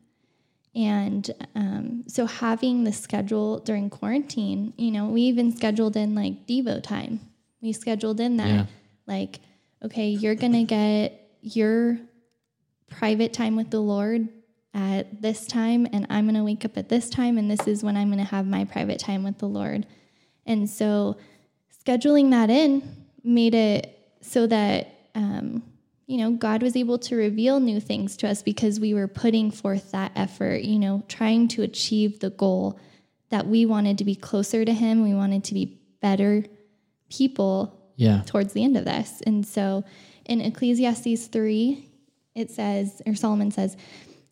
And 0.77 1.31
um, 1.55 2.05
so 2.09 2.27
having 2.27 2.85
the 2.85 2.93
schedule 2.93 3.61
during 3.61 3.91
quarantine, 3.91 4.73
you 4.77 4.91
know, 4.91 5.07
we 5.07 5.23
even 5.23 5.55
scheduled 5.57 5.97
in 5.97 6.15
like 6.15 6.47
Devo 6.47 6.83
time. 6.83 7.21
We 7.61 7.73
scheduled 7.73 8.21
in 8.21 8.37
that, 8.39 8.49
Yeah. 8.49 8.67
like, 9.07 9.41
okay, 9.85 10.09
you're 10.09 10.35
going 10.35 10.53
to 10.53 10.65
get 10.65 11.21
your 11.43 11.99
private 12.89 13.33
time 13.33 13.57
with 13.57 13.71
the 13.71 13.81
Lord 13.81 14.29
at 14.73 15.23
this 15.23 15.47
time, 15.47 15.87
and 15.93 16.07
I'm 16.11 16.25
going 16.25 16.35
to 16.35 16.43
wake 16.43 16.65
up 16.65 16.77
at 16.77 16.89
this 16.89 17.09
time, 17.09 17.39
and 17.39 17.49
this 17.49 17.67
is 17.69 17.85
when 17.85 17.97
I'm 17.97 18.09
going 18.09 18.19
to 18.19 18.25
have 18.25 18.47
my 18.47 18.65
private 18.65 18.99
time 18.99 19.23
with 19.23 19.39
the 19.39 19.47
Lord. 19.47 19.87
And 20.45 20.69
so 20.69 21.17
scheduling 21.85 22.31
that 22.31 22.51
in 22.51 22.83
made 23.23 23.55
it 23.55 23.99
so 24.21 24.47
that 24.47 24.89
um, 25.15 25.63
you 26.07 26.19
know 26.19 26.31
god 26.33 26.63
was 26.63 26.77
able 26.77 26.99
to 26.99 27.17
reveal 27.17 27.61
new 27.61 27.81
things 27.81 28.17
to 28.17 28.29
us 28.29 28.43
because 28.43 28.79
we 28.81 28.95
were 28.95 29.09
putting 29.09 29.51
forth 29.51 29.91
that 29.93 30.13
effort 30.17 30.63
you 30.63 30.79
know 30.79 31.03
trying 31.09 31.49
to 31.49 31.63
achieve 31.63 32.21
the 32.21 32.31
goal 32.31 32.79
that 33.31 33.47
we 33.47 33.67
wanted 33.67 33.99
to 33.99 34.05
be 34.05 34.15
closer 34.15 34.65
to 34.65 34.73
him. 34.73 35.03
We 35.03 35.13
wanted 35.15 35.43
to 35.45 35.55
be 35.55 35.81
better 36.01 36.45
people 37.11 37.77
Yeah. 37.97 38.23
towards 38.27 38.53
the 38.53 38.63
end 38.63 38.77
of 38.77 38.85
this. 38.85 39.23
And 39.27 39.45
so 39.45 39.83
in 40.25 40.41
Ecclesiastes 40.41 41.27
3, 41.27 41.89
it 42.37 42.51
says, 42.51 43.03
or 43.07 43.15
Solomon 43.17 43.51
says, 43.51 43.77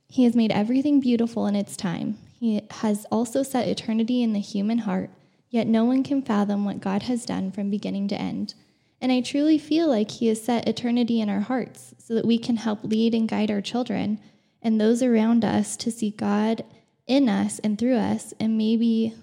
He 0.07 0.23
has 0.25 0.37
made 0.37 0.53
everything 0.53 1.01
beautiful 1.01 1.47
in 1.47 1.57
its 1.57 1.77
time. 1.77 2.17
He 2.39 2.63
has 2.71 3.05
also 3.11 3.43
set 3.43 3.67
eternity 3.67 4.23
in 4.23 4.35
the 4.35 4.41
human 4.41 4.79
heart, 4.79 5.11
yet 5.53 5.69
no 5.69 5.85
one 5.85 6.03
can 6.03 6.23
fathom 6.23 6.65
what 6.65 6.81
God 6.81 7.03
has 7.05 7.25
done 7.25 7.53
from 7.53 7.71
beginning 7.71 8.09
to 8.09 8.17
end. 8.21 8.55
And 9.01 9.13
I 9.13 9.21
truly 9.21 9.59
feel 9.59 9.87
like 9.87 10.11
He 10.11 10.27
has 10.27 10.43
set 10.43 10.67
eternity 10.67 11.21
in 11.21 11.29
our 11.29 11.41
hearts 11.41 11.95
so 11.99 12.15
that 12.15 12.25
we 12.25 12.39
can 12.39 12.57
help 12.57 12.83
lead 12.83 13.15
and 13.15 13.29
guide 13.29 13.51
our 13.51 13.61
children 13.61 14.19
and 14.63 14.81
those 14.81 15.03
around 15.03 15.45
us 15.45 15.77
to 15.77 15.91
see 15.91 16.11
God 16.11 16.65
in 17.07 17.29
us 17.29 17.59
and 17.59 17.79
through 17.79 17.97
us, 17.97 18.33
and 18.41 18.57
maybe 18.57 19.15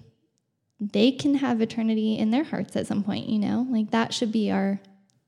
they 0.78 1.10
can 1.10 1.36
have 1.36 1.60
eternity 1.60 2.16
in 2.16 2.30
their 2.30 2.44
hearts 2.44 2.76
at 2.76 2.86
some 2.86 3.02
point, 3.02 3.26
you 3.28 3.38
know? 3.38 3.66
Like 3.68 3.90
that 3.90 4.14
should 4.14 4.32
be 4.32 4.50
our 4.50 4.80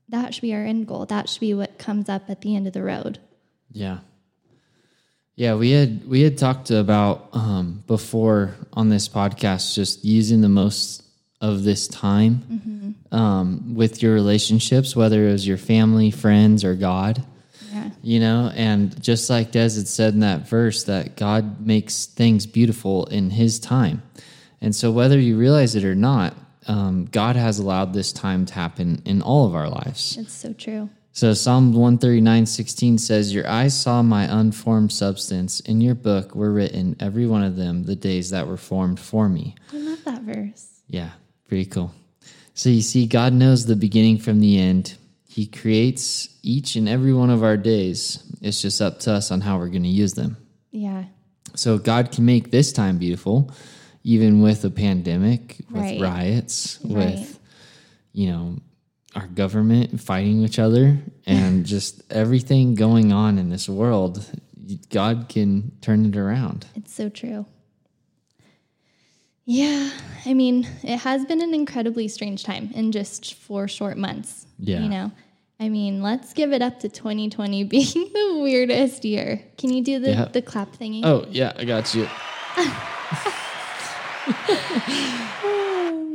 that 0.09 0.33
should 0.33 0.41
be 0.41 0.53
our 0.53 0.63
end 0.63 0.87
goal. 0.87 1.05
That 1.05 1.27
should 1.27 1.39
be 1.41 1.53
what 1.53 1.79
comes 1.79 2.07
up 2.07 2.29
at 2.29 2.41
the 2.41 2.55
end 2.55 2.67
of 2.67 2.73
the 2.73 2.83
road. 2.83 3.19
Yeah. 3.71 3.99
Yeah, 5.35 5.55
we 5.55 5.71
had 5.71 6.07
we 6.07 6.21
had 6.21 6.37
talked 6.37 6.69
about 6.69 7.29
um, 7.33 7.83
before 7.87 8.55
on 8.73 8.89
this 8.89 9.09
podcast 9.09 9.73
just 9.73 10.05
using 10.05 10.41
the 10.41 10.49
most 10.49 11.03
of 11.41 11.63
this 11.63 11.87
time 11.87 12.95
um, 13.11 13.75
with 13.75 14.01
your 14.01 14.13
relationships, 14.13 14.95
whether 14.95 15.27
it 15.27 15.31
was 15.31 15.47
your 15.47 15.57
family, 15.57 16.11
friends, 16.11 16.63
or 16.63 16.75
God. 16.75 17.23
Yeah. 17.71 17.89
You 18.01 18.19
know, 18.19 18.51
and 18.55 19.01
just 19.01 19.29
like 19.29 19.51
Des 19.51 19.61
had 19.61 19.87
said 19.87 20.13
in 20.13 20.19
that 20.19 20.47
verse, 20.47 20.83
that 20.83 21.15
God 21.15 21.65
makes 21.65 22.05
things 22.05 22.45
beautiful 22.45 23.05
in 23.05 23.31
His 23.31 23.59
time. 23.59 24.03
And 24.61 24.75
so, 24.75 24.91
whether 24.91 25.19
you 25.19 25.37
realize 25.37 25.75
it 25.75 25.83
or 25.83 25.95
not, 25.95 26.35
um, 26.67 27.05
God 27.05 27.35
has 27.35 27.59
allowed 27.59 27.93
this 27.93 28.13
time 28.13 28.45
to 28.45 28.53
happen 28.53 29.01
in 29.05 29.21
all 29.21 29.45
of 29.45 29.55
our 29.55 29.69
lives. 29.69 30.17
It's 30.17 30.33
so 30.33 30.53
true. 30.53 30.89
So 31.15 31.33
Psalm 31.35 31.73
139, 31.73 32.47
16 32.47 32.97
says, 32.97 33.33
Your 33.33 33.47
eyes 33.47 33.79
saw 33.79 34.01
my 34.01 34.23
unformed 34.23 34.91
substance. 34.91 35.59
In 35.59 35.79
your 35.79 35.93
book 35.93 36.33
were 36.33 36.51
written, 36.51 36.95
every 36.99 37.27
one 37.27 37.43
of 37.43 37.55
them, 37.55 37.83
the 37.83 37.95
days 37.95 38.31
that 38.31 38.47
were 38.47 38.57
formed 38.57 38.99
for 38.99 39.29
me. 39.29 39.53
I 39.71 39.77
love 39.77 40.03
that 40.05 40.23
verse. 40.23 40.81
Yeah, 40.87 41.11
pretty 41.47 41.65
cool. 41.65 41.93
So 42.55 42.69
you 42.69 42.81
see, 42.81 43.05
God 43.05 43.31
knows 43.31 43.65
the 43.67 43.75
beginning 43.75 44.17
from 44.17 44.39
the 44.39 44.59
end. 44.59 44.95
He 45.27 45.45
creates 45.45 46.29
each 46.41 46.75
and 46.75 46.89
every 46.89 47.13
one 47.13 47.29
of 47.29 47.43
our 47.43 47.57
days. 47.57 48.23
It's 48.41 48.61
just 48.61 48.81
up 48.81 48.99
to 49.01 49.13
us 49.13 49.29
on 49.29 49.41
how 49.41 49.59
we're 49.59 49.69
going 49.69 49.83
to 49.83 49.89
use 49.89 50.13
them. 50.13 50.37
Yeah. 50.71 51.05
So 51.55 51.77
God 51.77 52.11
can 52.11 52.25
make 52.25 52.49
this 52.49 52.73
time 52.73 52.97
beautiful, 52.97 53.51
even 54.03 54.41
with 54.41 54.65
a 54.65 54.71
pandemic, 54.71 55.57
with 55.69 55.81
Right. 55.83 56.01
riots, 56.01 56.79
Right. 56.83 57.19
with 57.19 57.39
you 58.13 58.27
know 58.27 58.57
our 59.15 59.27
government 59.27 59.99
fighting 60.01 60.43
each 60.43 60.59
other, 60.59 60.97
and 61.25 61.65
just 61.75 62.03
everything 62.11 62.75
going 62.75 63.11
on 63.11 63.37
in 63.37 63.49
this 63.49 63.67
world. 63.69 64.25
God 64.89 65.27
can 65.29 65.71
turn 65.81 66.05
it 66.05 66.15
around. 66.15 66.65
It's 66.75 66.93
so 66.93 67.09
true. 67.09 67.45
Yeah. 69.45 69.89
I 70.25 70.33
mean, 70.33 70.65
it 70.83 70.99
has 70.99 71.25
been 71.25 71.41
an 71.41 71.53
incredibly 71.53 72.07
strange 72.07 72.43
time 72.43 72.71
in 72.73 72.91
just 72.93 73.33
four 73.33 73.67
short 73.67 73.97
months. 73.97 74.47
Yeah. 74.57 74.79
You 74.81 74.89
know? 74.89 75.11
I 75.59 75.69
mean, 75.69 76.01
let's 76.01 76.33
give 76.33 76.53
it 76.53 76.61
up 76.61 76.79
to 76.79 76.89
2020 76.89 77.63
being 77.65 77.85
the 78.13 78.39
weirdest 78.41 79.03
year. 79.03 79.41
Can 79.57 79.69
you 79.71 79.83
do 79.83 79.99
the, 79.99 80.11
Yeah. 80.11 80.25
the 80.25 80.41
clap 80.41 80.75
thingy? 80.75 81.01
Oh 81.03 81.25
yeah, 81.29 81.53
I 81.57 81.65
got 81.65 81.93
you. 81.93 82.07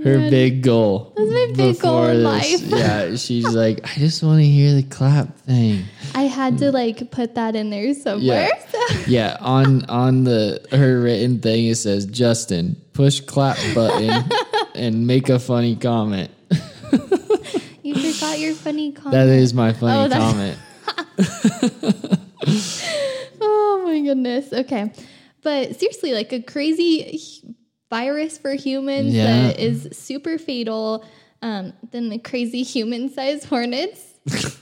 Her 0.05 0.31
big 0.31 0.63
goal. 0.63 1.13
That's 1.17 1.31
my 1.31 1.53
big 1.57 1.81
goal 1.81 2.05
in 2.05 2.23
life. 2.23 2.61
yeah, 2.63 3.17
she's 3.17 3.49
like, 3.55 3.81
I 3.85 3.99
just 3.99 4.23
want 4.23 4.39
to 4.41 4.47
hear 4.47 4.75
the 4.75 4.85
clap 4.85 5.37
thing. 5.39 5.85
I 6.15 6.23
had 6.23 6.59
to 6.59 6.71
like 6.71 7.11
put 7.11 7.35
that 7.35 7.57
in 7.57 7.71
there 7.71 7.93
somewhere. 7.95 8.49
Yeah. 8.49 8.99
yeah, 9.07 9.37
on 9.41 9.85
on 9.87 10.25
the 10.25 10.65
her 10.73 11.01
written 11.01 11.41
thing 11.41 11.67
it 11.67 11.77
says 11.77 12.07
Justin, 12.07 12.77
push 12.93 13.21
clap 13.21 13.57
button 13.75 14.25
and 14.75 15.07
make 15.07 15.29
a 15.29 15.39
funny 15.39 15.75
comment. 15.75 16.31
you 17.83 17.95
forgot 18.13 18.39
your 18.39 18.55
funny 18.55 18.93
comment. 18.93 19.13
That 19.13 19.29
is 19.29 19.53
my 19.53 19.73
funny 19.73 20.15
Oh, 20.15 20.19
comment. 20.19 20.59
Oh 23.41 23.83
my 23.85 24.01
goodness. 24.01 24.53
Okay. 24.53 24.93
But 25.43 25.79
seriously, 25.79 26.13
like 26.13 26.33
a 26.33 26.43
crazy 26.43 27.43
virus 27.91 28.39
for 28.39 28.53
humans 28.53 29.15
Yeah. 29.15 29.49
that 29.49 29.59
is 29.61 29.89
super 29.93 30.39
fatal 30.39 31.05
um, 31.43 31.73
than 31.91 32.09
the 32.09 32.19
crazy 32.19 32.63
human 32.63 33.09
sized 33.11 33.45
hornets, 33.47 34.01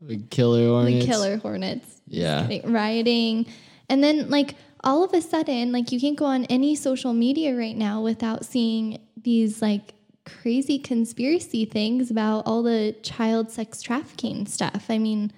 The 0.00 0.18
killer 0.30 0.66
hornets. 0.68 1.04
the 1.06 1.10
killer 1.12 1.36
hornets, 1.36 2.00
Yeah. 2.08 2.46
like, 2.48 2.62
rioting. 2.64 3.46
And 3.88 4.02
then, 4.02 4.30
like, 4.30 4.56
all 4.82 5.04
of 5.04 5.12
a 5.14 5.20
sudden, 5.22 5.70
like, 5.70 5.92
you 5.92 6.00
can't 6.00 6.16
go 6.16 6.24
on 6.24 6.44
any 6.46 6.74
social 6.74 7.12
media 7.12 7.56
right 7.56 7.76
now 7.76 8.00
without 8.02 8.44
seeing 8.44 8.98
these, 9.22 9.62
like, 9.62 9.94
crazy 10.24 10.78
conspiracy 10.78 11.64
things 11.64 12.10
about 12.10 12.46
all 12.46 12.62
the 12.64 12.96
child 13.02 13.50
sex 13.50 13.80
trafficking 13.82 14.46
stuff. 14.46 14.86
I 14.88 14.98
mean, 14.98 15.30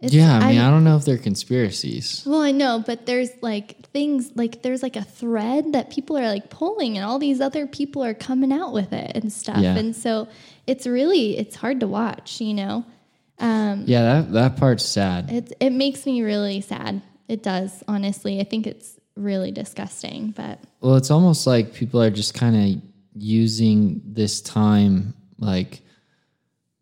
it's, 0.00 0.12
Yeah, 0.12 0.36
I 0.36 0.48
mean, 0.50 0.58
I'm- 0.58 0.68
I 0.68 0.70
don't 0.70 0.84
know 0.84 0.96
if 0.96 1.04
they're 1.04 1.16
conspiracies. 1.18 2.22
Well, 2.26 2.40
I 2.42 2.50
know, 2.52 2.82
but 2.84 3.06
there's 3.06 3.30
like 3.42 3.88
things 3.90 4.30
like 4.34 4.62
there's 4.62 4.82
like 4.82 4.96
a 4.96 5.04
thread 5.04 5.72
that 5.72 5.90
people 5.90 6.16
are 6.18 6.26
like 6.26 6.50
pulling, 6.50 6.96
and 6.96 7.04
all 7.06 7.18
these 7.18 7.40
other 7.40 7.66
people 7.66 8.02
are 8.04 8.14
coming 8.14 8.52
out 8.52 8.72
with 8.72 8.92
it 8.92 9.12
and 9.14 9.32
stuff. 9.32 9.58
Yeah. 9.58 9.76
And 9.76 9.94
so 9.96 10.28
it's 10.66 10.86
really 10.86 11.38
it's 11.38 11.56
hard 11.56 11.80
to 11.80 11.86
watch, 11.86 12.40
you 12.40 12.54
know. 12.54 12.84
Um, 13.38 13.84
Yeah, 13.86 14.02
that 14.22 14.32
that 14.32 14.56
part's 14.56 14.84
sad. 14.84 15.30
it 15.30 15.52
it 15.60 15.70
makes 15.72 16.04
me 16.06 16.22
really 16.22 16.60
sad. 16.60 17.00
It 17.28 17.42
does, 17.42 17.82
honestly. 17.88 18.40
I 18.40 18.44
think 18.44 18.66
it's 18.66 18.98
really 19.16 19.52
disgusting, 19.52 20.32
but 20.36 20.58
Well, 20.80 20.96
it's 20.96 21.10
almost 21.10 21.46
like 21.46 21.72
people 21.72 22.02
are 22.02 22.10
just 22.10 22.34
kind 22.34 22.56
of 22.56 22.82
using 23.16 24.02
this 24.04 24.40
time 24.40 25.14
like 25.38 25.82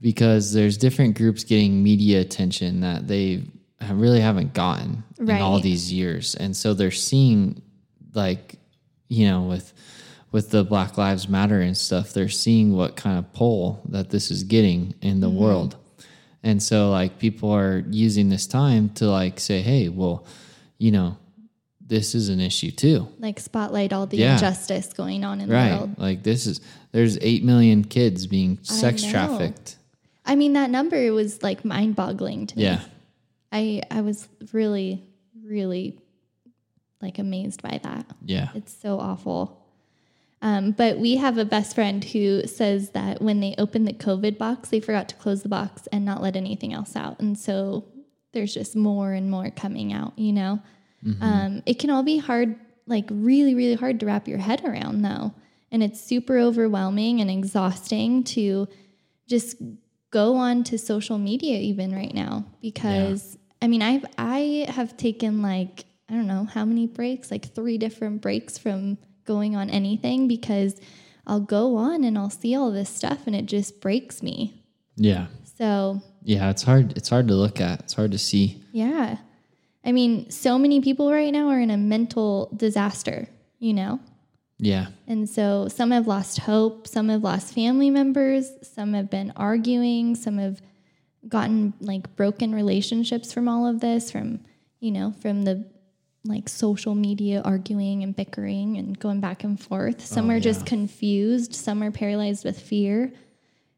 because 0.02 0.52
there's 0.52 0.76
different 0.76 1.16
groups 1.16 1.44
getting 1.44 1.82
media 1.82 2.20
attention 2.20 2.80
that 2.80 3.08
they 3.08 3.44
really 3.90 4.20
haven't 4.20 4.52
gotten 4.52 5.02
in 5.18 5.30
all 5.30 5.54
Right. 5.54 5.62
these 5.62 5.90
years. 5.92 6.34
And 6.34 6.54
so 6.56 6.74
they're 6.74 6.90
seeing 6.90 7.62
like 8.14 8.56
you 9.08 9.26
know 9.26 9.42
with 9.44 9.72
with 10.32 10.50
the 10.50 10.64
Black 10.64 10.96
Lives 10.98 11.28
Matter 11.28 11.60
and 11.60 11.76
stuff, 11.76 12.12
they're 12.12 12.28
seeing 12.28 12.74
what 12.74 12.96
kind 12.96 13.18
of 13.18 13.32
pull 13.34 13.82
that 13.90 14.10
this 14.10 14.30
is 14.30 14.44
getting 14.44 14.94
in 15.02 15.20
the 15.20 15.28
mm-hmm. 15.28 15.38
world. 15.38 15.76
And 16.42 16.60
so 16.62 16.90
like 16.90 17.18
people 17.18 17.50
are 17.52 17.84
using 17.90 18.28
this 18.30 18.46
time 18.46 18.88
to 18.94 19.06
like 19.06 19.38
say, 19.38 19.60
"Hey, 19.62 19.88
well, 19.88 20.26
you 20.78 20.90
know, 20.90 21.16
this 21.86 22.14
is 22.14 22.28
an 22.30 22.40
issue 22.40 22.70
too." 22.72 23.08
like 23.20 23.38
spotlight 23.38 23.92
all 23.92 24.06
the 24.06 24.16
Yeah. 24.16 24.34
injustice 24.34 24.92
going 24.92 25.24
on 25.24 25.40
in 25.40 25.48
the 25.48 25.54
world. 25.54 25.90
Like 25.98 26.22
this 26.24 26.46
is 26.46 26.60
there's 26.92 27.16
8 27.20 27.44
million 27.44 27.84
kids 27.84 28.26
being 28.26 28.58
sex 28.62 29.02
know. 29.04 29.10
trafficked. 29.10 29.76
I 30.24 30.36
mean, 30.36 30.52
that 30.52 30.70
number 30.70 31.12
was 31.12 31.42
like 31.42 31.64
mind 31.64 31.96
boggling 31.96 32.46
to 32.48 32.56
me. 32.56 32.64
Yeah. 32.64 32.80
I 33.50 33.82
I 33.90 34.00
was 34.00 34.28
really, 34.52 35.02
really 35.44 35.98
like 37.00 37.18
amazed 37.18 37.62
by 37.62 37.80
that. 37.82 38.06
Yeah. 38.24 38.50
It's 38.54 38.72
so 38.72 38.98
awful. 38.98 39.58
Um, 40.40 40.72
but 40.72 40.98
we 40.98 41.16
have 41.16 41.38
a 41.38 41.44
best 41.44 41.74
friend 41.74 42.02
who 42.02 42.46
says 42.46 42.90
that 42.90 43.22
when 43.22 43.40
they 43.40 43.54
opened 43.58 43.86
the 43.86 43.92
COVID 43.92 44.38
box, 44.38 44.70
they 44.70 44.80
forgot 44.80 45.08
to 45.10 45.14
close 45.14 45.42
the 45.42 45.48
box 45.48 45.86
and 45.92 46.04
not 46.04 46.20
let 46.20 46.34
anything 46.34 46.72
else 46.72 46.96
out. 46.96 47.20
And 47.20 47.38
so 47.38 47.86
there's 48.32 48.52
just 48.52 48.74
more 48.74 49.12
and 49.12 49.30
more 49.30 49.50
coming 49.50 49.92
out, 49.92 50.18
you 50.18 50.32
know? 50.32 50.60
Um, 51.20 51.62
it 51.66 51.78
can 51.78 51.90
all 51.90 52.02
be 52.02 52.18
hard, 52.18 52.56
like 52.86 53.06
really, 53.10 53.54
really 53.54 53.74
hard 53.74 54.00
to 54.00 54.06
wrap 54.06 54.26
your 54.26 54.38
head 54.38 54.64
around, 54.64 55.02
though. 55.02 55.32
And 55.70 55.82
it's 55.82 56.00
super 56.00 56.38
overwhelming 56.38 57.20
and 57.20 57.30
exhausting 57.30 58.24
to 58.24 58.68
just 59.28 59.56
go 60.12 60.36
on 60.36 60.62
to 60.62 60.78
social 60.78 61.18
media 61.18 61.58
even 61.58 61.92
right 61.92 62.14
now 62.14 62.44
because 62.60 63.36
I 63.60 63.66
mean 63.66 63.82
I've 63.82 64.04
I 64.16 64.66
have 64.68 64.96
taken 64.96 65.42
like 65.42 65.84
I 66.08 66.14
don't 66.14 66.28
know 66.28 66.44
how 66.44 66.64
many 66.64 66.86
breaks 66.86 67.30
like 67.30 67.52
three 67.54 67.78
different 67.78 68.20
breaks 68.22 68.56
from 68.58 68.98
going 69.24 69.56
on 69.56 69.68
anything 69.70 70.28
because 70.28 70.80
I'll 71.26 71.40
go 71.40 71.76
on 71.76 72.04
and 72.04 72.16
I'll 72.18 72.30
see 72.30 72.54
all 72.54 72.70
this 72.70 72.90
stuff 72.90 73.26
and 73.26 73.34
it 73.34 73.46
just 73.46 73.80
breaks 73.80 74.22
me. 74.22 74.62
Yeah. 74.96 75.26
So, 75.58 76.00
Yeah, 76.22 76.50
it's 76.50 76.62
hard 76.62 76.96
it's 76.96 77.08
hard 77.08 77.26
to 77.28 77.34
look 77.34 77.60
at. 77.60 77.80
It's 77.80 77.94
hard 77.94 78.12
to 78.12 78.18
see. 78.18 78.62
yeah. 78.72 79.16
I 79.84 79.90
mean, 79.90 80.30
so 80.30 80.58
many 80.60 80.80
people 80.80 81.10
right 81.10 81.32
now 81.32 81.48
are 81.48 81.58
in 81.58 81.70
a 81.70 81.76
mental 81.76 82.48
disaster, 82.56 83.28
you 83.58 83.74
know? 83.74 83.98
Yeah. 84.62 84.86
And 85.08 85.28
so 85.28 85.66
some 85.66 85.90
have 85.90 86.06
lost 86.06 86.38
hope, 86.38 86.86
some 86.86 87.08
have 87.08 87.24
lost 87.24 87.52
family 87.52 87.90
members, 87.90 88.48
some 88.62 88.94
have 88.94 89.10
been 89.10 89.32
arguing, 89.34 90.14
some 90.14 90.38
have 90.38 90.62
gotten 91.28 91.74
like 91.80 92.14
broken 92.14 92.54
relationships 92.54 93.32
from 93.32 93.48
all 93.48 93.66
of 93.66 93.80
this, 93.80 94.12
from, 94.12 94.38
you 94.78 94.92
know, 94.92 95.14
from 95.20 95.42
the 95.42 95.68
like 96.24 96.48
social 96.48 96.94
media 96.94 97.42
arguing 97.44 98.04
and 98.04 98.14
bickering 98.14 98.76
and 98.76 98.96
going 99.00 99.18
back 99.18 99.42
and 99.42 99.60
forth. 99.60 99.96
Oh, 99.98 100.04
some 100.04 100.30
Oh, 100.30 100.34
are 100.34 100.40
just 100.40 100.64
confused, 100.64 101.56
some 101.56 101.82
are 101.82 101.90
paralyzed 101.90 102.44
with 102.44 102.60
fear. 102.60 103.12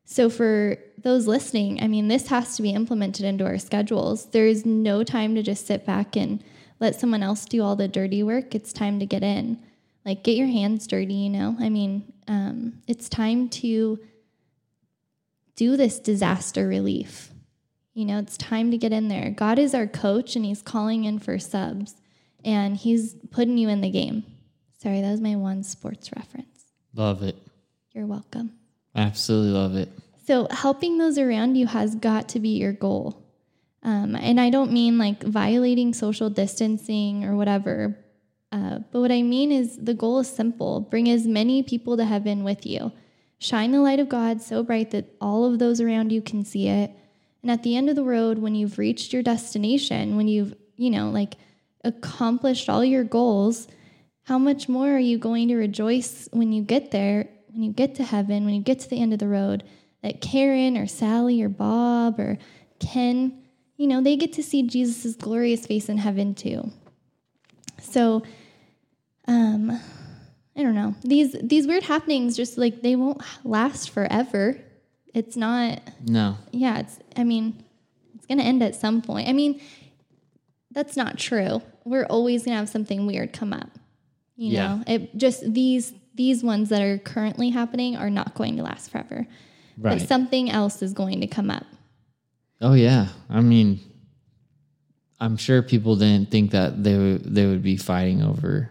So, 0.05 0.29
for 0.29 0.77
those 0.99 1.27
listening, 1.27 1.83
I 1.83 1.88
mean, 1.88 2.09
this 2.09 2.27
has 2.27 2.57
to 2.57 2.62
be 2.62 2.73
implemented 2.73 3.25
into 3.25 3.47
our 3.47 3.57
schedules. 3.57 4.27
There's 4.27 4.66
no 4.66 5.03
time 5.03 5.35
to 5.35 5.42
just 5.42 5.66
sit 5.66 5.87
back 5.87 6.14
and 6.14 6.44
let 6.79 7.01
someone 7.01 7.23
else 7.23 7.47
do 7.47 7.62
all 7.62 7.75
the 7.75 7.88
dirty 7.88 8.23
work. 8.23 8.55
It's 8.55 8.75
time 8.75 8.99
to 9.01 9.07
get 9.07 9.23
in. 9.23 9.62
Like, 10.05 10.23
get 10.23 10.37
your 10.37 10.47
hands 10.47 10.87
dirty, 10.87 11.14
you 11.14 11.31
know? 11.31 11.57
I 11.59 11.69
mean, 11.71 12.12
um, 12.29 12.83
it's 12.87 13.09
time 13.09 13.49
to 13.51 13.99
do 15.57 15.77
this 15.77 15.99
disaster 15.99 16.69
relief. 16.69 17.31
You 17.95 18.05
know, 18.05 18.19
it's 18.19 18.37
time 18.37 18.71
to 18.73 18.79
get 18.79 18.93
in 18.93 19.09
there. 19.09 19.31
God 19.31 19.59
is 19.59 19.75
our 19.75 19.87
coach 19.87 20.37
and 20.37 20.45
He's 20.45 20.62
calling 20.62 21.05
in 21.05 21.21
for 21.21 21.38
subs 21.38 21.95
and 22.45 22.77
He's 22.77 23.14
putting 23.31 23.57
you 23.57 23.69
in 23.69 23.81
the 23.81 23.90
game. 23.90 24.25
Sorry, 24.83 25.01
that 25.01 25.11
was 25.11 25.21
my 25.21 25.37
one 25.37 25.62
sports 25.62 26.11
reference. 26.14 26.64
Love 26.95 27.23
it. 27.23 27.37
You're 27.93 28.07
welcome. 28.07 28.53
Absolutely 28.95 29.53
love 29.53 29.77
it. 29.77 29.88
So, 30.27 30.49
helping 30.51 30.99
those 30.99 31.19
around 31.19 31.57
you 31.57 31.67
has 31.67 31.95
got 31.95 32.29
to 32.31 32.40
be 32.40 32.51
your 32.51 32.73
goal. 32.73 33.23
Um, 33.83 34.17
and 34.17 34.40
I 34.40 34.51
don't 34.51 34.73
mean 34.73 34.99
like 34.99 35.23
violating 35.23 35.93
social 35.93 36.31
distancing 36.31 37.25
or 37.25 37.37
whatever. 37.37 37.99
Uh, 38.55 38.79
but 38.93 39.01
what 39.01 39.11
I 39.11 39.23
mean 39.23 39.51
is 39.51 39.77
the 39.79 39.95
goal 39.95 40.21
is 40.21 40.31
simple 40.31 40.79
bring 40.79 41.11
as 41.11 41.27
many 41.27 41.64
people 41.64 41.97
to 41.97 42.05
heaven 42.05 42.45
with 42.45 42.64
you. 42.64 42.93
Shine 43.38 43.73
the 43.73 43.81
light 43.81 43.99
of 43.99 44.09
God 44.09 44.40
so 44.40 44.62
bright 44.62 44.93
that 44.93 45.12
all 45.21 45.45
of 45.45 45.59
those 45.59 45.81
around 45.81 46.12
you 46.12 46.23
can 46.23 46.45
see 46.45 46.69
it. 46.69 46.93
And 47.43 47.51
at 47.51 47.64
the 47.64 47.77
end 47.77 47.90
of 47.90 47.97
the 47.97 48.05
road, 48.05 48.38
when 48.38 48.55
you've 48.55 48.79
reached 48.79 49.12
your 49.12 49.25
destination, 49.25 50.17
when 50.17 50.29
you've, 50.29 50.55
you 50.77 50.88
know, 50.88 51.11
like 51.11 51.35
accomplished 51.83 52.69
all 52.69 52.85
your 52.85 53.03
goals, 53.03 53.67
how 54.23 54.38
much 54.38 54.69
more 54.69 54.88
are 54.88 55.01
you 55.01 55.19
going 55.19 55.49
to 55.49 55.57
rejoice 55.57 56.29
when 56.31 56.53
you 56.53 56.62
get 56.62 56.93
there, 56.93 57.29
when 57.51 57.64
you 57.64 57.73
get 57.73 57.97
to 57.97 58.05
heaven, 58.05 58.45
when 58.45 58.55
you 58.55 58.62
get 58.62 58.79
to 58.81 58.88
the 58.88 59.03
end 59.03 59.12
of 59.12 59.19
the 59.19 59.29
road, 59.29 59.64
that 60.05 60.21
Karen 60.21 60.77
or 60.77 60.87
Sally 60.87 61.43
or 61.43 61.49
Bob 61.49 62.21
or 62.21 62.38
Ken, 62.79 63.43
you 63.77 63.88
know, 63.88 64.01
they 64.01 64.14
get 64.14 64.33
to 64.35 64.45
see 64.45 64.62
Jesus' 64.62 65.17
glorious 65.17 65.67
face 65.67 65.88
in 65.88 65.99
heaven 65.99 66.37
too. 66.37 66.71
So, 67.83 68.23
um, 69.27 69.81
I 70.57 70.63
don't 70.63 70.75
know. 70.75 70.95
These 71.03 71.37
these 71.43 71.67
weird 71.67 71.83
happenings 71.83 72.37
just 72.37 72.59
like 72.59 72.83
they 72.83 72.97
won't 72.97 73.21
last 73.45 73.91
forever. 73.91 74.61
It's 75.13 75.37
not 75.37 75.81
No. 76.07 76.37
yeah, 76.53 76.79
it's 76.81 76.99
I 77.17 77.25
mean, 77.25 77.63
it's 78.15 78.27
going 78.27 78.39
to 78.39 78.45
end 78.45 78.63
at 78.63 78.75
some 78.75 79.01
point. 79.03 79.29
I 79.29 79.33
mean, 79.33 79.61
that's 80.71 80.97
not 80.97 81.19
true. 81.19 81.63
We're 81.85 82.07
always 82.07 82.45
going 82.45 82.55
to 82.55 82.59
have 82.59 82.69
something 82.69 83.07
weird 83.07 83.33
come 83.33 83.53
up. 83.53 83.69
You 84.37 84.53
Yeah. 84.53 84.77
know, 84.77 84.85
it 84.87 85.17
just 85.17 85.53
these 85.53 85.93
these 86.15 86.45
ones 86.45 86.69
that 86.69 86.83
are 86.83 86.99
currently 86.99 87.51
happening 87.51 87.97
are 87.97 88.11
not 88.11 88.35
going 88.35 88.57
to 88.57 88.63
last 88.63 88.91
forever. 88.91 89.27
Right. 89.77 89.99
But 89.99 90.07
something 90.09 90.51
else 90.51 90.83
is 90.83 90.93
going 90.93 91.21
to 91.21 91.27
come 91.27 91.51
up. 91.51 91.65
Oh 92.61 92.75
yeah. 92.75 93.09
I 93.29 93.41
mean, 93.41 93.81
I'm 95.21 95.37
sure 95.37 95.63
people 95.63 95.97
didn't 95.97 96.31
think 96.31 96.53
that 96.53 96.83
they 96.85 96.97
would 96.97 97.35
they 97.35 97.47
would 97.47 97.63
be 97.63 97.77
fighting 97.77 98.23
over 98.23 98.71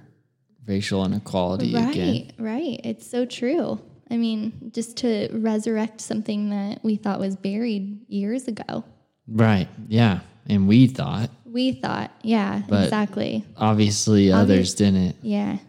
racial 0.65 1.05
inequality 1.05 1.73
Right, 1.73 1.89
again. 1.91 2.31
right. 2.39 2.79
It's 2.83 3.05
so 3.09 3.25
true. 3.25 3.79
I 4.09 4.17
mean, 4.17 4.71
just 4.73 4.97
to 4.97 5.29
resurrect 5.31 6.01
something 6.01 6.49
that 6.49 6.83
we 6.83 6.95
thought 6.95 7.19
was 7.19 7.35
buried 7.35 7.99
years 8.09 8.47
ago. 8.47 8.83
Right. 9.27 9.67
Yeah. 9.87 10.19
And 10.47 10.67
we 10.67 10.87
thought, 10.87 11.29
We 11.45 11.71
thought, 11.73 12.11
yeah, 12.23 12.63
But- 12.67 12.85
exactly. 12.85 13.45
obviously, 13.57 14.31
others 14.31 14.73
didn't. 14.73 15.15
Yeah, 15.21 15.59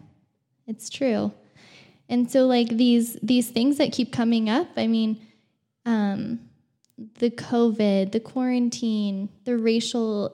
it's 0.67 0.89
true. 0.89 1.31
And 2.09 2.29
so 2.29 2.47
like 2.47 2.69
these 2.69 3.17
these 3.21 3.49
things 3.51 3.77
that 3.77 3.91
keep 3.91 4.11
coming 4.11 4.49
up, 4.49 4.67
I 4.77 4.87
mean, 4.87 5.17
um, 5.85 6.39
the 7.19 7.29
COVID, 7.29 8.11
the 8.13 8.19
quarantine, 8.19 9.29
the 9.43 9.57
racial 9.57 10.33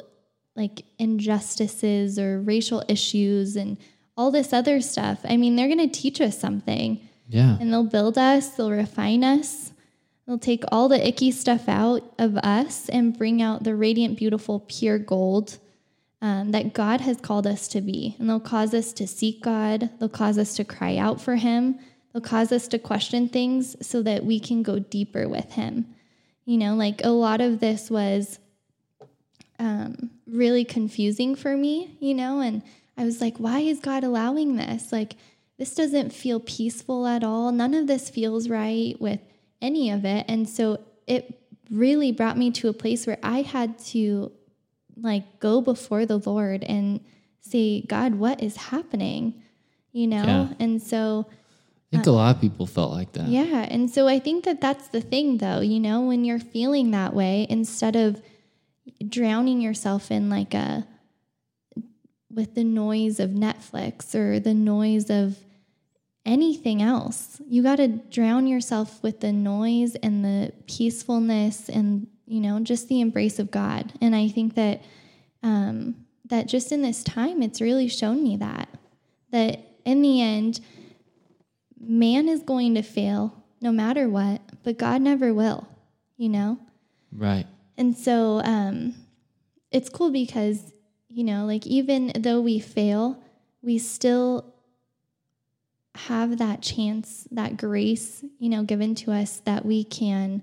like 0.56 0.84
injustices 1.00 2.18
or 2.18 2.42
racial 2.42 2.84
issues 2.88 3.56
and 3.58 3.78
all 4.22 4.30
this 4.30 4.54
other 4.54 4.80
stuff. 4.82 5.20
I 5.24 5.36
mean, 5.36 5.56
they're 5.56 5.68
going 5.68 5.90
to 5.90 6.00
teach 6.02 6.22
us 6.22 6.38
something 6.38 7.00
Yeah. 7.28 7.58
and 7.60 7.74
they'll 7.74 7.84
build 7.84 8.18
us, 8.20 8.50
they'll 8.50 8.70
refine 8.70 9.24
us. 9.24 9.72
They'll 10.28 10.38
take 10.38 10.64
all 10.72 10.88
the 10.88 11.06
icky 11.06 11.32
stuff 11.32 11.68
out 11.68 12.04
of 12.20 12.38
us 12.38 12.88
and 12.90 13.18
bring 13.18 13.42
out 13.42 13.64
the 13.64 13.76
radiant, 13.76 14.18
beautiful, 14.20 14.60
pure 14.68 15.00
gold 15.00 15.58
um, 16.22 16.52
that 16.52 16.74
God 16.74 17.02
has 17.02 17.18
called 17.18 17.48
us 17.48 17.68
to 17.70 17.82
be. 17.82 18.16
And 18.20 18.30
they'll 18.30 18.40
cause 18.40 18.76
us 18.76 18.94
to 18.94 19.08
seek 19.08 19.42
God, 19.42 19.90
they'll 20.00 20.08
cause 20.08 20.38
us 20.38 20.56
to 20.58 20.64
cry 20.64 20.98
out 20.98 21.20
for 21.20 21.36
Him, 21.38 21.80
they'll 22.14 22.22
cause 22.22 22.52
us 22.52 22.68
to 22.70 22.78
question 22.80 23.28
things 23.28 23.76
so 23.86 24.04
that 24.04 24.24
we 24.24 24.40
can 24.40 24.62
go 24.62 24.78
deeper 24.78 25.28
with 25.28 25.52
Him. 25.54 25.88
You 26.46 26.58
know, 26.60 26.76
like 26.76 27.02
a 27.04 27.10
lot 27.10 27.42
of 27.42 27.60
this 27.60 27.90
was 27.90 28.38
um, 29.60 30.12
really 30.28 30.64
confusing 30.66 31.36
for 31.36 31.58
me, 31.58 31.98
you 32.00 32.14
know, 32.14 32.40
and 32.40 32.62
I 33.02 33.06
was 33.06 33.20
like, 33.20 33.38
why 33.38 33.60
is 33.60 33.80
God 33.80 34.04
allowing 34.04 34.58
this? 34.58 34.92
Like, 34.92 35.16
this 35.58 35.74
doesn't 35.74 36.14
feel 36.14 36.40
peaceful 36.40 37.08
at 37.08 37.24
all. 37.24 37.52
None 37.52 37.74
of 37.74 37.88
this 37.88 38.10
feels 38.10 38.48
right 38.48 38.96
with 39.00 39.20
any 39.62 39.90
of 39.90 40.06
it. 40.06 40.26
And 40.28 40.48
so 40.48 40.80
it 41.08 41.40
really 41.72 42.12
brought 42.12 42.38
me 42.38 42.52
to 42.52 42.70
a 42.70 42.74
place 42.74 43.08
where 43.08 43.18
I 43.24 43.42
had 43.42 43.80
to 43.86 44.32
like 44.96 45.40
go 45.40 45.62
before 45.62 46.06
the 46.06 46.20
Lord 46.20 46.64
and 46.64 47.00
say, 47.40 47.82
God, 47.82 48.16
what 48.16 48.44
is 48.44 48.56
happening? 48.56 49.42
You 49.92 50.08
know? 50.08 50.24
Yeah. 50.24 50.56
And 50.60 50.82
so, 50.82 51.26
I 51.92 51.98
think 51.98 52.08
a 52.08 52.12
uh, 52.12 52.14
lot 52.14 52.36
of 52.36 52.42
people 52.42 52.68
felt 52.68 52.92
like 52.92 53.14
that. 53.14 53.28
yeah. 53.28 53.68
And 53.70 53.90
so 53.90 54.08
I 54.08 54.20
think 54.20 54.46
that 54.46 54.62
that's 54.62 54.90
the 54.90 55.02
thing, 55.02 55.40
though, 55.40 55.60
you 55.60 55.80
know, 55.80 56.02
when 56.02 56.24
you're 56.24 56.40
feeling 56.40 56.92
that 56.92 57.14
way, 57.14 57.48
instead 57.50 57.96
of 57.96 58.22
drowning 59.08 59.60
yourself 59.60 60.12
in 60.12 60.30
like 60.30 60.54
a, 60.54 60.88
with 62.34 62.56
the 62.56 62.64
noise 62.64 63.20
of 63.20 63.32
Netflix 63.32 64.16
or 64.16 64.40
the 64.40 64.54
noise 64.54 65.10
of 65.10 65.38
anything 66.26 66.82
else, 66.82 67.42
you 67.48 67.64
got 67.64 67.78
to 67.78 67.88
drown 67.88 68.48
yourself 68.48 69.02
with 69.04 69.20
the 69.20 69.32
noise 69.32 69.96
and 69.96 70.24
the 70.24 70.54
peacefulness 70.68 71.70
and, 71.70 72.08
you 72.26 72.40
know, 72.40 72.60
just 72.60 72.88
the 72.88 73.02
embrace 73.02 73.40
of 73.40 73.52
God. 73.52 73.94
And 74.02 74.16
I 74.16 74.28
think 74.28 74.56
that, 74.56 74.84
um, 75.44 75.96
that 76.26 76.48
just 76.48 76.72
in 76.72 76.82
this 76.82 77.04
time, 77.04 77.42
it's 77.42 77.60
really 77.60 77.88
shown 77.88 78.24
me 78.24 78.38
that, 78.38 78.70
that 79.32 79.60
in 79.84 80.02
the 80.02 80.22
end, 80.22 80.62
man 81.80 82.30
is 82.30 82.44
going 82.44 82.76
to 82.76 82.84
fail 82.84 83.44
no 83.60 83.72
matter 83.72 84.08
what, 84.08 84.42
but 84.64 84.78
God 84.78 85.02
never 85.02 85.34
will, 85.34 85.68
you 86.18 86.30
know? 86.30 86.60
Right. 87.12 87.46
And 87.78 87.98
so 87.98 88.42
um, 88.44 88.94
it's 89.72 89.90
cool 89.90 90.12
because, 90.12 90.72
you 91.14 91.24
know, 91.24 91.46
like 91.46 91.68
even 91.68 92.12
though 92.18 92.42
we 92.42 92.60
fail, 92.60 93.22
we 93.62 93.78
still 93.78 94.46
have 95.96 96.38
that 96.38 96.62
chance, 96.62 97.28
that 97.32 97.58
grace, 97.58 98.24
you 98.40 98.50
know, 98.50 98.64
given 98.64 98.96
to 98.96 99.12
us 99.12 99.42
that 99.46 99.66
we 99.66 99.84
can 99.84 100.42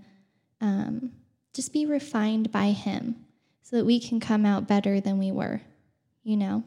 um, 0.61 1.11
just 1.55 1.73
be 1.73 1.87
refined 1.87 2.53
by 2.53 2.71
Him 2.73 3.17
so 3.63 3.77
that 3.77 3.87
we 3.87 3.99
can 3.99 4.21
come 4.21 4.45
out 4.45 4.69
better 4.69 5.01
than 5.01 5.19
we 5.19 5.33
were, 5.33 5.63
you 6.23 6.37
know? 6.37 6.63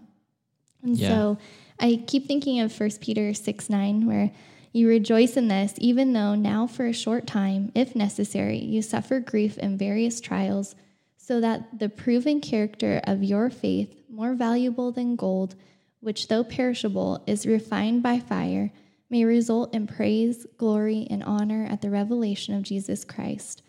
And 0.83 0.97
Yeah. 0.97 1.07
so 1.07 1.37
I 1.79 2.03
keep 2.07 2.27
thinking 2.27 2.59
of 2.59 2.77
1 2.77 2.89
Peter 3.01 3.33
6 3.33 3.69
9, 3.69 4.07
where 4.07 4.31
you 4.73 4.87
rejoice 4.87 5.37
in 5.37 5.47
this, 5.47 5.73
even 5.77 6.13
though 6.13 6.33
now 6.33 6.65
for 6.65 6.85
a 6.87 6.93
short 6.93 7.27
time, 7.27 7.71
if 7.75 7.95
necessary, 7.95 8.57
you 8.57 8.81
suffer 8.81 9.19
grief 9.19 9.57
in 9.57 9.77
various 9.77 10.19
trials, 10.21 10.75
so 11.21 11.39
that 11.39 11.77
the 11.77 11.89
proven 11.89 12.41
character 12.41 13.01
of 13.03 13.23
your 13.23 13.49
faith, 13.49 14.01
more 14.09 14.33
valuable 14.33 14.91
than 14.91 15.15
gold, 15.15 15.55
which 15.99 16.27
though 16.27 16.43
perishable 16.43 17.21
is 17.27 17.45
refined 17.45 18.01
by 18.01 18.19
fire, 18.19 18.71
may 19.09 19.23
result 19.23 19.73
in 19.73 19.85
praise, 19.85 20.47
glory, 20.57 21.05
and 21.09 21.23
honor 21.23 21.67
at 21.69 21.81
the 21.81 21.89
revelation 21.89 22.55
of 22.55 22.63
Jesus 22.63 23.03
Christ. 23.03 23.61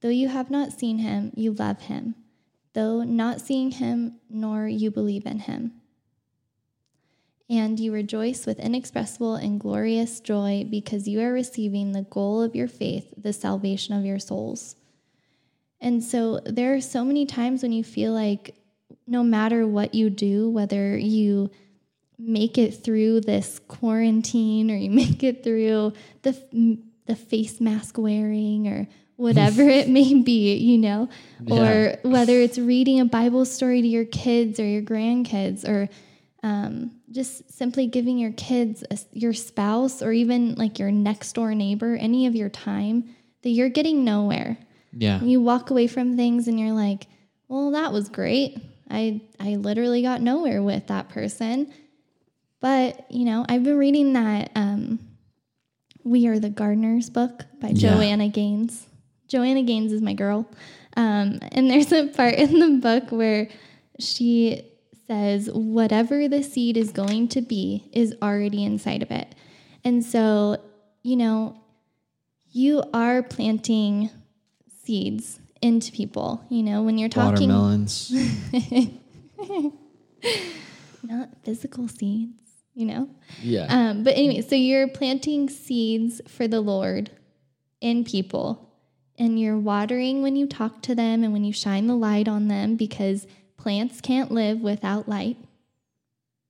Though 0.00 0.08
you 0.08 0.28
have 0.28 0.50
not 0.50 0.78
seen 0.78 0.98
him, 0.98 1.32
you 1.34 1.52
love 1.52 1.82
him. 1.82 2.14
Though 2.74 3.02
not 3.02 3.40
seeing 3.40 3.70
him, 3.70 4.20
nor 4.28 4.68
you 4.68 4.90
believe 4.90 5.24
in 5.24 5.40
him 5.40 5.72
and 7.50 7.80
you 7.80 7.92
rejoice 7.92 8.44
with 8.44 8.60
inexpressible 8.60 9.36
and 9.36 9.58
glorious 9.58 10.20
joy 10.20 10.66
because 10.68 11.08
you 11.08 11.20
are 11.20 11.32
receiving 11.32 11.92
the 11.92 12.02
goal 12.02 12.42
of 12.42 12.54
your 12.54 12.68
faith, 12.68 13.12
the 13.16 13.32
salvation 13.32 13.94
of 13.94 14.04
your 14.04 14.18
souls. 14.18 14.76
And 15.80 16.02
so 16.02 16.40
there 16.44 16.74
are 16.74 16.80
so 16.80 17.04
many 17.04 17.24
times 17.26 17.62
when 17.62 17.72
you 17.72 17.84
feel 17.84 18.12
like 18.12 18.54
no 19.06 19.22
matter 19.22 19.66
what 19.66 19.94
you 19.94 20.10
do, 20.10 20.50
whether 20.50 20.96
you 20.96 21.50
make 22.18 22.58
it 22.58 22.82
through 22.82 23.20
this 23.20 23.60
quarantine 23.68 24.70
or 24.70 24.76
you 24.76 24.90
make 25.04 25.22
it 25.22 25.44
through 25.44 25.92
the 26.22 26.78
the 27.06 27.16
face 27.16 27.58
mask 27.60 27.96
wearing 27.96 28.68
or 28.68 28.86
whatever 29.16 29.62
it 29.68 29.88
may 29.88 30.14
be, 30.22 30.54
you 30.56 30.76
know, 30.78 31.08
Yeah. 31.44 31.54
or 32.02 32.08
whether 32.10 32.34
it's 32.34 32.58
reading 32.58 33.00
a 33.00 33.04
Bible 33.06 33.44
story 33.44 33.80
to 33.80 33.88
your 33.88 34.04
kids 34.04 34.60
or 34.60 34.66
your 34.66 34.82
grandkids 34.82 35.66
or 35.66 35.88
um, 36.42 36.92
just 37.10 37.50
simply 37.52 37.86
giving 37.86 38.18
your 38.18 38.30
kids, 38.32 38.84
a, 38.90 38.98
your 39.12 39.32
spouse, 39.32 40.02
or 40.02 40.12
even 40.12 40.54
like 40.54 40.78
your 40.78 40.92
next 40.92 41.32
door 41.32 41.52
neighbor 41.54 41.96
any 41.96 42.26
of 42.26 42.36
your 42.36 42.48
time 42.48 43.08
that 43.42 43.50
you're 43.50 43.70
getting 43.70 44.04
nowhere. 44.04 44.56
Yeah. 44.92 45.20
You 45.22 45.40
walk 45.40 45.70
away 45.70 45.86
from 45.86 46.16
things 46.16 46.48
and 46.48 46.58
you're 46.58 46.72
like, 46.72 47.06
well, 47.48 47.70
that 47.72 47.92
was 47.92 48.08
great. 48.08 48.58
I, 48.90 49.20
I 49.38 49.56
literally 49.56 50.02
got 50.02 50.20
nowhere 50.22 50.62
with 50.62 50.86
that 50.88 51.08
person. 51.08 51.72
But, 52.60 53.10
you 53.10 53.24
know, 53.24 53.44
I've 53.48 53.62
been 53.62 53.78
reading 53.78 54.14
that 54.14 54.50
um, 54.54 54.98
We 56.04 56.26
Are 56.26 56.38
the 56.38 56.50
Gardeners 56.50 57.10
book 57.10 57.44
by 57.60 57.68
Yeah. 57.68 57.94
Joanna 57.94 58.28
Gaines. 58.28 58.86
Joanna 59.28 59.62
Gaines 59.62 59.92
is 59.92 60.02
my 60.02 60.14
girl. 60.14 60.48
Um, 60.96 61.38
and 61.52 61.70
there's 61.70 61.92
a 61.92 62.08
part 62.08 62.34
in 62.34 62.58
the 62.58 62.80
book 62.80 63.10
where 63.12 63.48
she 64.00 64.62
says, 65.06 65.48
whatever 65.52 66.28
the 66.28 66.42
seed 66.42 66.76
is 66.76 66.90
going 66.92 67.28
to 67.28 67.40
be 67.40 67.88
is 67.92 68.14
already 68.22 68.64
inside 68.64 69.02
of 69.02 69.10
it. 69.10 69.34
And 69.84 70.04
so, 70.04 70.60
you 71.02 71.16
know, 71.16 71.60
you 72.50 72.82
are 72.92 73.22
planting 73.22 74.10
seeds 74.88 75.38
into 75.60 75.92
people. 75.92 76.42
You 76.48 76.62
know, 76.62 76.82
when 76.82 76.96
you're 76.96 77.10
talking, 77.10 77.50
Watermelons. 77.50 78.10
not 81.02 81.28
physical 81.44 81.88
seeds, 81.88 82.50
you 82.74 82.86
know? 82.86 83.10
yeah. 83.42 83.66
Um, 83.68 84.02
but 84.02 84.14
anyway, 84.14 84.40
so 84.40 84.54
you're 84.54 84.88
planting 84.88 85.50
seeds 85.50 86.22
for 86.26 86.48
the 86.48 86.62
Lord 86.62 87.10
in 87.82 88.02
people, 88.02 88.72
and 89.18 89.38
you're 89.38 89.58
watering 89.58 90.22
when 90.22 90.36
you 90.36 90.46
talk 90.46 90.80
to 90.82 90.94
them 90.94 91.22
and 91.22 91.34
when 91.34 91.44
you 91.44 91.52
shine 91.52 91.86
the 91.86 91.94
light 91.94 92.26
on 92.26 92.48
them 92.48 92.76
because 92.76 93.26
plants 93.58 94.00
can't 94.00 94.32
live 94.32 94.60
without 94.60 95.06
light. 95.06 95.36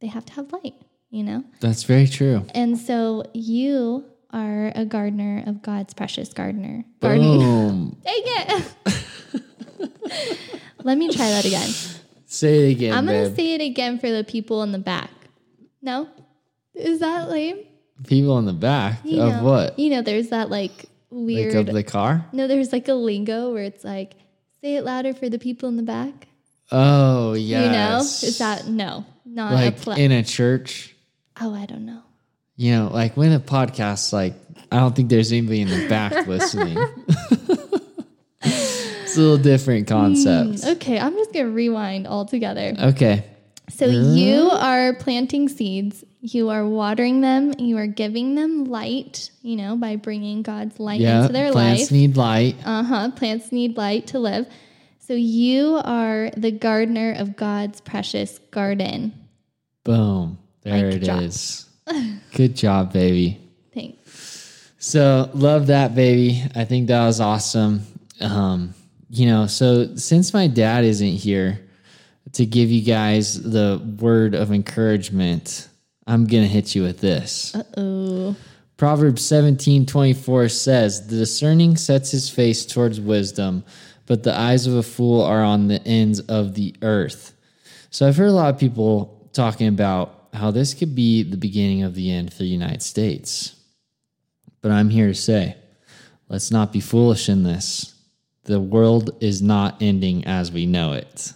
They 0.00 0.06
have 0.06 0.24
to 0.26 0.32
have 0.34 0.52
light, 0.52 0.74
you 1.10 1.24
know? 1.24 1.42
That's 1.58 1.82
very 1.82 2.06
true. 2.06 2.46
And 2.54 2.78
so 2.78 3.24
you 3.34 4.04
are 4.30 4.72
a 4.74 4.84
gardener 4.84 5.42
of 5.46 5.62
God's 5.62 5.94
precious 5.94 6.32
gardener. 6.32 6.84
Gardening. 7.00 7.38
Boom. 7.38 7.96
Dang 8.04 8.22
it. 8.24 8.74
Let 10.82 10.98
me 10.98 11.08
try 11.10 11.28
that 11.30 11.44
again. 11.44 11.70
Say 12.26 12.68
it 12.68 12.72
again, 12.72 12.94
I'm 12.94 13.06
going 13.06 13.28
to 13.30 13.34
say 13.34 13.54
it 13.54 13.62
again 13.62 13.98
for 13.98 14.10
the 14.10 14.22
people 14.22 14.62
in 14.62 14.72
the 14.72 14.78
back. 14.78 15.10
No? 15.80 16.08
Is 16.74 17.00
that 17.00 17.30
lame? 17.30 17.64
People 18.06 18.38
in 18.38 18.44
the 18.44 18.52
back 18.52 19.00
You 19.04 19.22
of 19.22 19.32
know, 19.32 19.42
what? 19.42 19.78
You 19.78 19.90
know, 19.90 20.02
there's 20.02 20.28
that 20.28 20.50
like 20.50 20.84
weird. 21.10 21.54
Like 21.54 21.68
of 21.68 21.74
the 21.74 21.82
car? 21.82 22.26
no, 22.32 22.46
there's 22.46 22.72
like 22.72 22.86
a 22.88 22.94
lingo 22.94 23.52
where 23.52 23.64
it's 23.64 23.82
like, 23.82 24.14
say 24.60 24.76
it 24.76 24.84
louder 24.84 25.14
for 25.14 25.28
the 25.28 25.38
people 25.38 25.68
in 25.68 25.76
the 25.76 25.82
back. 25.82 26.28
Oh, 26.70 27.32
yeah. 27.32 27.64
You 27.64 27.70
know? 27.70 27.98
Is 28.00 28.38
that 28.38 28.66
no? 28.66 29.06
Not 29.24 29.52
a 29.54 29.88
like 29.88 29.98
in 29.98 30.12
a 30.12 30.22
church? 30.22 30.94
Oh, 31.40 31.54
I 31.54 31.66
don't 31.66 31.86
know. 31.86 32.02
You 32.58 32.72
know, 32.72 32.90
like 32.92 33.16
when 33.16 33.32
a 33.32 33.38
podcast, 33.38 34.12
like 34.12 34.34
I 34.72 34.80
don't 34.80 34.94
think 34.94 35.10
there's 35.10 35.30
anybody 35.30 35.60
in 35.60 35.68
the 35.68 35.88
back 35.88 36.26
listening. 36.26 36.76
it's 38.42 39.16
a 39.16 39.20
little 39.20 39.38
different 39.38 39.86
concept. 39.86 40.64
Okay, 40.64 40.98
I'm 40.98 41.14
just 41.14 41.32
gonna 41.32 41.50
rewind 41.50 42.08
all 42.08 42.26
together. 42.26 42.74
Okay. 42.78 43.24
So 43.70 43.86
you 43.86 44.50
are 44.50 44.94
planting 44.94 45.48
seeds. 45.48 46.02
You 46.20 46.48
are 46.48 46.66
watering 46.66 47.20
them. 47.20 47.52
You 47.60 47.78
are 47.78 47.86
giving 47.86 48.34
them 48.34 48.64
light. 48.64 49.30
You 49.42 49.54
know, 49.54 49.76
by 49.76 49.94
bringing 49.94 50.42
God's 50.42 50.80
light 50.80 51.00
into 51.00 51.32
their 51.32 51.52
Plants 51.52 51.54
life. 51.54 51.88
Plants 51.88 51.90
need 51.92 52.16
light. 52.16 52.56
Uh 52.64 52.82
huh. 52.82 53.10
Plants 53.12 53.52
need 53.52 53.76
light 53.76 54.08
to 54.08 54.18
live. 54.18 54.48
So 54.98 55.14
you 55.14 55.80
are 55.84 56.32
the 56.36 56.50
gardener 56.50 57.14
of 57.16 57.36
God's 57.36 57.80
precious 57.80 58.40
garden. 58.50 59.14
Boom. 59.84 60.38
There 60.62 60.86
Mic 60.86 60.96
it 60.96 61.04
drop. 61.04 61.22
is. 61.22 61.67
Good 62.34 62.56
job, 62.56 62.92
baby. 62.92 63.40
Thanks. 63.74 64.72
So 64.78 65.30
love 65.34 65.68
that, 65.68 65.94
baby. 65.94 66.42
I 66.54 66.64
think 66.64 66.88
that 66.88 67.04
was 67.04 67.20
awesome. 67.20 67.82
Um, 68.20 68.74
you 69.10 69.26
know, 69.26 69.46
so 69.46 69.96
since 69.96 70.34
my 70.34 70.46
dad 70.46 70.84
isn't 70.84 71.06
here 71.06 71.60
to 72.32 72.44
give 72.44 72.70
you 72.70 72.82
guys 72.82 73.42
the 73.42 73.80
word 74.00 74.34
of 74.34 74.52
encouragement, 74.52 75.68
I'm 76.06 76.26
gonna 76.26 76.46
hit 76.46 76.74
you 76.74 76.82
with 76.82 77.00
this. 77.00 77.54
Uh 77.54 77.62
oh. 77.76 78.36
Proverbs 78.76 79.24
17 79.24 79.86
24 79.86 80.48
says, 80.48 81.08
The 81.08 81.16
discerning 81.16 81.76
sets 81.76 82.12
his 82.12 82.30
face 82.30 82.64
towards 82.64 83.00
wisdom, 83.00 83.64
but 84.06 84.22
the 84.22 84.36
eyes 84.36 84.66
of 84.66 84.74
a 84.74 84.82
fool 84.82 85.22
are 85.22 85.42
on 85.42 85.68
the 85.68 85.84
ends 85.86 86.20
of 86.20 86.54
the 86.54 86.74
earth. 86.82 87.34
So 87.90 88.06
I've 88.06 88.16
heard 88.16 88.28
a 88.28 88.32
lot 88.32 88.54
of 88.54 88.60
people 88.60 89.28
talking 89.32 89.66
about 89.68 90.17
how 90.32 90.50
this 90.50 90.74
could 90.74 90.94
be 90.94 91.22
the 91.22 91.36
beginning 91.36 91.82
of 91.82 91.94
the 91.94 92.10
end 92.10 92.32
for 92.32 92.38
the 92.40 92.48
United 92.48 92.82
States. 92.82 93.56
But 94.60 94.72
I'm 94.72 94.90
here 94.90 95.08
to 95.08 95.14
say, 95.14 95.56
let's 96.28 96.50
not 96.50 96.72
be 96.72 96.80
foolish 96.80 97.28
in 97.28 97.42
this. 97.42 97.94
The 98.44 98.60
world 98.60 99.16
is 99.20 99.42
not 99.42 99.80
ending 99.80 100.24
as 100.24 100.50
we 100.50 100.66
know 100.66 100.92
it. 100.92 101.32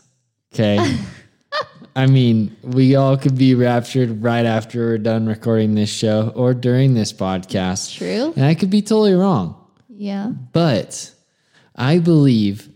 Okay? 0.53 0.99
I 1.97 2.07
mean, 2.07 2.57
we 2.63 2.95
all 2.97 3.19
could 3.19 3.37
be 3.37 3.55
raptured 3.55 4.23
right 4.23 4.47
after 4.47 4.79
we're 4.79 4.99
done 4.99 5.27
recording 5.27 5.75
this 5.75 5.91
show 5.91 6.33
or 6.35 6.55
during 6.55 6.95
this 6.95 7.13
podcast. 7.13 7.97
True. 7.97 8.33
And 8.35 8.47
I 8.47 8.55
could 8.55 8.71
be 8.71 8.81
totally 8.81 9.13
wrong. 9.13 9.63
Yeah. 9.89 10.33
But 10.53 11.13
I 11.77 11.99
believe 11.99 12.72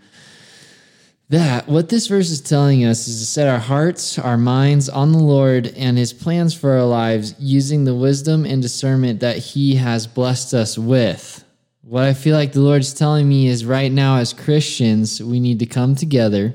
that 1.29 1.66
what 1.68 1.89
this 1.89 2.07
verse 2.07 2.31
is 2.31 2.41
telling 2.41 2.85
us 2.85 3.09
is 3.09 3.18
to 3.20 3.27
set 3.27 3.49
our 3.49 3.59
hearts, 3.59 4.18
our 4.18 4.39
minds 4.39 4.89
on 4.89 5.12
the 5.12 5.18
Lord 5.18 5.66
and 5.77 5.99
his 5.99 6.12
plans 6.12 6.55
for 6.55 6.70
our 6.72 6.85
lives 6.85 7.35
using 7.39 7.85
the 7.85 7.95
wisdom 7.95 8.45
and 8.45 8.62
discernment 8.62 9.20
that 9.20 9.39
he 9.39 9.74
has 9.77 10.07
blessed 10.07 10.55
us 10.55 10.79
with. 10.79 11.45
What 11.83 12.05
I 12.05 12.14
feel 12.14 12.37
like 12.37 12.53
the 12.53 12.61
Lord's 12.61 12.93
telling 12.95 13.29
me 13.29 13.49
is 13.49 13.64
right 13.64 13.91
now, 13.91 14.16
as 14.18 14.33
Christians, 14.33 15.22
we 15.22 15.41
need 15.41 15.59
to 15.61 15.66
come 15.66 15.95
together, 15.95 16.55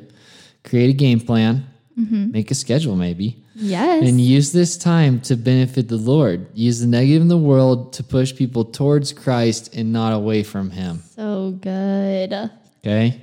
create 0.64 0.90
a 0.90 0.94
game 0.94 1.20
plan, 1.22 1.68
mm-hmm. 1.98 2.32
make 2.32 2.52
a 2.52 2.56
schedule 2.56 2.96
maybe, 2.96 3.38
Yes. 3.56 4.08
and 4.08 4.20
use 4.20 4.52
this 4.54 4.78
time 4.78 5.20
to 5.22 5.36
benefit 5.36 5.88
the 5.90 5.98
Lord. 5.98 6.48
Use 6.54 6.80
the 6.80 6.88
negative 6.88 7.22
in 7.22 7.28
the 7.28 7.38
world 7.38 7.94
to 7.94 8.04
push 8.04 8.36
people 8.36 8.66
towards 8.66 9.14
Christ 9.14 9.74
and 9.76 9.94
not 9.94 10.14
away 10.14 10.44
from 10.44 10.70
him. 10.72 11.02
so 11.16 11.52
good. 11.62 12.50
Okay. 12.84 13.22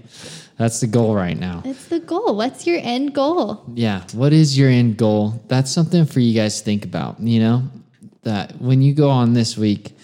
That's 0.58 0.80
the 0.80 0.88
goal 0.88 1.14
right 1.14 1.38
now. 1.38 1.62
It's 1.64 1.86
the 1.86 2.00
goal. 2.00 2.36
What's 2.36 2.66
your 2.66 2.80
end 2.82 3.14
goal? 3.14 3.64
Yeah. 3.74 4.02
What 4.12 4.32
is 4.32 4.58
your 4.58 4.68
end 4.68 4.96
goal? 4.96 5.40
That's 5.46 5.70
something 5.70 6.04
for 6.04 6.18
you 6.18 6.34
guys 6.34 6.58
to 6.58 6.64
think 6.64 6.84
about. 6.84 7.20
You 7.20 7.40
know, 7.40 7.62
that 8.24 8.60
when 8.60 8.82
you 8.82 8.92
go 8.92 9.08
on 9.08 9.34
this 9.34 9.56
week, 9.56 9.96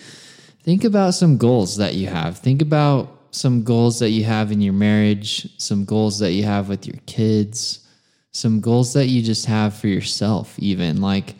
think 0.63 0.85
about 0.85 1.15
some 1.15 1.39
goals 1.39 1.77
that 1.79 1.95
you 1.95 2.07
have. 2.07 2.39
Think 2.39 2.63
about 2.63 3.11
some 3.33 3.65
goals 3.65 3.99
that 3.99 4.11
you 4.11 4.23
have 4.23 4.53
in 4.53 4.61
your 4.61 4.73
marriage, 4.73 5.49
some 5.61 5.85
goals 5.85 6.21
that 6.21 6.33
you 6.33 6.45
have 6.45 6.69
with 6.69 6.87
your 6.87 6.99
kids, 7.07 7.85
some 8.31 8.61
goals 8.61 8.93
that 8.93 9.07
you 9.07 9.23
just 9.23 9.47
have 9.47 9.75
for 9.75 9.89
yourself, 9.89 10.57
even. 10.61 11.01
Like 11.01 11.35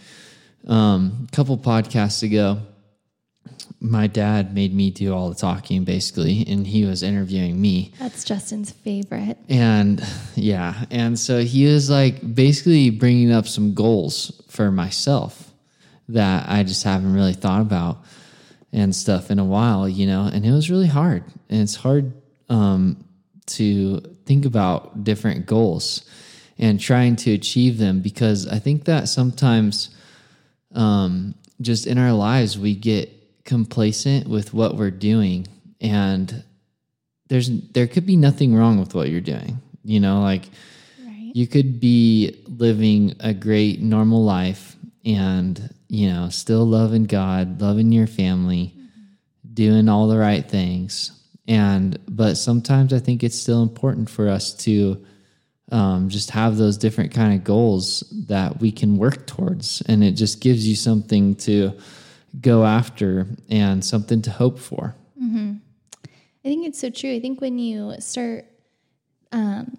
um, 0.67 1.29
a 1.29 1.37
couple 1.37 1.57
podcasts 1.57 2.25
ago, 2.25 2.61
my 3.85 4.07
dad 4.07 4.55
made 4.55 4.75
me 4.75 4.91
do 4.91 5.13
all 5.13 5.29
the 5.29 5.35
talking 5.35 5.85
basically, 5.85 6.45
and 6.49 6.67
he 6.67 6.85
was 6.85 7.03
interviewing 7.03 7.61
me. 7.61 7.93
That's 7.99 8.25
Justin's 8.25 8.71
favorite. 8.71 9.37
And 9.49 10.03
yeah, 10.35 10.87
and 10.91 11.19
so 11.19 11.43
he 11.43 11.67
was 11.67 11.91
like 11.91 12.35
basically 12.35 12.89
bringing 12.91 13.31
up 13.31 13.47
some 13.47 13.75
goals 13.75 14.43
for 14.49 14.71
myself 14.71 15.53
that 16.09 16.49
I 16.49 16.63
just 16.63 16.83
haven't 16.83 17.13
really 17.13 17.35
thought 17.35 17.61
about 17.61 17.99
and 18.73 18.97
stuff 18.97 19.31
in 19.31 19.39
a 19.39 19.45
while, 19.45 19.89
you 19.89 20.07
know, 20.07 20.31
and 20.33 20.45
it 20.47 20.51
was 20.51 20.71
really 20.71 20.89
hard. 20.89 21.25
And 21.51 21.61
it's 21.61 21.77
hard 21.77 22.13
um, 22.49 23.05
to 23.47 24.01
think 24.25 24.47
about 24.47 25.05
different 25.05 25.45
goals 25.45 26.09
and 26.59 26.81
trying 26.81 27.17
to 27.17 27.33
achieve 27.33 27.79
them 27.79 28.01
because 28.01 28.49
I 28.49 28.59
think 28.59 28.85
that 28.85 29.09
sometimes 29.09 29.91
um, 30.75 31.35
just 31.61 31.87
in 31.87 31.99
our 31.99 32.13
lives 32.13 32.59
we 32.59 32.75
get 32.75 33.14
complacent 33.45 34.29
with 34.29 34.55
what 34.55 34.77
we're 34.77 34.91
doing 34.91 35.47
and 35.81 36.43
there's 37.29 37.51
there 37.73 37.87
could 37.87 38.07
be 38.07 38.17
nothing 38.17 38.55
wrong 38.55 38.79
with 38.79 38.95
what 38.95 39.09
you're 39.11 39.21
doing 39.21 39.59
you 39.85 40.01
know 40.01 40.21
like 40.23 40.49
Right. 41.05 41.31
you 41.35 41.47
could 41.47 41.81
be 41.81 42.43
living 42.47 43.15
a 43.21 43.35
great 43.35 43.81
normal 43.81 44.25
life 44.25 44.77
and 45.05 45.75
you 45.89 46.11
know 46.11 46.29
still 46.31 46.65
loving 46.65 47.05
god 47.05 47.61
loving 47.61 47.93
your 47.93 48.07
family 48.07 48.75
doing 49.55 49.89
all 49.89 50.09
the 50.09 50.19
right 50.19 50.49
things. 50.49 51.13
And 51.47 51.99
but 52.09 52.35
sometimes 52.37 52.93
i 52.93 52.99
think 52.99 53.23
it's 53.23 53.39
still 53.39 53.63
important 53.63 54.11
for 54.11 54.29
us 54.29 54.55
to 54.65 55.05
um, 55.73 56.09
just 56.09 56.31
have 56.31 56.57
those 56.57 56.77
different 56.77 57.13
kind 57.13 57.35
of 57.35 57.43
goals 57.43 58.05
that 58.29 58.61
we 58.61 58.71
can 58.71 58.99
work 58.99 59.27
towards. 59.27 59.83
And 59.87 60.05
it 60.05 60.13
just 60.13 60.41
gives 60.41 60.69
you 60.69 60.77
something 60.77 61.35
to 61.37 61.73
go 62.41 62.65
after 62.65 63.27
and 63.49 63.85
something 63.85 64.23
to 64.23 64.31
hope 64.31 64.59
for. 64.59 64.95
I 66.45 66.49
think 66.49 66.67
it's 66.67 66.81
so 66.81 66.91
true. 66.91 67.15
I 67.15 67.21
think 67.21 67.41
when 67.41 67.59
you 67.59 67.95
start 68.01 68.45
um, 69.33 69.79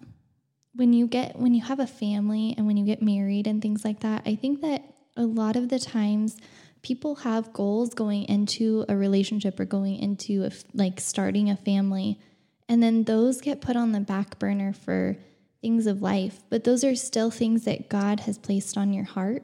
when 0.76 0.94
you 0.94 1.08
get 1.08 1.38
when 1.38 1.54
you 1.54 1.62
have 1.62 1.80
a 1.80 1.88
family 1.88 2.54
and 2.58 2.68
when 2.68 2.78
you 2.78 2.86
get 2.86 3.02
married 3.02 3.48
and 3.48 3.62
things 3.62 3.86
like 3.86 4.02
that, 4.02 4.24
I 4.26 4.36
think 4.36 4.62
that 4.62 4.84
a 5.16 5.24
lot 5.24 5.56
of 5.56 5.70
the 5.70 5.80
times 5.80 6.38
people 6.82 7.16
have 7.16 7.54
goals 7.54 7.94
going 7.94 8.24
into 8.26 8.86
a 8.90 8.96
relationship 8.96 9.60
or 9.60 9.66
going 9.66 9.98
into 9.98 10.44
a, 10.44 10.52
like 10.74 11.00
starting 11.00 11.50
a 11.50 11.56
family 11.56 12.20
and 12.68 12.82
then 12.82 13.04
those 13.04 13.42
get 13.42 13.62
put 13.62 13.76
on 13.76 13.92
the 13.92 14.00
back 14.00 14.38
burner 14.40 14.74
for 14.74 15.16
things 15.62 15.88
of 15.88 16.02
life. 16.02 16.44
But 16.50 16.64
those 16.64 16.84
are 16.84 16.96
still 16.96 17.32
things 17.32 17.66
that 17.66 17.90
God 17.90 18.22
has 18.22 18.38
placed 18.38 18.78
on 18.78 18.94
your 18.94 19.06
heart 19.06 19.44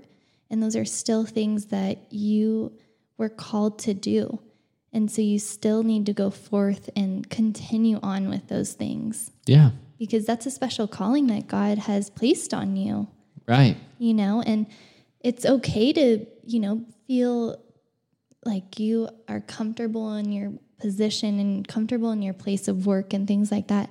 and 0.49 0.61
those 0.61 0.75
are 0.75 0.85
still 0.85 1.25
things 1.25 1.67
that 1.67 2.11
you 2.11 2.73
were 3.21 3.29
called 3.29 3.79
to 3.87 3.93
do 3.93 4.39
and 4.93 5.09
so 5.09 5.21
you 5.21 5.39
still 5.39 5.83
need 5.83 6.05
to 6.05 6.13
go 6.23 6.29
forth 6.29 6.89
and 7.01 7.29
continue 7.29 7.97
on 8.03 8.27
with 8.33 8.45
those 8.53 8.73
things 8.73 9.31
Yeah. 9.45 9.69
because 9.97 10.25
that's 10.25 10.45
a 10.45 10.51
special 10.51 10.87
calling 10.87 11.27
that 11.27 11.47
God 11.47 11.77
has 11.89 12.09
placed 12.09 12.51
on 12.53 12.75
you 12.75 13.07
Right. 13.47 13.75
you 13.99 14.13
know, 14.13 14.41
and 14.41 14.65
it's 15.19 15.45
okay 15.45 15.93
to, 15.93 16.25
you 16.45 16.59
know, 16.59 16.75
feel 17.07 17.35
like 18.45 18.79
you 18.79 19.09
are 19.27 19.41
comfortable 19.41 20.15
in 20.15 20.31
your 20.31 20.51
position 20.79 21.39
and 21.39 21.67
comfortable 21.67 22.11
in 22.11 22.21
your 22.21 22.33
place 22.33 22.67
of 22.67 22.85
work 22.87 23.13
and 23.13 23.27
things 23.27 23.51
like 23.51 23.67
that. 23.67 23.89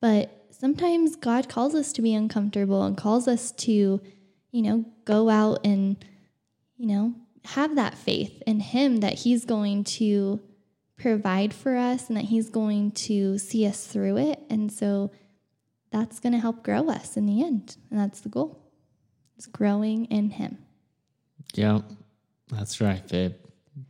But 0.00 0.24
sometimes 0.50 1.16
God 1.16 1.48
calls 1.48 1.74
us 1.74 1.92
to 1.94 2.02
be 2.02 2.12
uncomfortable 2.14 2.82
and 2.82 2.96
calls 2.96 3.26
us 3.28 3.50
to, 3.66 3.72
you 4.50 4.62
know, 4.62 4.84
go 5.04 5.28
out 5.30 5.64
and, 5.64 5.96
you 6.76 6.86
know, 6.86 7.14
have 7.44 7.76
that 7.76 7.96
faith 7.96 8.42
in 8.46 8.60
Him 8.60 8.98
that 8.98 9.14
He's 9.14 9.44
going 9.44 9.84
to 9.84 10.40
provide 10.96 11.54
for 11.54 11.76
us 11.76 12.08
and 12.08 12.16
that 12.16 12.24
He's 12.24 12.50
going 12.50 12.90
to 12.92 13.38
see 13.38 13.66
us 13.66 13.86
through 13.86 14.18
it. 14.18 14.40
And 14.50 14.72
so 14.72 15.10
that's 15.90 16.20
going 16.20 16.32
to 16.32 16.38
help 16.38 16.62
grow 16.62 16.88
us 16.88 17.16
in 17.16 17.26
the 17.26 17.42
end. 17.42 17.76
And 17.90 17.98
that's 17.98 18.20
the 18.20 18.28
goal. 18.28 18.62
It's 19.36 19.46
growing 19.46 20.06
in 20.06 20.30
Him. 20.30 20.58
Yep. 21.54 21.84
That's 22.50 22.80
right, 22.80 23.06
babe. 23.08 23.34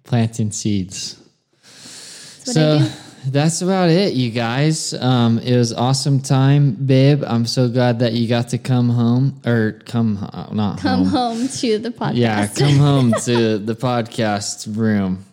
Planting 0.05 0.51
seeds. 0.51 1.21
That's 1.63 2.47
what 2.47 2.55
so 2.55 2.75
I 2.75 2.79
do. 2.79 3.08
That's 3.33 3.63
about 3.63 3.91
it, 3.91 4.15
you 4.15 4.31
guys. 4.31 4.95
Um, 4.95 5.39
it 5.39 5.57
was 5.57 5.73
awesome 5.73 6.21
time, 6.21 6.73
babe. 6.75 7.23
I'm 7.27 7.47
so 7.47 7.69
glad 7.69 7.99
that 8.01 8.13
you 8.13 8.29
got 8.29 8.49
to 8.51 8.59
come 8.59 8.89
home 8.91 9.41
or 9.47 9.81
come, 9.87 10.17
ho- 10.17 10.53
not 10.53 10.79
Come 10.79 11.05
home. 11.05 11.39
home 11.39 11.49
to 11.49 11.79
the 11.79 11.91
podcast. 11.91 12.15
Yeah, 12.17 12.47
come 12.47 12.77
home 12.77 13.13
to 13.25 13.59
the 13.71 13.75
podcast 13.75 14.77
room, 14.77 15.25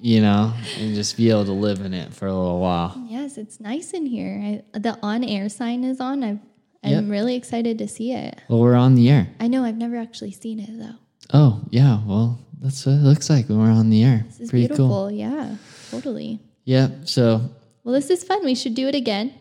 you 0.00 0.20
know, 0.20 0.52
and 0.78 0.94
just 0.94 1.16
be 1.16 1.30
able 1.30 1.44
to 1.46 1.52
live 1.52 1.80
in 1.80 1.94
it 1.94 2.12
for 2.14 2.26
a 2.26 2.34
little 2.34 2.60
while. 2.60 2.94
yes, 3.08 3.36
it's 3.38 3.58
nice 3.60 3.92
in 3.92 4.06
here. 4.06 4.62
I, 4.74 4.78
the 4.78 4.98
on 5.02 5.24
air 5.24 5.48
sign 5.48 5.84
is 5.84 6.00
on. 6.00 6.22
I've, 6.22 6.38
I'm 6.84 6.90
Yep. 6.92 7.04
really 7.08 7.34
excited 7.34 7.78
to 7.78 7.88
see 7.88 8.12
it. 8.12 8.40
Well, 8.48 8.60
we're 8.60 8.76
on 8.76 8.94
the 8.94 9.10
air. 9.10 9.28
I 9.40 9.48
know 9.48 9.64
I've 9.64 9.76
never 9.76 9.96
actually 9.96 10.30
seen 10.30 10.60
it 10.60 10.70
though. 10.78 10.94
Oh, 11.34 11.60
yeah. 11.70 12.00
Well, 12.06 12.38
that's 12.60 12.86
what 12.86 12.92
it 12.92 13.02
looks 13.02 13.28
like 13.28 13.48
when 13.48 13.58
we're 13.58 13.70
on 13.70 13.90
the 13.90 14.04
air. 14.04 14.24
This 14.28 14.40
is 14.40 14.50
Pretty 14.50 14.68
beautiful. 14.68 14.88
cool. 14.88 15.10
Yeah, 15.10 15.56
totally. 15.90 16.40
Yep. 16.68 17.08
So, 17.08 17.48
Well, 17.82 17.94
this 17.94 18.10
is 18.10 18.22
fun. 18.22 18.44
We 18.44 18.54
should 18.54 18.74
do 18.74 18.88
it 18.88 18.94
again. 18.94 19.32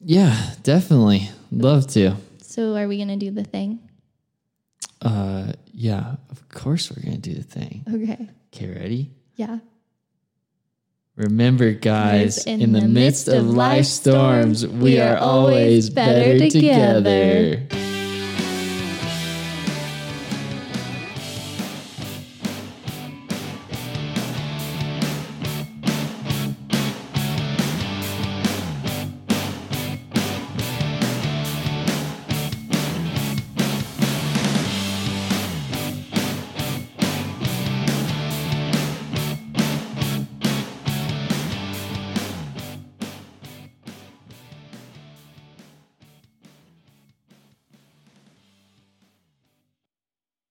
yeah, 0.00 0.50
definitely. 0.62 1.30
Love 1.50 1.86
to. 1.92 2.16
So, 2.42 2.76
are 2.76 2.86
we 2.86 2.98
going 2.98 3.08
to 3.08 3.16
do 3.16 3.30
the 3.30 3.42
thing? 3.42 3.78
Uh, 5.00 5.52
yeah, 5.72 6.16
of 6.30 6.46
course 6.50 6.90
we're 6.90 7.02
going 7.02 7.22
to 7.22 7.30
do 7.30 7.34
the 7.36 7.42
thing. 7.42 7.84
Okay. 7.88 8.28
Okay, 8.52 8.78
ready? 8.78 9.10
Yeah. 9.34 9.60
Remember, 11.16 11.72
guys, 11.72 12.44
in, 12.44 12.72
the, 12.72 12.82
midst 12.82 13.28
of 13.28 13.46
life 13.46 13.86
storms, 13.86 14.66
we 14.66 15.00
are 15.00 15.16
always 15.16 15.88
better 15.88 16.50
together. 16.50 17.66